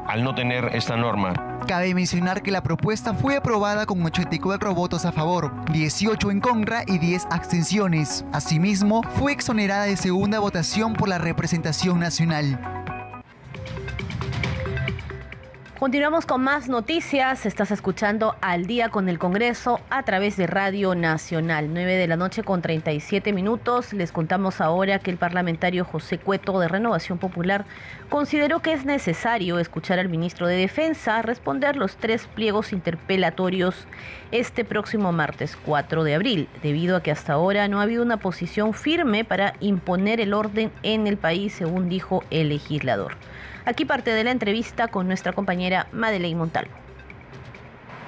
al 0.07 0.23
no 0.23 0.33
tener 0.33 0.71
esta 0.77 0.97
norma. 0.97 1.35
Cabe 1.67 1.93
mencionar 1.93 2.43
que 2.43 2.53
la 2.53 2.63
propuesta 2.63 3.15
fue 3.15 3.35
aprobada 3.37 3.85
con 3.85 4.01
84 4.01 4.73
votos 4.73 5.05
a 5.05 5.13
favor, 5.13 5.53
18 5.73 6.31
en 6.31 6.41
contra 6.41 6.85
y 6.87 6.99
10 6.99 7.27
abstenciones. 7.31 8.25
Asimismo, 8.33 9.03
fue 9.19 9.33
exonerada 9.33 9.85
de 9.85 9.97
segunda 9.97 10.39
votación 10.39 10.93
por 10.93 11.09
la 11.09 11.19
representación 11.19 11.99
nacional. 11.99 12.80
Continuamos 15.81 16.27
con 16.27 16.45
más 16.45 16.69
noticias. 16.69 17.47
Estás 17.47 17.71
escuchando 17.71 18.37
al 18.43 18.67
día 18.67 18.91
con 18.91 19.09
el 19.09 19.19
Congreso 19.19 19.81
a 19.89 20.03
través 20.03 20.37
de 20.37 20.47
Radio 20.47 20.95
Nacional. 20.95 21.73
9 21.73 21.95
de 21.95 22.07
la 22.07 22.19
noche 22.19 22.43
con 22.43 22.61
37 22.61 23.33
minutos. 23.33 23.95
Les 23.95 24.13
contamos 24.13 24.61
ahora 24.61 24.99
que 24.99 25.11
el 25.11 25.17
parlamentario 25.17 25.87
José 25.87 26.19
Cueto 26.19 26.61
de 26.61 26.69
Renovación 26.69 27.17
Popular 27.17 27.65
consideró 28.11 28.61
que 28.61 28.75
es 28.75 28.85
necesario 28.85 29.59
escuchar 29.59 29.99
al 29.99 30.11
ministro 30.11 30.47
de 30.47 30.57
Defensa 30.57 31.23
responder 31.23 31.77
los 31.77 31.97
tres 31.97 32.27
pliegos 32.27 32.75
interpelatorios 32.75 33.87
este 34.33 34.67
próximo 34.67 35.13
martes 35.13 35.57
4 35.65 36.05
de 36.05 36.15
abril, 36.15 36.49
debido 36.63 36.95
a 36.95 37.03
que 37.03 37.11
hasta 37.11 37.33
ahora 37.33 37.69
no 37.69 37.81
ha 37.81 37.85
habido 37.85 38.03
una 38.03 38.19
posición 38.19 38.75
firme 38.75 39.25
para 39.25 39.55
imponer 39.61 40.21
el 40.21 40.35
orden 40.35 40.71
en 40.83 41.07
el 41.07 41.17
país, 41.17 41.55
según 41.55 41.89
dijo 41.89 42.23
el 42.29 42.51
legislador. 42.51 43.17
Aquí 43.67 43.85
parte 43.85 44.11
de 44.11 44.25
la 44.25 44.31
entrevista 44.31 44.89
con 44.89 45.07
nuestra 45.07 45.33
compañera 45.33 45.87
Madeleine 45.93 46.39
Montalvo. 46.39 46.73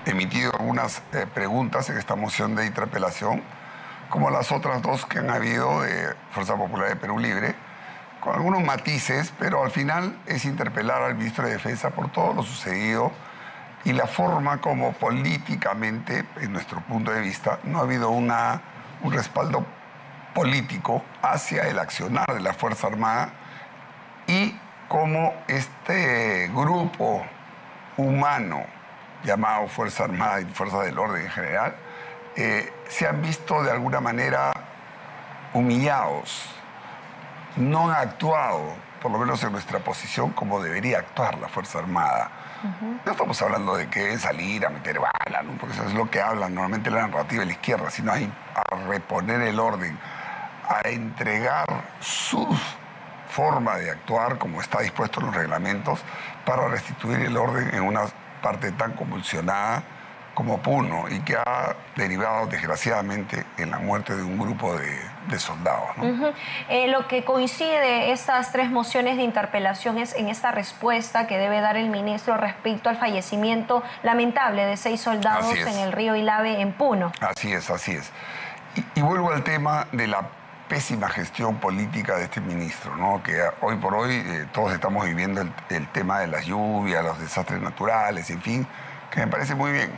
Emitido 0.06 0.52
algunas 0.58 1.02
eh, 1.12 1.26
preguntas 1.32 1.88
en 1.90 1.98
esta 1.98 2.16
moción 2.16 2.56
de 2.56 2.66
interpelación, 2.66 3.42
como 4.08 4.30
las 4.30 4.50
otras 4.50 4.82
dos 4.82 5.06
que 5.06 5.18
han 5.18 5.30
habido 5.30 5.82
de 5.82 6.14
Fuerza 6.32 6.56
Popular 6.56 6.88
de 6.88 6.96
Perú 6.96 7.18
Libre, 7.18 7.54
con 8.20 8.34
algunos 8.34 8.62
matices, 8.62 9.32
pero 9.38 9.62
al 9.62 9.70
final 9.70 10.16
es 10.26 10.44
interpelar 10.44 11.02
al 11.02 11.16
ministro 11.16 11.46
de 11.46 11.52
Defensa 11.52 11.90
por 11.90 12.10
todo 12.10 12.32
lo 12.34 12.42
sucedido 12.42 13.12
y 13.84 13.92
la 13.92 14.06
forma 14.06 14.60
como 14.60 14.92
políticamente, 14.92 16.24
en 16.40 16.52
nuestro 16.52 16.80
punto 16.80 17.10
de 17.10 17.20
vista, 17.20 17.58
no 17.64 17.78
ha 17.78 17.82
habido 17.82 18.10
una, 18.10 18.60
un 19.02 19.12
respaldo 19.12 19.66
político 20.34 21.02
hacia 21.20 21.68
el 21.68 21.78
accionar 21.78 22.26
de 22.32 22.40
la 22.40 22.54
Fuerza 22.54 22.86
Armada 22.86 23.32
y 24.26 24.54
cómo 24.92 25.32
este 25.48 26.48
grupo 26.48 27.24
humano 27.96 28.62
llamado 29.24 29.66
Fuerza 29.66 30.04
Armada 30.04 30.42
y 30.42 30.44
Fuerza 30.44 30.82
del 30.82 30.98
Orden 30.98 31.22
en 31.22 31.30
general 31.30 31.74
eh, 32.36 32.70
se 32.90 33.08
han 33.08 33.22
visto 33.22 33.62
de 33.62 33.70
alguna 33.70 34.02
manera 34.02 34.52
humillados, 35.54 36.44
no 37.56 37.90
han 37.90 38.06
actuado, 38.06 38.74
por 39.00 39.10
lo 39.10 39.18
menos 39.18 39.42
en 39.42 39.52
nuestra 39.52 39.78
posición, 39.78 40.32
como 40.32 40.62
debería 40.62 40.98
actuar 40.98 41.38
la 41.38 41.48
Fuerza 41.48 41.78
Armada. 41.78 42.30
No 43.06 43.12
estamos 43.12 43.40
hablando 43.40 43.74
de 43.74 43.88
que 43.88 44.18
salir 44.18 44.66
a 44.66 44.68
meter 44.68 45.00
bala, 45.00 45.42
porque 45.58 45.74
eso 45.74 45.84
es 45.84 45.94
lo 45.94 46.10
que 46.10 46.20
hablan 46.20 46.54
normalmente 46.54 46.90
la 46.90 47.06
narrativa 47.06 47.40
de 47.40 47.46
la 47.46 47.52
izquierda, 47.52 47.90
sino 47.90 48.12
a 48.12 48.76
reponer 48.86 49.40
el 49.40 49.58
orden, 49.58 49.98
a 50.68 50.86
entregar 50.86 51.64
sus 51.98 52.81
forma 53.32 53.76
de 53.76 53.90
actuar 53.90 54.38
como 54.38 54.60
está 54.60 54.80
dispuesto 54.80 55.20
en 55.20 55.26
los 55.26 55.34
reglamentos 55.34 56.00
para 56.44 56.68
restituir 56.68 57.20
el 57.20 57.36
orden 57.36 57.74
en 57.74 57.82
una 57.82 58.02
parte 58.42 58.72
tan 58.72 58.92
convulsionada 58.92 59.82
como 60.34 60.58
Puno 60.58 61.08
y 61.10 61.20
que 61.20 61.36
ha 61.36 61.76
derivado 61.94 62.46
desgraciadamente 62.46 63.44
en 63.58 63.70
la 63.70 63.78
muerte 63.78 64.16
de 64.16 64.22
un 64.22 64.38
grupo 64.38 64.74
de, 64.76 65.38
soldados. 65.38 65.90
Eh, 66.68 66.88
lo 66.88 67.06
que 67.06 67.24
coincide 67.24 68.12
estas 68.12 68.52
tres 68.52 68.70
mociones 68.70 69.16
de 69.16 69.22
interpelación 69.22 69.98
es 69.98 70.14
en 70.14 70.28
esta 70.28 70.52
respuesta 70.52 71.26
que 71.26 71.38
debe 71.38 71.60
dar 71.60 71.76
el 71.76 71.88
ministro 71.88 72.36
respecto 72.36 72.90
al 72.90 72.98
fallecimiento 72.98 73.82
lamentable 74.02 74.66
de 74.66 74.76
seis 74.76 75.00
soldados 75.00 75.56
en 75.56 75.78
el 75.78 75.92
río 75.92 76.16
Ilave 76.16 76.60
en 76.60 76.72
Puno. 76.72 77.12
Así 77.20 77.52
es, 77.52 77.70
así 77.70 77.92
es. 77.92 78.10
y 78.94 79.00
vuelvo 79.00 79.32
al 79.32 79.42
tema 79.42 79.86
de 79.92 80.06
la 80.06 80.41
pésima 80.72 81.10
gestión 81.10 81.56
política 81.56 82.16
de 82.16 82.24
este 82.24 82.40
ministro, 82.40 82.96
¿no? 82.96 83.22
que 83.22 83.38
hoy 83.60 83.76
por 83.76 83.94
hoy 83.94 84.14
eh, 84.14 84.46
todos 84.54 84.72
estamos 84.72 85.04
viviendo 85.04 85.42
el, 85.68 85.88
tema 85.88 86.20
de 86.20 86.28
las 86.28 86.46
lluvias, 86.46 87.04
los 87.04 87.18
desastres 87.20 87.60
naturales, 87.60 88.30
en 88.30 88.40
fin, 88.40 88.66
que 89.10 89.20
me 89.20 89.26
parece 89.26 89.54
muy 89.54 89.70
bien. 89.70 89.90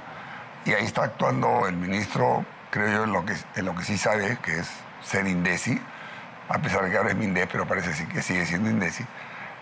Y 0.65 0.73
ahí 0.73 0.85
está 0.85 1.05
actuando 1.05 1.69
el 1.69 1.77
ministro, 1.77 2.45
creo 2.73 2.89
yo, 2.89 3.05
en 3.05 3.13
lo 3.13 3.25
que, 3.25 3.35
en 3.55 3.67
lo 3.67 3.77
que 3.77 3.85
sí 3.85 3.97
sabe, 3.97 4.37
que 4.43 4.59
es 4.59 4.69
ser 5.01 5.29
indeci, 5.29 5.81
a 6.49 6.59
pesar 6.59 6.83
de 6.83 6.91
que 6.91 6.97
ahora 6.97 7.11
es 7.11 7.17
Mindés, 7.17 7.47
pero 7.53 7.69
parece 7.69 8.09
que 8.09 8.21
sigue 8.21 8.45
siendo 8.45 8.69
indeci, 8.69 9.07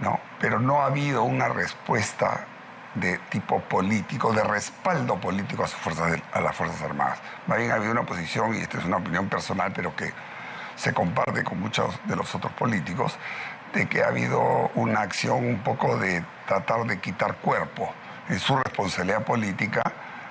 ¿no? 0.01 0.19
Pero 0.41 0.61
no 0.61 0.81
ha 0.81 0.87
habido 0.87 1.25
una 1.25 1.51
respuesta 1.51 2.47
de 2.95 3.19
tipo 3.29 3.61
político, 3.61 4.33
de 4.33 4.45
respaldo 4.45 5.21
político 5.21 5.65
a, 5.65 5.69
sus 5.69 5.79
fuerzas, 5.79 6.23
a 6.33 6.41
las 6.41 6.57
Fuerzas 6.57 6.81
Armadas. 6.81 7.19
Más 7.49 7.59
bien 7.59 7.71
ha 7.71 7.75
habido 7.75 7.93
una 7.93 8.07
posición, 8.07 8.55
y 8.55 8.61
esta 8.61 8.79
es 8.79 8.87
una 8.87 8.97
opinión 8.97 9.29
personal, 9.29 9.73
pero 9.75 9.95
que 9.95 10.11
se 10.83 10.93
comparte 10.93 11.45
con 11.45 11.61
muchos 11.61 11.95
de 12.07 12.17
los 12.17 12.35
otros 12.35 12.53
políticos, 12.55 13.17
de 13.73 13.89
que 13.89 14.03
ha 14.03 14.09
habido 14.09 14.69
una 14.75 15.03
acción 15.03 15.47
un 15.47 15.61
poco 15.61 15.97
de 15.97 16.25
tratar 16.49 16.85
de 16.87 17.01
quitar 17.01 17.37
cuerpo 17.37 17.95
en 18.29 18.41
su 18.41 18.57
responsabilidad 18.57 19.25
política, 19.25 19.81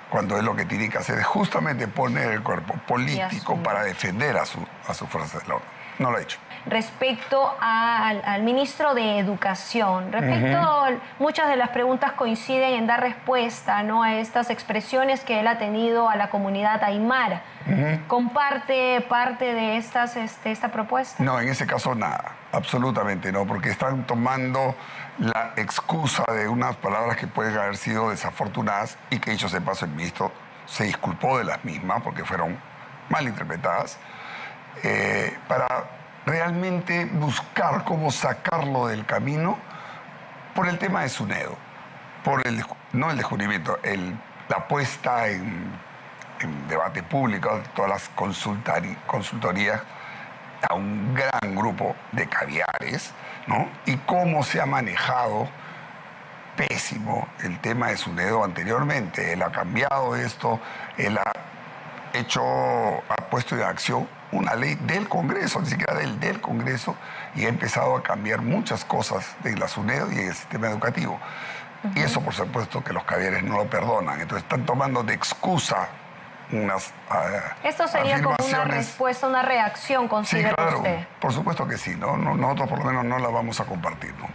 cuando 0.10 0.38
él 0.38 0.44
lo 0.44 0.54
que 0.54 0.66
tiene 0.66 0.90
que 0.90 0.98
hacer 0.98 1.20
es 1.20 1.26
justamente 1.26 1.88
poner 1.88 2.34
el 2.34 2.44
cuerpo 2.44 2.74
político 2.86 3.56
para 3.64 3.84
defender 3.84 4.36
a 4.36 4.46
su, 4.46 4.60
a 4.90 4.94
su 4.94 5.08
fuerza 5.08 5.40
de 5.40 5.54
orden. 5.54 5.68
No 6.00 6.12
lo 6.12 6.18
ha 6.18 6.22
hecho 6.22 6.38
respecto 6.66 7.56
al, 7.60 8.44
ministro 8.44 8.94
de 8.94 9.20
Educación. 9.20 10.12
Respecto, 10.12 10.86
muchas 11.20 11.50
de 11.50 11.58
las 11.58 11.70
preguntas 11.70 12.14
coinciden 12.14 12.74
en 12.74 12.88
dar 12.88 13.02
respuesta 13.02 13.84
¿no? 13.84 14.04
a 14.04 14.16
estas 14.16 14.50
expresiones 14.50 15.22
que 15.22 15.40
él 15.40 15.48
ha 15.48 15.58
tenido 15.58 16.10
a 16.10 16.16
la 16.16 16.30
comunidad 16.30 16.84
aymara. 16.84 17.42
¿Comparte 18.08 19.02
parte 19.08 19.54
de 19.54 19.78
estas, 19.78 20.16
este, 20.16 20.52
esta 20.52 20.70
propuesta? 20.70 21.24
No, 21.24 21.40
en 21.40 21.50
ese 21.50 21.66
caso 21.66 21.96
nada, 21.96 22.36
absolutamente 22.52 23.32
no, 23.32 23.46
porque 23.46 23.70
están 23.70 24.06
tomando 24.06 24.76
la 25.20 25.54
excusa 25.56 26.24
de 26.34 26.48
unas 26.48 26.76
palabras 26.78 27.18
que 27.18 27.28
pueden 27.28 27.58
haber 27.58 27.78
sido 27.78 28.10
desafortunadas 28.10 28.98
y 29.10 29.20
que 29.20 29.32
dicho 29.32 29.48
se 29.48 29.62
paso 29.62 29.86
el 29.86 29.92
ministro 29.92 30.32
se 30.66 30.86
disculpó 30.86 31.38
de 31.38 31.44
las 31.44 31.64
mismas 31.64 32.02
porque 32.02 32.24
fueron 32.24 32.58
mal 33.10 33.28
interpretadas, 33.28 33.98
eh, 34.84 35.38
para 35.48 36.01
realmente 36.26 37.06
buscar 37.06 37.84
cómo 37.84 38.12
sacarlo 38.12 38.88
del 38.88 39.06
camino 39.06 39.58
por 40.54 40.68
el 40.68 40.78
tema 40.78 41.02
de 41.02 41.10
Sunedo, 41.10 41.58
por 42.24 42.46
el, 42.46 42.64
no 42.94 43.10
el 43.10 43.18
descubrimiento, 43.18 43.80
el, 43.84 44.18
la 44.50 44.68
puesta 44.68 45.28
en, 45.28 45.92
debate 46.68 47.04
público 47.04 47.62
todas 47.76 47.92
las 47.92 48.10
consultorías 49.06 49.80
a 50.68 50.74
un 50.74 51.14
gran 51.14 51.56
grupo 51.56 51.96
de 52.12 52.28
caviares, 52.28 53.14
¿no? 53.46 53.70
Y 53.86 53.96
cómo 53.98 54.44
se 54.44 54.60
ha 54.60 54.66
manejado 54.66 55.48
pésimo 56.56 57.28
el 57.44 57.60
tema 57.60 57.90
de 57.90 57.98
Sunedo 57.98 58.44
anteriormente. 58.44 59.34
Él 59.34 59.44
ha 59.44 59.52
cambiado 59.52 60.16
esto, 60.16 60.60
él 60.98 61.20
ha 61.20 61.32
hecho, 62.18 62.42
ha 62.42 63.30
puesto 63.30 63.56
en 63.56 63.62
acción 63.62 64.08
una 64.32 64.56
ley 64.56 64.76
del 64.76 65.08
Congreso, 65.10 65.62
ni 65.62 65.68
siquiera 65.68 65.96
del, 65.96 66.20
del 66.20 66.42
Congreso, 66.42 66.96
y 67.36 67.46
ha 67.46 67.50
empezado 67.50 67.96
a 67.96 68.04
cambiar 68.04 68.42
muchas 68.42 68.86
cosas 68.86 69.36
de 69.44 69.56
la 69.58 69.68
SUNED 69.68 70.12
y 70.12 70.20
en 70.20 70.28
el 70.28 70.36
sistema 70.36 70.70
educativo. 70.70 71.20
Y 71.96 72.00
eso, 72.02 72.22
por 72.22 72.34
supuesto, 72.34 72.84
que 72.84 72.94
los 72.94 73.04
caviares 73.04 73.44
no 73.44 73.58
lo 73.58 73.70
perdonan. 73.70 74.22
Entonces 74.22 74.44
están 74.44 74.66
tomando 74.66 75.04
de 75.04 75.14
excusa 75.14 75.90
unas 76.52 76.94
uh, 77.10 77.68
Esto 77.68 77.88
sería 77.88 78.22
como 78.22 78.36
una 78.46 78.66
respuesta, 78.66 79.28
una 79.28 79.42
reacción, 79.42 80.08
considera 80.08 80.50
sí, 80.50 80.56
claro, 80.56 80.78
usted. 80.78 81.08
Por 81.20 81.34
supuesto 81.34 81.68
que 81.68 81.78
sí, 81.78 81.96
¿no? 81.96 82.18
Nosotros 82.18 82.70
por 82.70 82.80
lo 82.80 82.86
menos 82.86 83.06
no 83.06 83.20
la 83.20 83.30
vamos 83.30 83.60
a 83.60 83.66
compartir, 83.66 84.14
¿no? 84.20 84.30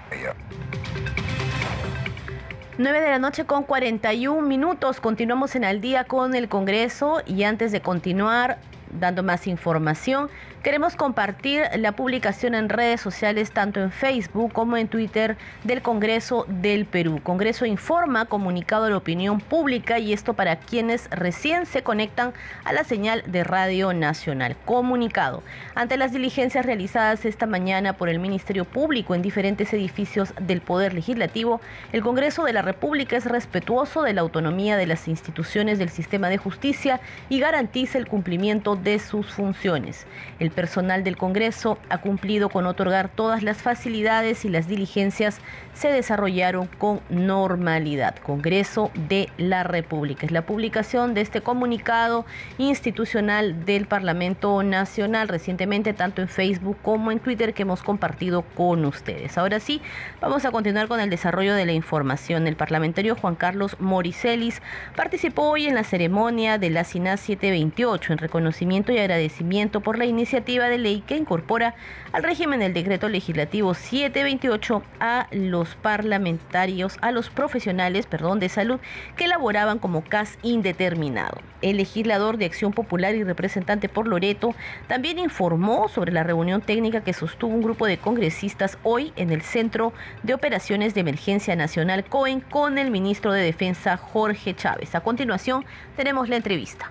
9 2.78 3.00
de 3.00 3.10
la 3.10 3.18
noche 3.18 3.46
con 3.46 3.62
41 3.62 4.42
minutos. 4.46 5.00
Continuamos 5.00 5.56
en 5.56 5.64
al 5.64 5.80
día 5.80 6.04
con 6.04 6.34
el 6.34 6.48
Congreso 6.48 7.22
y 7.26 7.44
antes 7.44 7.72
de 7.72 7.80
continuar, 7.80 8.58
dando 8.98 9.22
más 9.22 9.46
información. 9.46 10.28
Queremos 10.62 10.96
compartir 10.96 11.62
la 11.76 11.92
publicación 11.92 12.54
en 12.54 12.68
redes 12.68 13.00
sociales, 13.00 13.52
tanto 13.52 13.80
en 13.80 13.92
Facebook 13.92 14.52
como 14.52 14.76
en 14.76 14.88
Twitter, 14.88 15.36
del 15.62 15.80
Congreso 15.80 16.44
del 16.48 16.86
Perú. 16.86 17.20
Congreso 17.22 17.66
informa, 17.66 18.24
comunicado 18.24 18.86
a 18.86 18.90
la 18.90 18.96
opinión 18.96 19.40
pública 19.40 20.00
y 20.00 20.12
esto 20.12 20.34
para 20.34 20.56
quienes 20.56 21.08
recién 21.10 21.66
se 21.66 21.82
conectan 21.82 22.32
a 22.64 22.72
la 22.72 22.82
señal 22.82 23.22
de 23.26 23.44
Radio 23.44 23.92
Nacional. 23.92 24.56
Comunicado. 24.64 25.44
Ante 25.76 25.96
las 25.96 26.12
diligencias 26.12 26.66
realizadas 26.66 27.24
esta 27.24 27.46
mañana 27.46 27.92
por 27.92 28.08
el 28.08 28.18
Ministerio 28.18 28.64
Público 28.64 29.14
en 29.14 29.22
diferentes 29.22 29.72
edificios 29.72 30.34
del 30.40 30.62
Poder 30.62 30.94
Legislativo, 30.94 31.60
el 31.92 32.02
Congreso 32.02 32.42
de 32.42 32.52
la 32.52 32.62
República 32.62 33.16
es 33.16 33.26
respetuoso 33.26 34.02
de 34.02 34.14
la 34.14 34.22
autonomía 34.22 34.76
de 34.76 34.86
las 34.86 35.06
instituciones 35.06 35.78
del 35.78 35.90
sistema 35.90 36.28
de 36.28 36.38
justicia 36.38 37.00
y 37.28 37.38
garantiza 37.38 37.98
el 37.98 38.08
cumplimiento 38.08 38.74
de 38.74 38.98
sus 38.98 39.30
funciones. 39.32 40.06
El 40.46 40.52
personal 40.52 41.02
del 41.02 41.16
Congreso 41.16 41.76
ha 41.88 41.98
cumplido 41.98 42.50
con 42.50 42.66
otorgar 42.66 43.08
todas 43.08 43.42
las 43.42 43.56
facilidades 43.56 44.44
y 44.44 44.48
las 44.48 44.68
diligencias 44.68 45.40
se 45.74 45.88
desarrollaron 45.88 46.68
con 46.68 47.00
normalidad. 47.10 48.14
Congreso 48.14 48.92
de 48.94 49.28
la 49.38 49.64
República. 49.64 50.24
Es 50.24 50.30
la 50.30 50.46
publicación 50.46 51.14
de 51.14 51.22
este 51.22 51.40
comunicado 51.40 52.26
institucional 52.58 53.64
del 53.64 53.86
Parlamento 53.86 54.62
Nacional 54.62 55.26
recientemente, 55.26 55.92
tanto 55.94 56.22
en 56.22 56.28
Facebook 56.28 56.76
como 56.80 57.10
en 57.10 57.18
Twitter, 57.18 57.52
que 57.52 57.62
hemos 57.62 57.82
compartido 57.82 58.42
con 58.42 58.84
ustedes. 58.84 59.36
Ahora 59.38 59.58
sí, 59.58 59.82
vamos 60.20 60.44
a 60.44 60.52
continuar 60.52 60.86
con 60.86 61.00
el 61.00 61.10
desarrollo 61.10 61.56
de 61.56 61.66
la 61.66 61.72
información. 61.72 62.46
El 62.46 62.54
parlamentario 62.54 63.16
Juan 63.16 63.34
Carlos 63.34 63.76
Moricelis 63.80 64.62
participó 64.94 65.50
hoy 65.50 65.66
en 65.66 65.74
la 65.74 65.82
ceremonia 65.82 66.56
de 66.56 66.70
la 66.70 66.84
SINA 66.84 67.16
728 67.16 68.12
en 68.12 68.18
reconocimiento 68.18 68.92
y 68.92 68.98
agradecimiento 68.98 69.80
por 69.80 69.98
la 69.98 70.04
iniciativa 70.04 70.35
de 70.44 70.78
ley 70.78 71.02
que 71.06 71.16
incorpora 71.16 71.74
al 72.12 72.22
régimen 72.22 72.60
del 72.60 72.74
decreto 72.74 73.08
legislativo 73.08 73.74
728 73.74 74.82
a 75.00 75.26
los 75.30 75.74
parlamentarios, 75.76 76.98
a 77.00 77.10
los 77.10 77.30
profesionales, 77.30 78.06
perdón, 78.06 78.38
de 78.38 78.48
salud 78.48 78.78
que 79.16 79.24
elaboraban 79.24 79.78
como 79.78 80.04
CAS 80.04 80.38
indeterminado. 80.42 81.38
El 81.62 81.78
legislador 81.78 82.36
de 82.36 82.44
Acción 82.44 82.72
Popular 82.72 83.14
y 83.14 83.24
representante 83.24 83.88
por 83.88 84.06
Loreto 84.06 84.54
también 84.88 85.18
informó 85.18 85.88
sobre 85.88 86.12
la 86.12 86.22
reunión 86.22 86.60
técnica 86.60 87.00
que 87.00 87.12
sostuvo 87.12 87.54
un 87.54 87.62
grupo 87.62 87.86
de 87.86 87.98
congresistas 87.98 88.78
hoy 88.82 89.12
en 89.16 89.30
el 89.30 89.42
Centro 89.42 89.92
de 90.22 90.34
Operaciones 90.34 90.94
de 90.94 91.00
Emergencia 91.00 91.56
Nacional 91.56 92.04
COEN 92.04 92.40
con 92.40 92.78
el 92.78 92.90
ministro 92.90 93.32
de 93.32 93.42
Defensa 93.42 93.96
Jorge 93.96 94.54
Chávez. 94.54 94.94
A 94.94 95.00
continuación 95.00 95.64
tenemos 95.96 96.28
la 96.28 96.36
entrevista. 96.36 96.90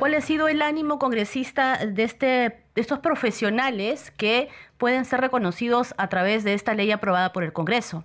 ¿Cuál 0.00 0.14
ha 0.14 0.22
sido 0.22 0.48
el 0.48 0.62
ánimo 0.62 0.98
congresista 0.98 1.76
de, 1.84 2.04
este, 2.04 2.26
de 2.26 2.80
estos 2.80 3.00
profesionales 3.00 4.10
que 4.12 4.48
pueden 4.78 5.04
ser 5.04 5.20
reconocidos 5.20 5.94
a 5.98 6.08
través 6.08 6.42
de 6.42 6.54
esta 6.54 6.72
ley 6.72 6.90
aprobada 6.90 7.34
por 7.34 7.44
el 7.44 7.52
Congreso? 7.52 8.02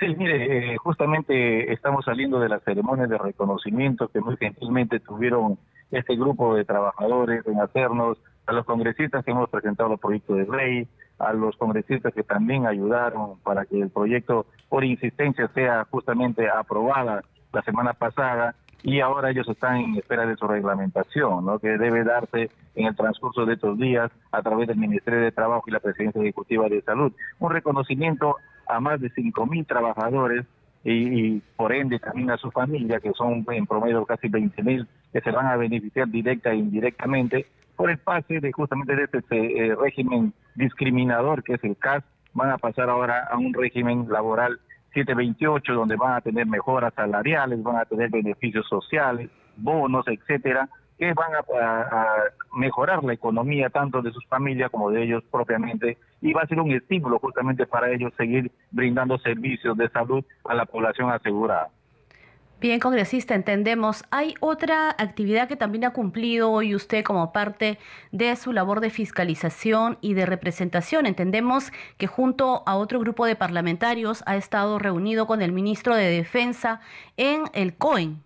Sí, 0.00 0.06
mire, 0.16 0.72
eh, 0.72 0.76
justamente 0.78 1.70
estamos 1.70 2.06
saliendo 2.06 2.40
de 2.40 2.48
la 2.48 2.60
ceremonia 2.60 3.06
de 3.06 3.18
reconocimiento 3.18 4.08
que 4.08 4.22
muy 4.22 4.38
gentilmente 4.38 5.00
tuvieron 5.00 5.58
este 5.90 6.16
grupo 6.16 6.54
de 6.54 6.64
trabajadores 6.64 7.46
en 7.46 7.60
hacernos, 7.60 8.16
a 8.46 8.52
los 8.52 8.64
congresistas 8.64 9.22
que 9.22 9.32
hemos 9.32 9.50
presentado 9.50 9.92
el 9.92 9.98
proyecto 9.98 10.34
de 10.34 10.46
ley, 10.46 10.88
a 11.18 11.34
los 11.34 11.58
congresistas 11.58 12.14
que 12.14 12.22
también 12.22 12.66
ayudaron 12.66 13.38
para 13.40 13.66
que 13.66 13.82
el 13.82 13.90
proyecto 13.90 14.46
por 14.70 14.82
insistencia 14.82 15.46
sea 15.48 15.86
justamente 15.90 16.48
aprobada 16.48 17.22
la 17.52 17.62
semana 17.62 17.92
pasada 17.92 18.54
y 18.84 19.00
ahora 19.00 19.30
ellos 19.30 19.48
están 19.48 19.78
en 19.78 19.96
espera 19.96 20.26
de 20.26 20.36
su 20.36 20.46
reglamentación, 20.46 21.46
¿no? 21.46 21.58
que 21.58 21.78
debe 21.78 22.04
darse 22.04 22.50
en 22.74 22.86
el 22.86 22.94
transcurso 22.94 23.46
de 23.46 23.54
estos 23.54 23.78
días 23.78 24.12
a 24.30 24.42
través 24.42 24.68
del 24.68 24.76
Ministerio 24.76 25.20
de 25.20 25.32
Trabajo 25.32 25.64
y 25.66 25.70
la 25.70 25.80
Presidencia 25.80 26.20
Ejecutiva 26.20 26.68
de 26.68 26.82
Salud. 26.82 27.10
Un 27.38 27.50
reconocimiento 27.50 28.36
a 28.68 28.80
más 28.80 29.00
de 29.00 29.10
5.000 29.10 29.66
trabajadores 29.66 30.44
y, 30.84 31.40
por 31.56 31.72
ende 31.72 31.98
también 31.98 32.30
a 32.30 32.36
su 32.36 32.50
familia, 32.50 33.00
que 33.00 33.12
son 33.14 33.46
en 33.48 33.66
promedio 33.66 34.04
casi 34.04 34.28
20.000 34.28 34.86
que 35.14 35.20
se 35.22 35.30
van 35.30 35.46
a 35.46 35.56
beneficiar 35.56 36.08
directa 36.08 36.52
e 36.52 36.56
indirectamente 36.56 37.46
por 37.76 37.90
el 37.90 37.96
pase 37.96 38.40
de 38.40 38.52
justamente 38.52 38.94
de 38.94 39.04
este 39.04 39.66
eh, 39.66 39.74
régimen 39.76 40.34
discriminador 40.56 41.42
que 41.42 41.54
es 41.54 41.64
el 41.64 41.78
CAS, 41.78 42.04
van 42.34 42.50
a 42.50 42.58
pasar 42.58 42.90
ahora 42.90 43.28
a 43.30 43.38
un 43.38 43.54
régimen 43.54 44.08
laboral 44.10 44.60
728, 44.94 45.74
donde 45.74 45.96
van 45.96 46.14
a 46.14 46.20
tener 46.20 46.46
mejoras 46.46 46.94
salariales, 46.94 47.62
van 47.62 47.76
a 47.76 47.84
tener 47.84 48.10
beneficios 48.10 48.66
sociales, 48.68 49.28
bonos, 49.56 50.06
etcétera, 50.08 50.68
que 50.98 51.12
van 51.12 51.32
a, 51.34 52.14
mejorar 52.56 53.02
la 53.02 53.12
economía 53.12 53.68
tanto 53.68 54.00
de 54.00 54.12
sus 54.12 54.24
familias 54.26 54.70
como 54.70 54.90
de 54.90 55.02
ellos 55.02 55.24
propiamente 55.30 55.98
y 56.20 56.32
va 56.32 56.42
a 56.42 56.46
ser 56.46 56.60
un 56.60 56.70
estímulo 56.70 57.18
justamente 57.18 57.66
para 57.66 57.90
ellos 57.90 58.12
seguir 58.16 58.50
brindando 58.70 59.18
servicios 59.18 59.76
de 59.76 59.88
salud 59.88 60.24
a 60.44 60.54
la 60.54 60.64
población 60.64 61.10
asegurada. 61.10 61.68
Bien, 62.60 62.80
congresista, 62.80 63.34
entendemos. 63.34 64.04
Hay 64.10 64.34
otra 64.40 64.90
actividad 64.90 65.48
que 65.48 65.56
también 65.56 65.84
ha 65.84 65.92
cumplido 65.92 66.50
hoy 66.50 66.74
usted 66.74 67.04
como 67.04 67.30
parte 67.30 67.78
de 68.10 68.34
su 68.36 68.52
labor 68.52 68.80
de 68.80 68.88
fiscalización 68.88 69.98
y 70.00 70.14
de 70.14 70.24
representación. 70.24 71.04
Entendemos 71.04 71.72
que 71.98 72.06
junto 72.06 72.62
a 72.64 72.76
otro 72.76 73.00
grupo 73.00 73.26
de 73.26 73.36
parlamentarios 73.36 74.22
ha 74.26 74.36
estado 74.36 74.78
reunido 74.78 75.26
con 75.26 75.42
el 75.42 75.52
ministro 75.52 75.94
de 75.94 76.08
Defensa 76.08 76.80
en 77.18 77.42
el 77.52 77.76
COEN. 77.76 78.22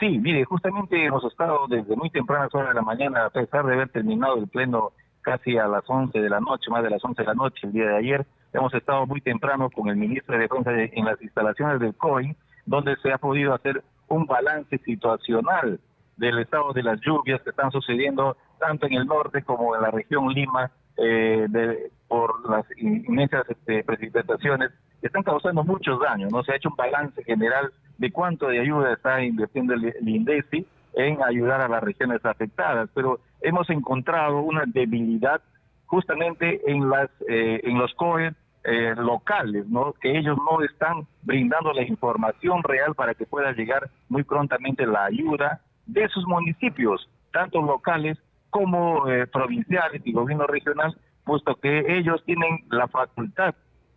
Sí, 0.00 0.18
mire, 0.18 0.44
justamente 0.44 1.04
hemos 1.04 1.24
estado 1.24 1.66
desde 1.68 1.94
muy 1.94 2.10
tempranas 2.10 2.54
horas 2.54 2.70
de 2.70 2.74
la 2.74 2.82
mañana, 2.82 3.26
a 3.26 3.30
pesar 3.30 3.64
de 3.64 3.74
haber 3.74 3.88
terminado 3.90 4.38
el 4.38 4.48
pleno 4.48 4.92
casi 5.22 5.56
a 5.56 5.66
las 5.68 5.84
11 5.86 6.18
de 6.18 6.28
la 6.28 6.40
noche, 6.40 6.70
más 6.70 6.82
de 6.82 6.90
las 6.90 7.04
11 7.04 7.22
de 7.22 7.28
la 7.28 7.34
noche 7.34 7.66
el 7.66 7.72
día 7.72 7.86
de 7.86 7.96
ayer, 7.96 8.26
hemos 8.52 8.74
estado 8.74 9.06
muy 9.06 9.20
temprano 9.20 9.70
con 9.70 9.88
el 9.88 9.96
ministro 9.96 10.34
de 10.34 10.42
Defensa 10.42 10.70
en 10.72 11.04
las 11.04 11.20
instalaciones 11.22 11.80
del 11.80 11.94
COEN 11.94 12.36
donde 12.66 12.96
se 12.96 13.12
ha 13.12 13.18
podido 13.18 13.54
hacer 13.54 13.82
un 14.08 14.26
balance 14.26 14.78
situacional 14.78 15.80
del 16.16 16.38
estado 16.38 16.72
de 16.72 16.82
las 16.82 17.00
lluvias 17.00 17.40
que 17.42 17.50
están 17.50 17.70
sucediendo 17.70 18.36
tanto 18.58 18.86
en 18.86 18.94
el 18.94 19.06
norte 19.06 19.42
como 19.42 19.74
en 19.74 19.82
la 19.82 19.90
región 19.90 20.28
Lima 20.32 20.70
eh, 20.96 21.46
de, 21.48 21.90
por 22.08 22.48
las 22.48 22.64
inmensas 22.78 23.44
este, 23.48 23.84
precipitaciones 23.84 24.70
que 25.00 25.08
están 25.08 25.22
causando 25.22 25.62
muchos 25.62 26.00
daños. 26.00 26.32
No 26.32 26.42
se 26.42 26.52
ha 26.52 26.56
hecho 26.56 26.70
un 26.70 26.76
balance 26.76 27.22
general 27.24 27.70
de 27.98 28.10
cuánto 28.10 28.48
de 28.48 28.60
ayuda 28.60 28.94
está 28.94 29.22
invirtiendo 29.22 29.74
el, 29.74 29.94
INDECI 30.06 30.66
en 30.94 31.22
ayudar 31.22 31.60
a 31.60 31.68
las 31.68 31.82
regiones 31.82 32.24
afectadas, 32.24 32.88
pero 32.94 33.20
hemos 33.42 33.68
encontrado 33.68 34.40
una 34.40 34.64
debilidad 34.66 35.42
justamente 35.84 36.62
en 36.66 36.88
las 36.88 37.10
eh, 37.28 37.60
en 37.62 37.78
los 37.78 37.92
COE 37.94 38.32
eh, 38.68 38.94
locales, 38.96 39.68
¿no? 39.68 39.92
que 39.92 40.18
ellos 40.18 40.36
no 40.38 40.60
están 40.62 41.06
brindando 41.22 41.72
la 41.72 41.82
información 41.82 42.62
real 42.64 42.96
para 42.96 43.14
que 43.14 43.24
pueda 43.24 43.52
llegar 43.52 43.90
muy 44.08 44.24
prontamente 44.24 44.84
la 44.86 45.04
ayuda 45.04 45.60
de 45.86 46.08
sus 46.08 46.26
municipios, 46.26 47.08
tanto 47.32 47.62
locales 47.62 48.18
como 48.50 49.08
eh, 49.08 49.28
provinciales 49.28 50.02
y 50.04 50.12
gobierno 50.12 50.48
regional, 50.48 50.96
puesto 51.24 51.54
que 51.56 51.96
ellos 51.96 52.22
tienen 52.24 52.64
la 52.68 52.88
facultad 52.88 53.54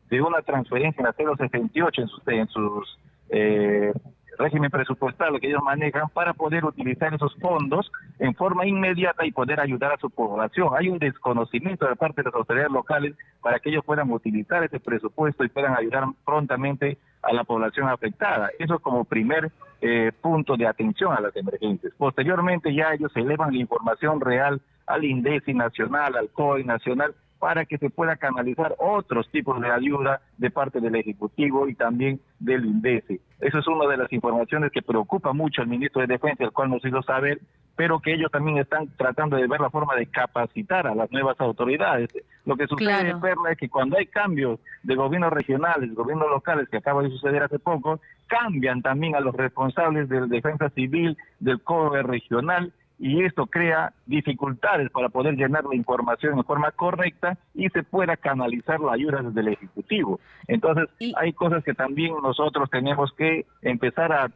de 0.10 0.22
una 0.22 0.42
transferencia 0.44 1.02
en 1.02 1.06
la 1.06 1.36
068 1.36 2.02
en 2.02 2.08
sus, 2.08 2.28
en 2.28 2.48
sus 2.50 3.00
eh, 3.30 3.92
régimen 4.40 4.72
presupuestal 4.72 5.40
que 5.40 5.48
ellos 5.48 5.62
manejan 5.62 6.08
para 6.14 6.34
poder 6.34 6.66
utilizar 6.66 7.14
esos 7.14 7.36
fondos 7.36 7.92
en 8.18 8.34
forma 8.34 8.66
inmediata 8.66 9.26
y 9.26 9.32
poder 9.32 9.60
ayudar 9.60 9.94
a 9.94 9.98
su 9.98 10.10
población. 10.10 10.70
Hay 10.76 10.90
un 10.90 10.98
desconocimiento 10.98 11.88
de 11.88 11.96
parte 11.96 12.22
de 12.22 12.30
las 12.30 12.36
autoridades 12.36 12.72
locales 12.72 13.16
para 13.42 13.60
que 13.60 13.70
ellos 13.70 13.84
puedan 13.86 14.10
utilizar 14.12 14.64
ese 14.64 14.80
presupuesto 14.80 15.44
y 15.44 15.50
puedan 15.50 15.76
ayudar 15.78 16.06
prontamente 16.26 16.98
a 17.22 17.34
la 17.34 17.44
población 17.44 17.90
afectada. 17.90 18.50
Eso 18.58 18.80
como 18.80 19.04
primer 19.04 19.52
eh, 19.82 20.12
punto 20.22 20.56
de 20.56 20.68
atención 20.68 21.14
a 21.14 21.22
las 21.22 21.36
emergencias. 21.36 21.94
Posteriormente 21.98 22.74
ya 22.74 22.94
ellos 22.94 23.12
elevan 23.16 23.54
la 23.54 23.60
información 23.60 24.22
real 24.22 24.62
al 24.88 25.04
INDECI 25.04 25.54
nacional, 25.54 26.16
al 26.16 26.30
COI 26.30 26.64
nacional, 26.64 27.14
para 27.40 27.66
que 27.66 27.78
se 27.78 27.90
pueda 27.90 28.18
canalizar 28.18 28.76
otros 28.78 29.30
tipos 29.30 29.60
de 29.62 29.72
ayuda 29.72 30.22
de 30.38 30.52
parte 30.52 30.82
del 30.82 30.96
Ejecutivo 30.96 31.68
y 31.68 31.74
también 31.74 32.20
del 32.40 32.66
INDECE. 32.66 33.22
Eso 33.40 33.60
es 33.60 33.68
una 33.68 33.90
de 33.90 33.98
las 33.98 34.12
informaciones 34.12 34.72
que 34.72 34.82
preocupa 34.82 35.32
mucho 35.32 35.62
al 35.62 35.68
ministro 35.70 36.02
de 36.02 36.08
Defensa, 36.08 36.44
el 36.44 36.52
cual 36.52 36.70
nos 36.70 36.84
hizo 36.84 37.02
saber, 37.02 37.40
pero 37.78 38.00
que 38.00 38.14
ellos 38.14 38.30
también 38.30 38.58
están 38.58 38.90
tratando 38.98 39.38
de 39.38 39.48
ver 39.48 39.62
la 39.62 39.70
forma 39.70 39.96
de 39.96 40.08
capacitar 40.08 40.86
a 40.86 40.94
las 40.94 41.10
nuevas 41.12 41.40
autoridades. 41.40 42.10
Lo 42.46 42.58
que 42.58 42.68
sucede, 42.68 43.16
es 43.52 43.58
que 43.58 43.70
cuando 43.70 43.98
hay 43.98 44.08
cambios 44.08 44.60
de 44.84 44.96
gobiernos 44.96 45.32
regionales, 45.32 45.96
gobiernos 45.96 46.30
locales, 46.30 46.68
que 46.68 46.78
acaba 46.78 47.02
de 47.04 47.10
suceder 47.10 47.42
hace 47.44 47.58
poco, 47.58 48.02
cambian 48.28 48.82
también 48.82 49.16
a 49.16 49.22
los 49.22 49.34
responsables 49.34 50.10
de 50.10 50.28
defensa 50.28 50.70
civil, 50.72 51.18
del 51.40 51.62
COE 51.62 52.04
regional, 52.04 52.74
y 53.00 53.24
esto 53.24 53.48
crea 53.48 53.94
dificultades 54.06 54.90
para 54.92 55.08
poder 55.08 55.36
llenar 55.36 55.64
la 55.64 55.76
información 55.76 56.36
de 56.36 56.44
forma 56.44 56.72
correcta 56.72 57.38
y 57.56 57.70
se 57.70 57.84
pueda 57.84 58.18
canalizar 58.18 58.82
la 58.82 58.94
ayuda 58.94 59.22
desde 59.22 59.40
el 59.40 59.48
Ejecutivo. 59.48 60.20
Entonces, 60.48 60.90
hay 61.16 61.32
cosas 61.32 61.64
que 61.64 61.74
también 61.74 62.14
nosotros 62.22 62.70
tenemos 62.70 63.12
que 63.14 63.46
empezar 63.62 64.12
a, 64.12 64.30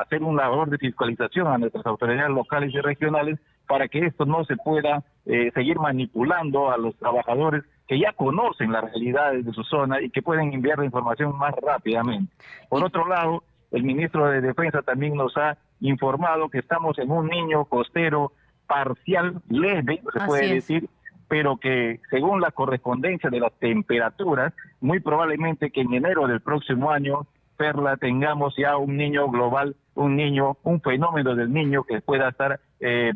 hacer 0.00 0.22
una 0.24 0.42
labor 0.42 0.68
de 0.68 0.78
fiscalización 0.78 1.46
a 1.46 1.58
nuestras 1.58 1.86
autoridades 1.86 2.30
locales 2.30 2.74
y 2.74 2.80
regionales 2.80 3.38
para 3.68 3.86
que 3.86 4.06
esto 4.06 4.24
no 4.24 4.44
se 4.44 4.56
pueda 4.56 5.04
eh, 5.26 5.50
seguir 5.54 5.78
manipulando 5.78 6.70
a 6.72 6.78
los 6.78 6.96
trabajadores 6.96 7.62
que 7.86 8.00
ya 8.00 8.12
conocen 8.12 8.72
las 8.72 8.84
realidades 8.84 9.44
de 9.44 9.52
su 9.52 9.62
zona 9.62 10.00
y 10.02 10.10
que 10.10 10.22
pueden 10.22 10.52
enviar 10.52 10.78
la 10.78 10.84
información 10.86 11.36
más 11.38 11.54
rápidamente. 11.62 12.32
Por 12.68 12.84
otro 12.84 13.06
lado, 13.06 13.44
el 13.70 13.84
ministro 13.84 14.26
de 14.26 14.40
Defensa 14.40 14.82
también 14.82 15.14
nos 15.14 15.36
ha 15.36 15.56
informado 15.80 16.48
que 16.48 16.58
estamos 16.58 16.98
en 16.98 17.10
un 17.10 17.26
niño 17.28 17.64
costero 17.64 18.32
parcial 18.66 19.40
leve, 19.48 20.02
se 20.12 20.20
puede 20.26 20.54
decir, 20.54 20.88
pero 21.28 21.56
que 21.56 22.00
según 22.10 22.40
la 22.40 22.50
correspondencia 22.50 23.30
de 23.30 23.40
las 23.40 23.52
temperaturas, 23.58 24.52
muy 24.80 25.00
probablemente 25.00 25.70
que 25.70 25.82
en 25.82 25.94
enero 25.94 26.26
del 26.26 26.40
próximo 26.40 26.90
año, 26.90 27.26
Perla, 27.56 27.96
tengamos 27.96 28.54
ya 28.56 28.76
un 28.76 28.96
niño 28.96 29.28
global, 29.28 29.74
un 29.94 30.16
niño, 30.16 30.56
un 30.62 30.80
fenómeno 30.80 31.34
del 31.34 31.52
niño 31.52 31.82
que 31.84 32.00
pueda 32.00 32.28
estar 32.28 32.60
eh, 32.80 33.12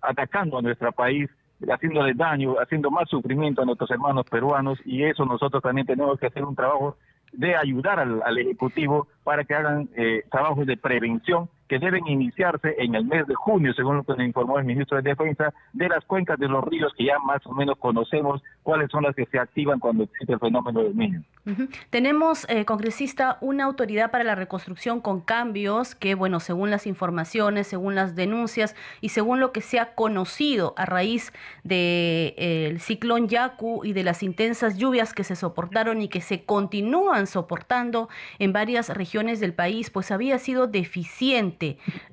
atacando 0.00 0.58
a 0.58 0.62
nuestro 0.62 0.92
país 0.92 1.28
haciéndole 1.70 2.14
daño, 2.14 2.56
haciendo 2.60 2.90
más 2.90 3.08
sufrimiento 3.08 3.62
a 3.62 3.64
nuestros 3.64 3.90
hermanos 3.90 4.26
peruanos 4.28 4.78
y 4.84 5.04
eso 5.04 5.24
nosotros 5.24 5.62
también 5.62 5.86
tenemos 5.86 6.18
que 6.18 6.26
hacer 6.26 6.44
un 6.44 6.56
trabajo 6.56 6.96
de 7.32 7.56
ayudar 7.56 7.98
al, 8.00 8.38
Ejecutivo 8.38 9.08
para 9.24 9.44
que 9.44 9.54
hagan 9.54 9.88
eh, 9.96 10.22
trabajos 10.30 10.66
de 10.66 10.76
prevención 10.76 11.48
que 11.72 11.78
deben 11.78 12.06
iniciarse 12.06 12.74
en 12.76 12.94
el 12.94 13.06
mes 13.06 13.26
de 13.26 13.34
junio, 13.34 13.72
según 13.72 13.96
lo 13.96 14.04
que 14.04 14.12
nos 14.12 14.26
informó 14.26 14.58
el 14.58 14.66
ministro 14.66 15.00
de 15.00 15.08
Defensa, 15.08 15.54
de 15.72 15.88
las 15.88 16.04
cuencas 16.04 16.38
de 16.38 16.46
los 16.46 16.62
ríos 16.62 16.92
que 16.98 17.06
ya 17.06 17.18
más 17.20 17.40
o 17.46 17.52
menos 17.54 17.78
conocemos 17.78 18.42
cuáles 18.62 18.90
son 18.90 19.04
las 19.04 19.16
que 19.16 19.24
se 19.24 19.38
activan 19.38 19.80
cuando 19.80 20.04
existe 20.04 20.34
el 20.34 20.38
fenómeno 20.38 20.82
del 20.82 20.94
niño. 20.94 21.22
Tenemos, 21.88 22.46
eh, 22.50 22.66
congresista, 22.66 23.38
una 23.40 23.64
autoridad 23.64 24.10
para 24.10 24.22
la 24.22 24.34
reconstrucción 24.34 25.00
con 25.00 25.22
cambios 25.22 25.94
que, 25.94 26.14
bueno, 26.14 26.40
según 26.40 26.70
las 26.70 26.86
informaciones, 26.86 27.68
según 27.68 27.94
las 27.94 28.14
denuncias 28.14 28.76
y 29.00 29.08
según 29.08 29.40
lo 29.40 29.52
que 29.52 29.62
se 29.62 29.80
ha 29.80 29.94
conocido 29.94 30.74
a 30.76 30.84
raíz 30.84 31.32
del 31.64 32.34
eh, 32.36 32.76
ciclón 32.80 33.28
Yaku 33.28 33.82
y 33.82 33.94
de 33.94 34.04
las 34.04 34.22
intensas 34.22 34.76
lluvias 34.76 35.14
que 35.14 35.24
se 35.24 35.36
soportaron 35.36 36.02
y 36.02 36.08
que 36.08 36.20
se 36.20 36.44
continúan 36.44 37.26
soportando 37.26 38.10
en 38.38 38.52
varias 38.52 38.90
regiones 38.90 39.40
del 39.40 39.54
país, 39.54 39.88
pues 39.88 40.10
había 40.10 40.38
sido 40.38 40.66
deficiente 40.66 41.61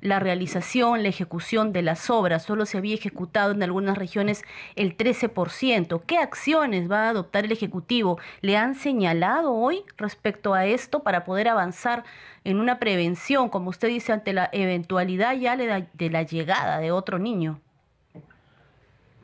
la 0.00 0.18
realización, 0.18 1.02
la 1.02 1.08
ejecución 1.08 1.72
de 1.72 1.82
las 1.82 2.10
obras. 2.10 2.44
Solo 2.44 2.66
se 2.66 2.78
había 2.78 2.94
ejecutado 2.94 3.52
en 3.52 3.62
algunas 3.62 3.96
regiones 3.96 4.44
el 4.76 4.96
13%. 4.96 6.02
¿Qué 6.06 6.18
acciones 6.18 6.90
va 6.90 7.06
a 7.06 7.10
adoptar 7.10 7.44
el 7.44 7.52
Ejecutivo? 7.52 8.18
¿Le 8.40 8.56
han 8.56 8.74
señalado 8.74 9.52
hoy 9.52 9.82
respecto 9.96 10.54
a 10.54 10.66
esto 10.66 11.02
para 11.02 11.24
poder 11.24 11.48
avanzar 11.48 12.04
en 12.44 12.58
una 12.58 12.78
prevención, 12.78 13.48
como 13.48 13.70
usted 13.70 13.88
dice, 13.88 14.12
ante 14.12 14.32
la 14.32 14.48
eventualidad 14.52 15.36
ya 15.36 15.56
de 15.56 16.10
la 16.10 16.22
llegada 16.22 16.78
de 16.78 16.90
otro 16.92 17.18
niño? 17.18 17.60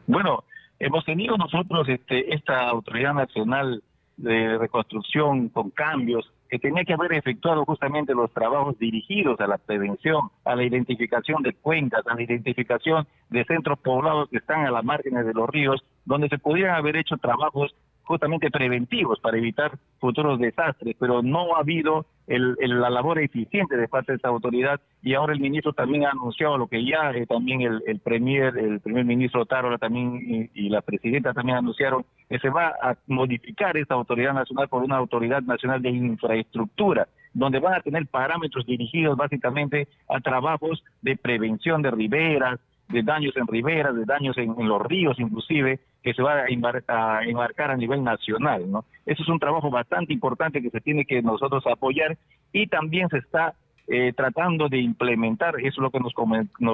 Bueno, 0.06 0.44
hemos 0.78 1.04
tenido 1.04 1.36
nosotros 1.36 1.88
este, 1.88 2.32
esta 2.34 2.68
Autoridad 2.68 3.14
Nacional 3.14 3.82
de 4.16 4.56
Reconstrucción 4.58 5.48
con 5.48 5.70
cambios 5.70 6.30
que 6.48 6.58
tenía 6.58 6.84
que 6.84 6.94
haber 6.94 7.12
efectuado 7.12 7.64
justamente 7.64 8.14
los 8.14 8.32
trabajos 8.32 8.78
dirigidos 8.78 9.40
a 9.40 9.46
la 9.46 9.58
prevención, 9.58 10.30
a 10.44 10.56
la 10.56 10.64
identificación 10.64 11.42
de 11.42 11.52
cuencas, 11.54 12.06
a 12.06 12.14
la 12.14 12.22
identificación 12.22 13.06
de 13.30 13.44
centros 13.44 13.78
poblados 13.78 14.28
que 14.30 14.38
están 14.38 14.66
a 14.66 14.70
las 14.70 14.84
márgenes 14.84 15.26
de 15.26 15.34
los 15.34 15.48
ríos, 15.48 15.84
donde 16.04 16.28
se 16.28 16.38
pudieran 16.38 16.76
haber 16.76 16.96
hecho 16.96 17.16
trabajos 17.16 17.74
justamente 18.06 18.50
preventivos 18.50 19.18
para 19.20 19.36
evitar 19.36 19.72
futuros 19.98 20.38
desastres, 20.38 20.94
pero 20.98 21.22
no 21.22 21.56
ha 21.56 21.60
habido 21.60 22.06
la 22.28 22.90
labor 22.90 23.18
eficiente 23.18 23.76
de 23.76 23.88
parte 23.88 24.12
de 24.12 24.16
esta 24.16 24.28
autoridad. 24.28 24.80
Y 25.02 25.14
ahora 25.14 25.32
el 25.32 25.40
ministro 25.40 25.72
también 25.72 26.04
ha 26.04 26.10
anunciado 26.10 26.56
lo 26.56 26.68
que 26.68 26.84
ya 26.84 27.10
eh, 27.10 27.26
también 27.26 27.62
el, 27.62 28.00
premier, 28.00 28.56
el 28.56 28.80
primer 28.80 29.04
ministro 29.04 29.44
Tarola 29.44 29.78
también 29.78 30.50
y, 30.54 30.68
la 30.68 30.82
presidenta 30.82 31.32
también 31.32 31.58
anunciaron 31.58 32.04
que 32.28 32.38
se 32.38 32.50
va 32.50 32.74
a 32.80 32.96
modificar 33.06 33.76
esta 33.76 33.94
autoridad 33.94 34.34
nacional 34.34 34.68
por 34.68 34.82
una 34.82 34.96
autoridad 34.96 35.42
nacional 35.42 35.82
de 35.82 35.90
infraestructura 35.90 37.08
donde 37.36 37.58
van 37.58 37.74
a 37.74 37.80
tener 37.80 38.06
parámetros 38.06 38.64
dirigidos 38.64 39.16
básicamente 39.16 39.88
a 40.08 40.20
trabajos 40.20 40.82
de 41.02 41.16
prevención 41.16 41.82
de 41.82 41.90
riberas, 41.90 42.58
de 42.88 43.02
daños 43.02 43.36
en 43.36 43.46
riberas, 43.46 43.94
de 43.94 44.06
daños 44.06 44.38
en, 44.38 44.54
los 44.56 44.80
ríos 44.82 45.20
inclusive, 45.20 45.80
que 46.02 46.14
se 46.14 46.22
va 46.22 46.44
a, 46.44 46.46
enmarcar 46.48 47.70
a 47.70 47.76
nivel 47.76 48.02
nacional. 48.02 48.70
¿no? 48.70 48.86
Eso 49.04 49.22
es 49.22 49.28
un 49.28 49.38
trabajo 49.38 49.70
bastante 49.70 50.14
importante 50.14 50.62
que 50.62 50.70
se 50.70 50.80
tiene 50.80 51.04
que 51.04 51.20
nosotros 51.20 51.66
apoyar 51.66 52.16
y 52.52 52.68
también 52.68 53.08
se 53.10 53.18
está 53.18 53.54
eh, 53.88 54.12
tratando 54.16 54.68
de 54.68 54.78
implementar, 54.78 55.54
eso 55.60 55.68
es 55.68 55.78
lo 55.78 55.90
que 55.90 56.00
nos 56.00 56.12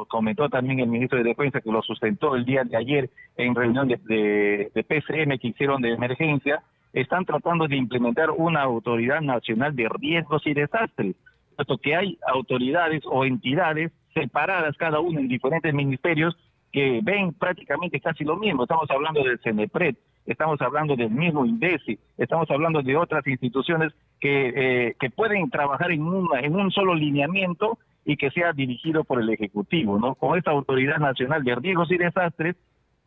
comentó, 0.09 0.49
también 0.49 0.81
el 0.81 0.89
ministro 0.89 1.19
de 1.19 1.25
Defensa, 1.25 1.61
que 1.61 1.71
lo 1.71 1.83
sustentó 1.83 2.35
el 2.35 2.45
día 2.45 2.65
de 2.65 2.77
ayer 2.77 3.11
en 3.37 3.55
reunión 3.55 3.89
de, 3.89 3.99
de, 4.05 4.73
de 4.75 4.85
PCM 4.85 5.39
que 5.39 5.49
hicieron 5.49 5.83
de 5.83 5.93
emergencia, 5.93 6.63
están 6.93 7.25
tratando 7.25 7.69
de 7.69 7.77
implementar 7.77 8.31
una 8.31 8.63
autoridad 8.63 9.21
nacional 9.21 9.75
de 9.75 9.89
riesgos 9.89 10.47
y 10.47 10.55
desastres, 10.55 11.17
puesto 11.57 11.79
que 11.79 11.97
hay 11.97 12.19
autoridades 12.27 13.03
o 13.07 13.25
entidades 13.25 13.93
separadas 14.15 14.77
cada 14.77 15.01
una 15.01 15.21
en 15.21 15.29
diferentes 15.29 15.73
ministerios 15.73 16.37
que 16.71 17.01
ven 17.03 17.33
prácticamente 17.35 18.01
casi 18.01 18.25
lo 18.25 18.37
mismo. 18.37 18.63
Estamos 18.63 18.91
hablando 18.91 19.23
del 19.23 19.39
CENEPRED, 19.41 19.97
estamos 20.27 20.61
hablando 20.61 20.97
del 20.97 21.11
mismo 21.11 21.45
INDECI, 21.45 21.99
estamos 22.18 22.51
hablando 22.51 22.83
de 22.83 22.97
otras 22.97 23.27
instituciones 23.27 23.93
que, 24.20 24.53
eh, 24.55 24.97
que 24.99 25.11
pueden 25.11 25.51
trabajar 25.51 25.91
en, 25.91 26.03
una, 26.03 26.41
en 26.41 26.55
un 26.55 26.70
solo 26.70 26.95
lineamiento 26.95 27.79
y 28.05 28.16
que 28.16 28.31
sea 28.31 28.53
dirigido 28.53 29.05
por 29.05 29.20
el 29.20 29.31
Ejecutivo. 29.31 29.99
¿no? 29.99 30.14
Con 30.14 30.37
esta 30.37 30.51
Autoridad 30.51 30.99
Nacional 30.99 31.45
de 31.45 31.55
Riesgos 31.55 31.91
y 31.91 31.99
Desastres, 31.99 32.57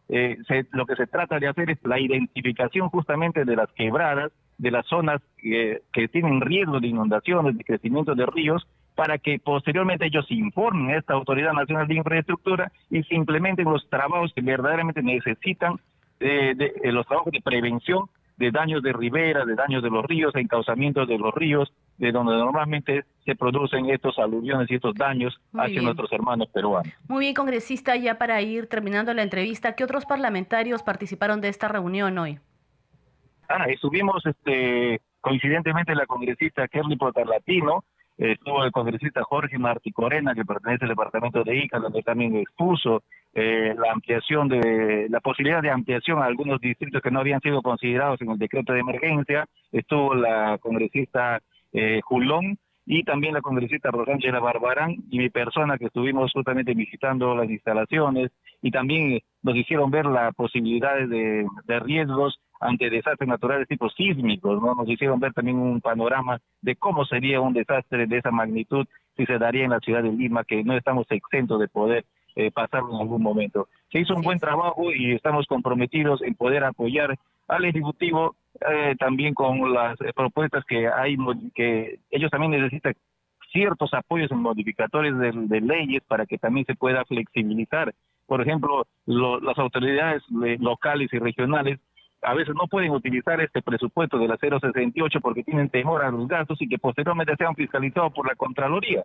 eh, 0.07 0.37
lo 0.71 0.85
que 0.85 0.95
se 0.95 1.07
trata 1.07 1.39
de 1.39 1.47
hacer 1.47 1.69
es 1.69 1.79
la 1.83 1.99
identificación 1.99 2.89
justamente 2.89 3.43
de 3.43 3.55
las 3.55 3.71
quebradas, 3.71 4.31
de 4.57 4.71
las 4.71 4.85
zonas 4.85 5.21
que 5.41 6.07
tienen 6.11 6.39
riesgo 6.39 6.79
de 6.79 6.87
inundaciones, 6.87 7.57
de 7.57 7.63
crecimiento 7.63 8.15
de 8.15 8.25
ríos, 8.25 8.65
para 8.95 9.17
que 9.17 9.39
posteriormente 9.39 10.05
ellos 10.05 10.25
informen 10.29 10.89
a 10.89 10.97
esta 10.97 11.13
Autoridad 11.13 11.53
Nacional 11.53 11.87
de 11.87 11.95
Infraestructura 11.95 12.71
y 12.89 13.03
se 13.03 13.15
implementen 13.15 13.65
los 13.65 13.87
trabajos 13.89 14.31
que 14.33 14.41
verdaderamente 14.41 15.03
necesitan 15.03 15.75
de, 16.19 16.73
los 16.85 17.05
trabajos 17.05 17.31
de 17.31 17.41
prevención 17.41 18.09
de 18.37 18.51
daños 18.51 18.83
de 18.83 18.91
ribera, 18.91 19.45
de 19.45 19.55
daños 19.55 19.81
de 19.81 19.89
los 19.89 20.05
ríos, 20.05 20.35
encauzamientos 20.35 21.07
de 21.07 21.17
los 21.17 21.33
ríos, 21.33 21.71
de 21.97 22.11
donde 22.11 22.33
normalmente 22.33 23.05
se 23.23 23.35
producen 23.35 23.89
estos 23.89 24.19
aluviones 24.19 24.69
y 24.69 24.75
estos 24.75 24.93
daños 24.95 25.39
hacia 25.53 25.81
nuestros 25.81 26.11
hermanos 26.11 26.49
peruanos. 26.49 26.91
Muy 27.07 27.21
bien, 27.21 27.33
congresista, 27.33 27.95
ya 27.95 28.17
para 28.17 28.41
ir 28.41 28.67
terminando 28.67 29.13
la 29.13 29.23
entrevista, 29.23 29.73
¿qué 29.73 29.85
otros 29.85 30.05
parlamentarios 30.05 30.83
participaron 30.83 31.39
de 31.39 31.47
esta 31.47 31.69
reunión 31.69 32.17
hoy? 32.17 32.39
Ah, 33.47 33.65
estuvimos 33.69 34.25
este, 34.25 34.99
coincidentemente 35.21 35.95
la 35.95 36.05
congresista 36.05 36.67
Kerly 36.67 36.97
Potarlatino, 36.97 37.85
estuvo 38.17 38.63
el 38.63 38.71
congresista 38.71 39.23
Jorge 39.23 39.57
Martí 39.57 39.91
Corena, 39.91 40.33
que 40.33 40.45
pertenece 40.45 40.85
al 40.85 40.89
departamento 40.89 41.43
de 41.43 41.57
Ica, 41.57 41.79
donde 41.79 42.01
también 42.01 42.35
expuso 42.35 43.03
eh, 43.33 43.75
la 43.77 43.91
ampliación 43.91 44.47
de 44.47 45.07
la 45.09 45.19
posibilidad 45.19 45.61
de 45.61 45.69
ampliación 45.69 46.19
a 46.19 46.25
algunos 46.25 46.61
distritos 46.61 47.01
que 47.01 47.11
no 47.11 47.19
habían 47.19 47.41
sido 47.41 47.61
considerados 47.61 48.21
en 48.21 48.31
el 48.31 48.37
decreto 48.37 48.73
de 48.73 48.79
emergencia. 48.79 49.45
Estuvo 49.71 50.15
la 50.15 50.57
congresista 50.59 51.41
eh, 51.73 51.99
Julón 52.03 52.57
y 52.85 53.03
también 53.03 53.33
la 53.33 53.41
congresista 53.41 53.91
Rosángela 53.91 54.39
Barbarán 54.39 54.95
y 55.09 55.17
mi 55.17 55.29
persona 55.29 55.77
que 55.77 55.85
estuvimos 55.85 56.31
justamente 56.31 56.73
visitando 56.73 57.35
las 57.35 57.49
instalaciones 57.49 58.31
y 58.61 58.71
también 58.71 59.19
nos 59.41 59.55
hicieron 59.55 59.91
ver 59.91 60.05
las 60.05 60.33
posibilidades 60.35 61.09
de, 61.09 61.45
de 61.65 61.79
riesgos 61.79 62.39
ante 62.59 62.89
desastres 62.89 63.27
naturales 63.27 63.67
tipo 63.67 63.89
sísmicos, 63.89 64.61
¿no? 64.61 64.75
Nos 64.75 64.89
hicieron 64.89 65.19
ver 65.19 65.33
también 65.33 65.57
un 65.57 65.81
panorama 65.81 66.39
de 66.61 66.75
cómo 66.75 67.05
sería 67.05 67.41
un 67.41 67.53
desastre 67.53 68.07
de 68.07 68.17
esa 68.17 68.31
magnitud 68.31 68.85
si 69.15 69.25
se 69.25 69.37
daría 69.37 69.63
en 69.63 69.71
la 69.71 69.79
ciudad 69.79 70.03
de 70.03 70.11
Lima, 70.11 70.43
que 70.43 70.63
no 70.63 70.75
estamos 70.75 71.05
exentos 71.09 71.59
de 71.59 71.67
poder 71.67 72.05
eh, 72.35 72.51
pasarlo 72.51 72.93
en 72.93 73.01
algún 73.01 73.21
momento. 73.21 73.69
Se 73.91 73.99
hizo 73.99 74.13
un 74.13 74.21
buen 74.21 74.39
trabajo 74.39 74.91
y 74.91 75.13
estamos 75.13 75.45
comprometidos 75.47 76.21
en 76.21 76.35
poder 76.35 76.65
apoyar 76.65 77.15
al 77.47 77.65
Ejecutivo 77.65 78.35
eh, 78.69 78.95
también 78.99 79.33
con 79.33 79.73
las 79.73 79.99
eh, 80.01 80.11
propuestas 80.13 80.65
que 80.65 80.87
hay, 80.87 81.15
que 81.53 81.99
ellos 82.11 82.29
también 82.31 82.51
necesitan 82.51 82.93
ciertos 83.53 83.93
apoyos 83.93 84.29
en 84.31 84.41
modificadores 84.41 85.17
de, 85.17 85.61
leyes 85.61 86.03
para 86.03 86.25
que 86.25 86.37
también 86.37 86.65
se 86.65 86.75
pueda 86.75 87.05
flexibilizar. 87.05 87.93
Por 88.27 88.41
ejemplo, 88.41 88.85
las 89.05 89.57
autoridades 89.57 90.21
locales 90.29 91.13
y 91.13 91.19
regionales 91.19 91.79
a 92.21 92.33
veces 92.33 92.55
no 92.55 92.67
pueden 92.67 92.91
utilizar 92.91 93.39
este 93.41 93.61
presupuesto 93.61 94.17
de 94.17 94.27
la 94.27 94.37
068 94.37 95.19
porque 95.21 95.43
tienen 95.43 95.69
temor 95.69 96.03
a 96.03 96.11
los 96.11 96.27
gastos 96.27 96.61
y 96.61 96.67
que 96.67 96.77
posteriormente 96.77 97.35
sean 97.37 97.55
fiscalizados 97.55 98.13
por 98.13 98.27
la 98.27 98.35
Contraloría. 98.35 99.03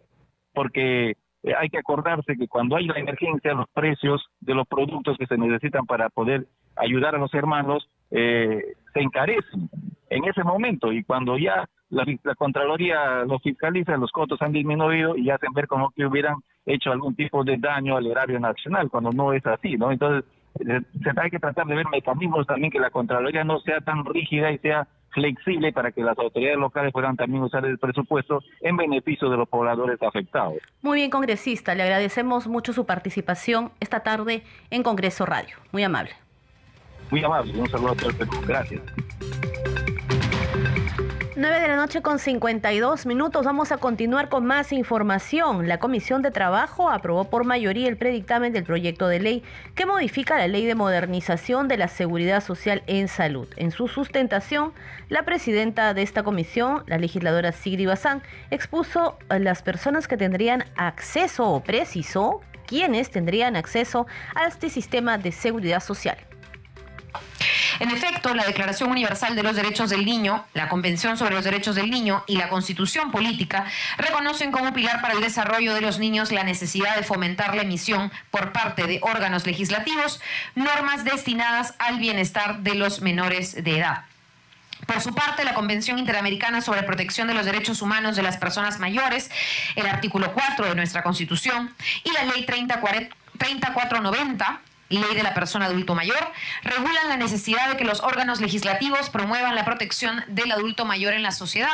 Porque 0.53 1.11
eh, 1.43 1.55
hay 1.59 1.69
que 1.69 1.79
acordarse 1.79 2.37
que 2.37 2.49
cuando 2.49 2.77
hay 2.77 2.87
la 2.87 2.99
emergencia, 2.99 3.55
los 3.55 3.69
precios 3.71 4.25
de 4.41 4.55
los 4.55 4.67
productos 4.67 5.17
que 5.19 5.27
se 5.27 5.39
necesitan 5.39 5.87
para 5.87 6.09
poder 6.09 6.47
ayudar 6.77 7.15
a 7.15 7.19
los 7.19 7.33
hermanos 7.35 7.89
eh, 8.11 8.75
se 8.93 9.01
encarecen 9.01 9.69
en 10.09 10.25
ese 10.25 10.43
momento 10.43 10.93
y 10.93 11.05
cuando 11.05 11.39
ya 11.39 11.69
la, 11.91 12.05
Contraloría 12.37 13.25
los 13.25 13.43
fiscaliza, 13.43 13.97
los 13.97 14.13
costos 14.13 14.41
han 14.43 14.53
disminuido 14.53 15.17
y 15.17 15.31
hacen 15.31 15.53
ver 15.53 15.67
como 15.67 15.91
que 15.91 16.07
hubieran 16.07 16.37
hecho 16.67 16.93
algún 16.93 17.15
tipo 17.15 17.45
de 17.45 17.57
daño 17.57 17.97
al 17.97 18.07
erario 18.07 18.39
nacional, 18.39 18.91
cuando 18.91 19.11
no 19.11 19.33
es 19.33 19.45
así, 19.47 19.77
¿no? 19.77 19.91
Entonces, 19.91 20.31
se 20.59 21.21
hay 21.21 21.31
que 21.31 21.39
tratar 21.39 21.67
de 21.67 21.75
ver 21.75 21.87
mecanismos 21.91 22.47
también 22.47 22.71
que 22.71 22.79
la 22.79 22.91
Contraloría 22.91 23.45
no 23.45 23.61
sea 23.61 23.81
tan 23.81 24.05
rígida 24.05 24.51
y 24.51 24.59
sea 24.59 24.87
flexible 25.13 25.73
para 25.73 25.93
que 25.93 26.03
las 26.03 26.19
autoridades 26.19 26.59
locales 26.59 26.93
puedan 26.93 27.17
también 27.17 27.43
usar 27.43 27.65
el 27.65 27.79
presupuesto 27.79 28.41
en 28.61 28.77
beneficio 28.77 29.29
de 29.29 29.37
los 29.37 29.49
pobladores 29.49 30.01
afectados. 30.03 30.59
Muy 30.83 30.99
bien, 30.99 31.11
congresista, 31.11 31.75
le 31.75 31.83
agradecemos 31.83 32.47
mucho 32.47 32.73
su 32.73 32.87
participación 32.87 33.73
esta 33.81 34.01
tarde 34.01 34.43
en 34.71 34.83
Congreso 34.83 35.27
Radio. 35.27 35.57
Muy 35.73 35.83
amable. 35.83 36.13
Muy 37.11 37.25
amable, 37.25 37.59
un 37.59 37.69
saludo 37.69 37.91
a 37.91 37.97
todo 37.97 38.11
el 38.11 38.17
Perú. 38.17 38.33
Gracias. 38.47 38.83
9 41.41 41.59
de 41.59 41.69
la 41.69 41.77
noche 41.77 42.03
con 42.03 42.19
52 42.19 43.07
minutos. 43.07 43.47
Vamos 43.47 43.73
a 43.73 43.79
continuar 43.79 44.29
con 44.29 44.45
más 44.45 44.73
información. 44.73 45.69
La 45.69 45.79
Comisión 45.79 46.21
de 46.21 46.31
Trabajo 46.31 46.91
aprobó 46.91 47.31
por 47.31 47.45
mayoría 47.45 47.89
el 47.89 47.97
predictamen 47.97 48.53
del 48.53 48.65
proyecto 48.65 49.09
de 49.09 49.21
ley 49.21 49.43
que 49.75 49.87
modifica 49.87 50.37
la 50.37 50.49
ley 50.49 50.67
de 50.67 50.75
modernización 50.75 51.67
de 51.67 51.79
la 51.79 51.89
seguridad 51.89 52.45
social 52.45 52.83
en 52.87 53.09
salud. 53.09 53.49
En 53.57 53.71
su 53.71 53.89
sustentación, 53.89 54.75
la 55.09 55.23
presidenta 55.23 55.95
de 55.95 56.03
esta 56.03 56.23
comisión, 56.23 56.85
la 56.87 56.99
legisladora 56.99 57.53
Sigri 57.53 57.87
Bazán, 57.87 58.23
expuso 58.51 59.17
las 59.31 59.63
personas 59.63 60.09
que 60.09 60.19
tendrían 60.19 60.67
acceso 60.77 61.49
o 61.49 61.61
preciso 61.61 62.43
quienes 62.67 63.11
tendrían 63.11 63.57
acceso 63.57 64.07
a 64.35 64.47
este 64.47 64.69
sistema 64.69 65.17
de 65.17 65.33
seguridad 65.33 65.81
social. 65.81 66.19
En 67.79 67.91
efecto, 67.91 68.35
la 68.35 68.45
Declaración 68.45 68.91
Universal 68.91 69.35
de 69.35 69.43
los 69.43 69.57
Derechos 69.57 69.91
del 69.91 70.05
Niño, 70.05 70.45
la 70.55 70.69
Convención 70.69 71.17
sobre 71.17 71.35
los 71.35 71.45
Derechos 71.45 71.77
del 71.77 71.91
Niño 71.91 72.25
y 72.27 72.37
la 72.37 72.49
Constitución 72.49 73.11
Política 73.11 73.65
reconocen 73.99 74.53
como 74.53 74.73
pilar 74.73 75.01
para 75.01 75.15
el 75.15 75.21
desarrollo 75.21 75.75
de 75.75 75.81
los 75.81 75.99
niños 75.99 76.33
la 76.33 76.45
necesidad 76.45 76.97
de 76.97 77.03
fomentar 77.03 77.55
la 77.55 77.63
emisión 77.63 78.11
por 78.31 78.53
parte 78.53 78.87
de 78.87 79.01
órganos 79.03 79.47
legislativos 79.47 80.21
normas 80.55 81.05
destinadas 81.05 81.75
al 81.79 81.99
bienestar 81.99 82.61
de 82.61 82.75
los 82.75 83.01
menores 83.01 83.63
de 83.63 83.79
edad. 83.79 84.05
Por 84.87 85.01
su 85.01 85.15
parte, 85.15 85.45
la 85.45 85.55
Convención 85.55 85.99
Interamericana 85.99 86.63
sobre 86.63 86.83
Protección 86.83 87.29
de 87.29 87.35
los 87.35 87.45
Derechos 87.45 87.83
Humanos 87.83 88.17
de 88.17 88.23
las 88.23 88.39
Personas 88.39 88.79
Mayores, 88.79 89.31
el 89.77 89.87
artículo 89.87 90.33
4 90.33 90.67
de 90.67 90.75
nuestra 90.75 91.03
Constitución 91.03 91.75
y 92.05 92.13
la 92.13 92.25
Ley 92.25 92.47
3490 92.47 94.61
Ley 94.91 95.15
de 95.15 95.23
la 95.23 95.35
Persona 95.35 95.67
Adulto 95.67 95.95
Mayor, 95.95 96.33
regulan 96.63 97.09
la 97.09 97.17
necesidad 97.17 97.71
de 97.71 97.77
que 97.77 97.85
los 97.85 98.01
órganos 98.01 98.41
legislativos 98.41 99.09
promuevan 99.09 99.55
la 99.55 99.65
protección 99.65 100.25
del 100.27 100.53
adulto 100.53 100.85
mayor 100.85 101.15
en 101.15 101.23
la 101.23 101.31
sociedad, 101.31 101.73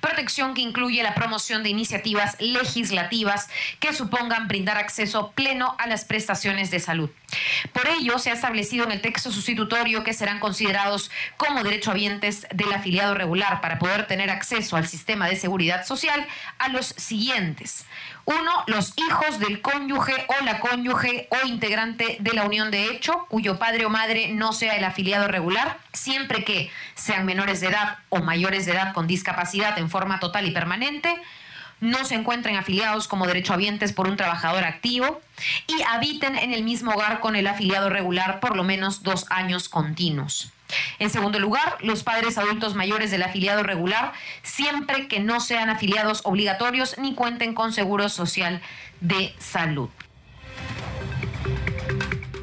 protección 0.00 0.54
que 0.54 0.60
incluye 0.60 1.02
la 1.02 1.14
promoción 1.14 1.62
de 1.62 1.70
iniciativas 1.70 2.36
legislativas 2.38 3.48
que 3.80 3.92
supongan 3.92 4.46
brindar 4.46 4.76
acceso 4.76 5.32
pleno 5.32 5.74
a 5.78 5.86
las 5.86 6.04
prestaciones 6.04 6.70
de 6.70 6.80
salud. 6.80 7.10
Por 7.72 7.86
ello, 7.88 8.18
se 8.18 8.30
ha 8.30 8.34
establecido 8.34 8.84
en 8.84 8.92
el 8.92 9.00
texto 9.00 9.32
sustitutorio 9.32 10.04
que 10.04 10.12
serán 10.12 10.40
considerados 10.40 11.10
como 11.36 11.62
derechohabientes 11.62 12.46
del 12.52 12.72
afiliado 12.72 13.14
regular 13.14 13.60
para 13.60 13.78
poder 13.78 14.06
tener 14.06 14.30
acceso 14.30 14.76
al 14.76 14.86
sistema 14.86 15.28
de 15.28 15.36
seguridad 15.36 15.86
social 15.86 16.26
a 16.58 16.68
los 16.68 16.86
siguientes. 16.86 17.86
Uno, 18.24 18.64
los 18.66 18.92
hijos 18.96 19.38
del 19.38 19.60
cónyuge 19.60 20.26
o 20.28 20.44
la 20.44 20.60
cónyuge 20.60 21.28
o 21.30 21.46
integrante 21.46 22.16
de 22.20 22.32
la 22.32 22.44
unión 22.44 22.70
de 22.70 22.86
hecho, 22.86 23.26
cuyo 23.28 23.58
padre 23.58 23.86
o 23.86 23.90
madre 23.90 24.28
no 24.28 24.52
sea 24.52 24.76
el 24.76 24.84
afiliado 24.84 25.28
regular, 25.28 25.78
siempre 25.92 26.44
que 26.44 26.70
sean 26.94 27.24
menores 27.24 27.60
de 27.60 27.68
edad 27.68 27.98
o 28.08 28.20
mayores 28.20 28.66
de 28.66 28.72
edad 28.72 28.92
con 28.92 29.06
discapacidad 29.06 29.78
en 29.78 29.90
forma 29.90 30.20
total 30.20 30.46
y 30.46 30.50
permanente 30.50 31.20
no 31.80 32.04
se 32.04 32.14
encuentren 32.14 32.56
afiliados 32.56 33.08
como 33.08 33.26
derechohabientes 33.26 33.92
por 33.92 34.06
un 34.06 34.16
trabajador 34.16 34.64
activo 34.64 35.20
y 35.66 35.82
habiten 35.82 36.36
en 36.36 36.52
el 36.52 36.62
mismo 36.62 36.92
hogar 36.92 37.20
con 37.20 37.36
el 37.36 37.46
afiliado 37.46 37.88
regular 37.88 38.40
por 38.40 38.54
lo 38.54 38.64
menos 38.64 39.02
dos 39.02 39.26
años 39.30 39.68
continuos. 39.68 40.52
En 40.98 41.10
segundo 41.10 41.38
lugar, 41.38 41.78
los 41.80 42.02
padres 42.02 42.38
adultos 42.38 42.74
mayores 42.74 43.10
del 43.10 43.22
afiliado 43.22 43.62
regular, 43.62 44.12
siempre 44.42 45.08
que 45.08 45.20
no 45.20 45.40
sean 45.40 45.70
afiliados 45.70 46.22
obligatorios 46.24 46.98
ni 46.98 47.14
cuenten 47.14 47.54
con 47.54 47.72
seguro 47.72 48.08
social 48.08 48.60
de 49.00 49.34
salud. 49.38 49.88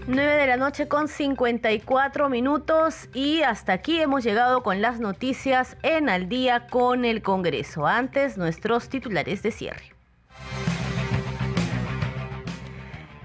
9 0.10 0.36
de 0.38 0.48
la 0.48 0.56
noche 0.56 0.88
con 0.88 1.10
54 1.10 2.30
minutos 2.30 3.10
y 3.14 3.42
hasta 3.42 3.74
aquí 3.74 4.00
hemos 4.00 4.24
llegado 4.24 4.64
con 4.64 4.82
las 4.82 5.02
noticias 5.02 5.76
en 5.84 6.08
al 6.08 6.30
día 6.30 6.68
con 6.68 7.04
el 7.04 7.22
Congreso. 7.22 7.86
Antes, 7.86 8.38
nuestros 8.38 8.88
titulares 8.88 9.44
de 9.44 9.52
cierre. 9.52 9.97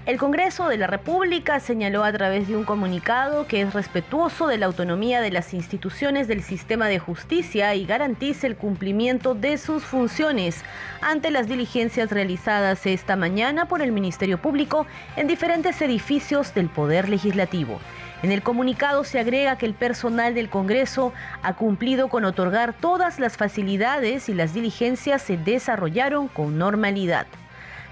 El 0.05 0.17
Congreso 0.17 0.67
de 0.67 0.75
la 0.75 0.87
República 0.87 1.61
señaló 1.61 2.03
a 2.03 2.11
través 2.11 2.49
de 2.49 2.57
un 2.57 2.65
comunicado 2.65 3.47
que 3.47 3.61
es 3.61 3.73
respetuoso 3.73 4.47
de 4.47 4.57
la 4.57 4.65
autonomía 4.65 5.21
de 5.21 5.31
las 5.31 5.53
instituciones 5.53 6.27
del 6.27 6.43
sistema 6.43 6.87
de 6.87 6.99
justicia 6.99 7.73
y 7.73 7.85
garantiza 7.85 8.47
el 8.47 8.57
cumplimiento 8.57 9.33
de 9.33 9.57
sus 9.57 9.85
funciones 9.85 10.61
ante 10.99 11.31
las 11.31 11.47
diligencias 11.47 12.11
realizadas 12.11 12.85
esta 12.85 13.15
mañana 13.15 13.69
por 13.69 13.81
el 13.81 13.93
Ministerio 13.93 14.37
Público 14.41 14.85
en 15.15 15.27
diferentes 15.27 15.81
edificios 15.81 16.53
del 16.53 16.67
Poder 16.67 17.07
Legislativo. 17.07 17.79
En 18.23 18.33
el 18.33 18.43
comunicado 18.43 19.05
se 19.05 19.21
agrega 19.21 19.57
que 19.57 19.65
el 19.65 19.73
personal 19.73 20.35
del 20.35 20.49
Congreso 20.49 21.13
ha 21.41 21.53
cumplido 21.53 22.09
con 22.09 22.25
otorgar 22.25 22.73
todas 22.73 23.19
las 23.19 23.37
facilidades 23.37 24.27
y 24.27 24.33
las 24.33 24.53
diligencias 24.53 25.21
se 25.21 25.37
desarrollaron 25.37 26.27
con 26.27 26.57
normalidad. 26.57 27.25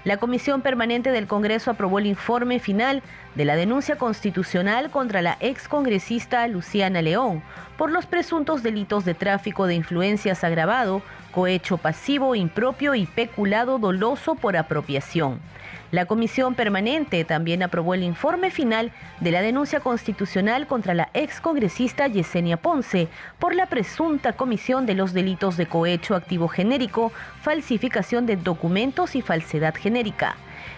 La 0.04 0.16
Comisión 0.16 0.62
Permanente 0.62 1.12
del 1.12 1.28
Congreso 1.28 1.70
aprobó 1.70 2.00
el 2.00 2.06
informe 2.06 2.58
final 2.58 3.04
de 3.36 3.44
la 3.44 3.54
denuncia 3.54 3.96
constitucional 3.96 4.90
contra 4.90 5.22
la 5.22 5.36
excongresista 5.38 6.46
Luciana 6.48 7.02
León 7.02 7.40
por 7.78 7.92
los 7.92 8.06
presuntos 8.06 8.64
delitos 8.64 9.04
de 9.04 9.14
tráfico 9.14 9.68
de 9.68 9.74
influencias 9.74 10.42
agravado, 10.42 11.02
cohecho 11.30 11.76
pasivo, 11.76 12.34
impropio 12.34 12.96
y 12.96 13.06
peculado 13.06 13.78
doloso 13.78 14.34
por 14.34 14.56
apropiación. 14.56 15.40
La 15.92 16.06
Comisión 16.06 16.54
Permanente 16.54 17.22
también 17.26 17.62
aprobó 17.62 17.92
el 17.92 18.02
informe 18.02 18.50
final 18.50 18.92
de 19.20 19.30
la 19.30 19.42
denuncia 19.42 19.80
constitucional 19.80 20.66
contra 20.66 20.94
la 20.94 21.10
excongresista 21.12 22.06
Yesenia 22.06 22.56
Ponce 22.56 23.08
por 23.38 23.54
la 23.54 23.66
presunta 23.66 24.32
comisión 24.32 24.86
de 24.86 24.94
los 24.94 25.12
delitos 25.12 25.58
de 25.58 25.66
cohecho 25.66 26.14
activo 26.14 26.48
genérico, 26.48 27.12
falsificación 27.42 28.24
de 28.24 28.36
documentos 28.36 29.14
y 29.14 29.20
falsedad 29.20 29.74
genérica. 29.74 30.36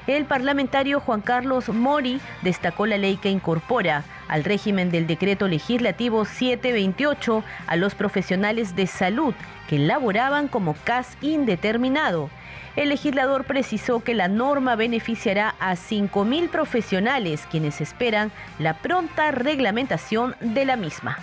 El 0.08 0.24
parlamentario 0.24 0.98
Juan 0.98 1.20
Carlos 1.20 1.68
Mori 1.68 2.20
destacó 2.42 2.84
la 2.84 2.98
ley 2.98 3.16
que 3.16 3.30
incorpora 3.30 4.02
al 4.26 4.42
régimen 4.42 4.90
del 4.90 5.06
decreto 5.06 5.46
legislativo 5.46 6.24
728 6.24 7.44
a 7.68 7.76
los 7.76 7.94
profesionales 7.94 8.74
de 8.74 8.88
salud 8.88 9.32
que 9.68 9.78
laboraban 9.78 10.48
como 10.48 10.74
CAS 10.82 11.16
indeterminado 11.20 12.30
el 12.76 12.88
legislador 12.88 13.44
precisó 13.44 14.00
que 14.00 14.14
la 14.14 14.28
norma 14.28 14.76
beneficiará 14.76 15.54
a 15.60 15.74
5.000 15.74 16.48
profesionales 16.48 17.46
quienes 17.50 17.80
esperan 17.80 18.32
la 18.58 18.78
pronta 18.78 19.30
reglamentación 19.30 20.34
de 20.40 20.64
la 20.64 20.76
misma. 20.76 21.18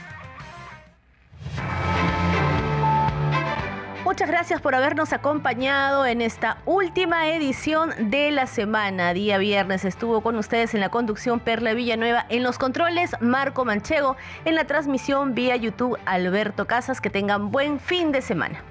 Muchas 4.04 4.28
gracias 4.28 4.60
por 4.60 4.76
habernos 4.76 5.14
acompañado 5.14 6.06
en 6.06 6.22
esta 6.22 6.58
última 6.66 7.30
edición 7.30 7.92
de 8.10 8.32
la 8.32 8.46
semana. 8.46 9.14
Día 9.14 9.38
viernes 9.38 9.86
estuvo 9.86 10.20
con 10.20 10.36
ustedes 10.36 10.74
en 10.74 10.82
la 10.82 10.90
conducción 10.90 11.40
Perla 11.40 11.74
Villanueva, 11.74 12.26
en 12.28 12.44
los 12.44 12.58
controles 12.58 13.12
Marco 13.22 13.64
Manchego, 13.64 14.18
en 14.44 14.56
la 14.56 14.66
transmisión 14.66 15.34
vía 15.34 15.56
YouTube 15.56 15.98
Alberto 16.06 16.68
Casas. 16.68 17.00
Que 17.00 17.10
tengan 17.10 17.52
buen 17.52 17.80
fin 17.80 18.12
de 18.12 18.22
semana. 18.22 18.62